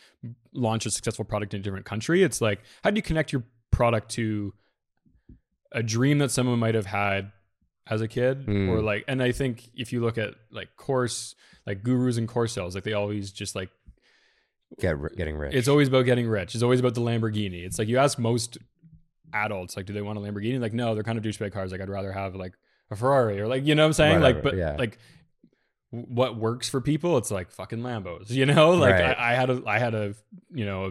launch 0.52 0.86
a 0.86 0.90
successful 0.90 1.24
product 1.24 1.54
in 1.54 1.61
a 1.61 1.62
different 1.62 1.86
country. 1.86 2.22
It's 2.22 2.40
like 2.40 2.61
how 2.82 2.90
do 2.90 2.96
you 2.96 3.02
connect 3.02 3.32
your 3.32 3.44
product 3.70 4.11
to 4.12 4.52
a 5.72 5.82
dream 5.82 6.18
that 6.18 6.30
someone 6.30 6.59
might 6.59 6.74
have 6.74 6.86
had 6.86 7.32
as 7.88 8.00
a 8.00 8.09
kid 8.09 8.46
mm. 8.46 8.68
or 8.68 8.82
like 8.82 9.04
and 9.07 9.22
I 9.22 9.32
think 9.32 9.70
if 9.74 9.92
you 9.92 10.00
look 10.00 10.18
at 10.18 10.34
like 10.50 10.76
course 10.76 11.34
like 11.66 11.82
gurus 11.82 12.16
and 12.16 12.26
course 12.26 12.52
sales 12.52 12.74
like 12.74 12.84
they 12.84 12.94
always 12.94 13.30
just 13.30 13.54
like 13.54 13.70
get 14.80 14.96
getting 15.16 15.36
rich. 15.36 15.54
It's 15.54 15.68
always 15.68 15.88
about 15.88 16.04
getting 16.04 16.26
rich. 16.26 16.54
It's 16.54 16.62
always 16.64 16.80
about 16.80 16.94
the 16.94 17.00
Lamborghini. 17.00 17.64
It's 17.64 17.78
like 17.78 17.88
you 17.88 17.98
ask 17.98 18.18
most 18.18 18.59
adults 19.32 19.76
like 19.76 19.86
do 19.86 19.92
they 19.92 20.02
want 20.02 20.18
a 20.18 20.20
Lamborghini? 20.20 20.61
Like 20.61 20.72
no, 20.72 20.94
they're 20.94 21.04
kind 21.04 21.18
of 21.18 21.24
douchebag 21.24 21.52
cars. 21.52 21.72
Like 21.72 21.80
I'd 21.80 21.88
rather 21.88 22.12
have 22.12 22.34
like 22.34 22.54
a 22.91 22.97
Ferrari 22.97 23.41
or 23.41 23.47
like 23.47 23.66
you 23.66 23.74
know 23.74 23.82
what 23.82 23.89
I'm 23.89 23.93
saying 23.95 24.20
Whatever, 24.20 24.34
like 24.34 24.43
but 24.43 24.57
yeah. 24.57 24.76
like 24.78 24.99
what 25.91 26.37
works 26.37 26.68
for 26.68 26.80
people 26.80 27.16
it's 27.16 27.30
like 27.30 27.51
fucking 27.51 27.80
Lambos 27.80 28.30
you 28.30 28.47
know 28.47 28.70
like 28.74 28.95
right. 28.95 29.18
I, 29.18 29.32
I, 29.32 29.34
had 29.34 29.51
a 29.51 29.62
I 29.66 29.78
had 29.78 29.95
a 29.95 30.14
you 30.53 30.64
know 30.64 30.84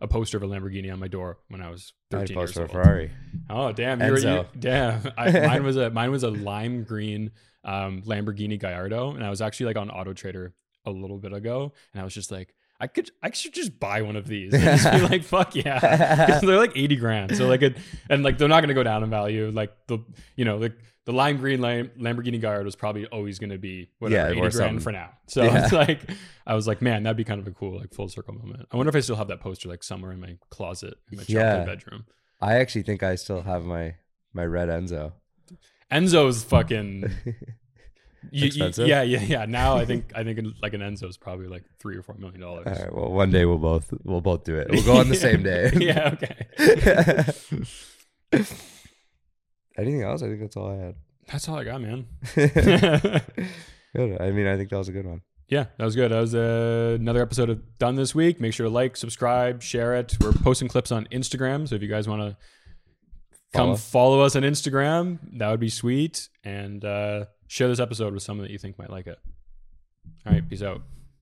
a, 0.00 0.04
a, 0.04 0.08
poster 0.08 0.36
of 0.36 0.42
a 0.42 0.46
Lamborghini 0.46 0.92
on 0.92 0.98
my 0.98 1.08
door 1.08 1.38
when 1.48 1.60
I 1.60 1.70
was 1.70 1.92
13 2.10 2.36
I 2.36 2.40
years 2.40 2.56
old. 2.56 2.70
Ferrari 2.70 3.10
oh 3.50 3.72
damn 3.72 4.00
you 4.00 4.16
you, 4.16 4.44
damn 4.58 5.12
I, 5.16 5.30
mine 5.46 5.64
was 5.64 5.76
a 5.76 5.90
mine 5.90 6.10
was 6.10 6.22
a 6.22 6.30
lime 6.30 6.84
green 6.84 7.32
um, 7.64 8.02
Lamborghini 8.02 8.58
Gallardo 8.58 9.12
and 9.12 9.24
I 9.24 9.30
was 9.30 9.40
actually 9.40 9.66
like 9.66 9.76
on 9.76 9.90
Auto 9.90 10.12
Trader 10.12 10.54
a 10.84 10.90
little 10.90 11.18
bit 11.18 11.32
ago 11.32 11.72
and 11.92 12.00
I 12.00 12.04
was 12.04 12.14
just 12.14 12.30
like 12.30 12.54
I 12.78 12.86
could 12.86 13.10
I 13.22 13.30
should 13.30 13.54
just 13.54 13.78
buy 13.80 14.02
one 14.02 14.16
of 14.16 14.26
these 14.26 14.54
and 14.54 14.62
just 14.62 14.92
be 14.92 15.00
like 15.00 15.24
fuck 15.24 15.54
yeah 15.54 16.40
they're 16.40 16.58
like 16.58 16.76
80 16.76 16.96
grand 16.96 17.36
so 17.36 17.48
like 17.48 17.62
it 17.62 17.76
and 18.08 18.22
like 18.22 18.38
they're 18.38 18.48
not 18.48 18.60
gonna 18.60 18.74
go 18.74 18.82
down 18.82 19.02
in 19.02 19.10
value 19.10 19.50
like 19.50 19.72
the 19.88 19.98
you 20.36 20.44
know 20.44 20.58
like 20.58 20.78
the 21.06 21.12
lime 21.12 21.38
green 21.38 21.60
Lam- 21.60 21.90
Lamborghini 21.98 22.40
Gallardo 22.40 22.64
was 22.64 22.76
probably 22.76 23.06
always 23.06 23.38
going 23.38 23.50
to 23.50 23.58
be 23.58 23.88
whatever 24.00 24.34
yeah, 24.34 24.44
80 24.44 24.56
grand 24.56 24.82
for 24.82 24.92
now. 24.92 25.10
So 25.28 25.42
yeah. 25.42 25.64
it's 25.64 25.72
like 25.86 26.02
I 26.46 26.54
was 26.54 26.66
like, 26.68 26.82
man, 26.82 27.02
that'd 27.04 27.16
be 27.16 27.24
kind 27.24 27.40
of 27.40 27.46
a 27.46 27.50
cool 27.52 27.78
like 27.78 27.94
full 27.94 28.08
circle 28.08 28.34
moment. 28.34 28.68
I 28.70 28.76
wonder 28.76 28.90
if 28.90 28.96
I 28.96 29.00
still 29.00 29.16
have 29.16 29.28
that 29.28 29.40
poster 29.40 29.68
like 29.68 29.82
somewhere 29.82 30.12
in 30.12 30.20
my 30.20 30.36
closet 30.50 30.94
in 31.10 31.18
my 31.18 31.24
yeah. 31.26 31.64
bedroom. 31.64 32.04
I 32.40 32.56
actually 32.56 32.82
think 32.82 33.02
I 33.02 33.14
still 33.14 33.42
have 33.42 33.64
my 33.64 33.94
my 34.32 34.44
red 34.44 34.68
Enzo. 34.68 35.12
Enzo's 35.90 36.44
fucking. 36.44 37.10
you- 37.24 37.34
you- 38.30 38.46
Expensive? 38.46 38.88
yeah, 38.88 39.02
yeah, 39.02 39.22
yeah. 39.22 39.44
Now 39.46 39.76
I 39.76 39.84
think 39.84 40.12
I 40.14 40.24
think 40.24 40.40
like 40.60 40.74
an 40.74 40.80
Enzo 40.80 41.08
is 41.08 41.16
probably 41.16 41.46
like 41.46 41.64
three 41.78 41.96
or 41.96 42.02
four 42.02 42.16
million 42.16 42.40
dollars. 42.40 42.66
All 42.66 42.72
right. 42.72 42.92
Well, 42.94 43.12
one 43.12 43.30
day 43.30 43.44
we'll 43.44 43.58
both 43.58 43.92
we'll 44.04 44.20
both 44.20 44.44
do 44.44 44.56
it. 44.56 44.68
We'll 44.70 44.84
go 44.84 44.96
on 44.96 45.08
the 45.08 45.14
same 45.14 45.42
day. 45.44 45.70
yeah. 45.76 46.14
Okay. 48.32 48.44
Anything 49.78 50.02
else? 50.02 50.22
I 50.22 50.26
think 50.28 50.40
that's 50.40 50.56
all 50.56 50.70
I 50.70 50.76
had. 50.76 50.94
That's 51.30 51.48
all 51.48 51.56
I 51.56 51.64
got, 51.64 51.80
man. 51.80 52.06
Good. 52.34 54.20
I 54.20 54.30
mean, 54.30 54.46
I 54.46 54.56
think 54.56 54.70
that 54.70 54.76
was 54.78 54.88
a 54.88 54.92
good 54.92 55.06
one. 55.06 55.22
yeah, 55.48 55.66
that 55.78 55.84
was 55.84 55.96
good. 55.96 56.10
That 56.12 56.20
was 56.20 56.34
uh, 56.34 56.96
another 57.00 57.22
episode 57.22 57.48
of 57.50 57.78
Done 57.78 57.94
This 57.96 58.14
Week. 58.14 58.40
Make 58.40 58.52
sure 58.52 58.66
to 58.66 58.70
like, 58.70 58.96
subscribe, 58.96 59.62
share 59.62 59.94
it. 59.94 60.16
We're 60.20 60.32
posting 60.32 60.68
clips 60.68 60.92
on 60.92 61.06
Instagram. 61.10 61.66
So 61.68 61.76
if 61.76 61.82
you 61.82 61.88
guys 61.88 62.06
want 62.08 62.20
to 62.22 62.36
come 63.54 63.68
Follow. 63.68 63.76
follow 63.76 64.20
us 64.20 64.36
on 64.36 64.42
Instagram, 64.42 65.18
that 65.38 65.50
would 65.50 65.60
be 65.60 65.70
sweet. 65.70 66.28
And 66.44 66.84
uh, 66.84 67.24
share 67.48 67.68
this 67.68 67.80
episode 67.80 68.12
with 68.12 68.22
someone 68.22 68.46
that 68.46 68.52
you 68.52 68.58
think 68.58 68.78
might 68.78 68.90
like 68.90 69.06
it. 69.06 69.18
All 70.26 70.32
right. 70.32 70.46
Peace 70.48 70.62
out. 70.62 70.82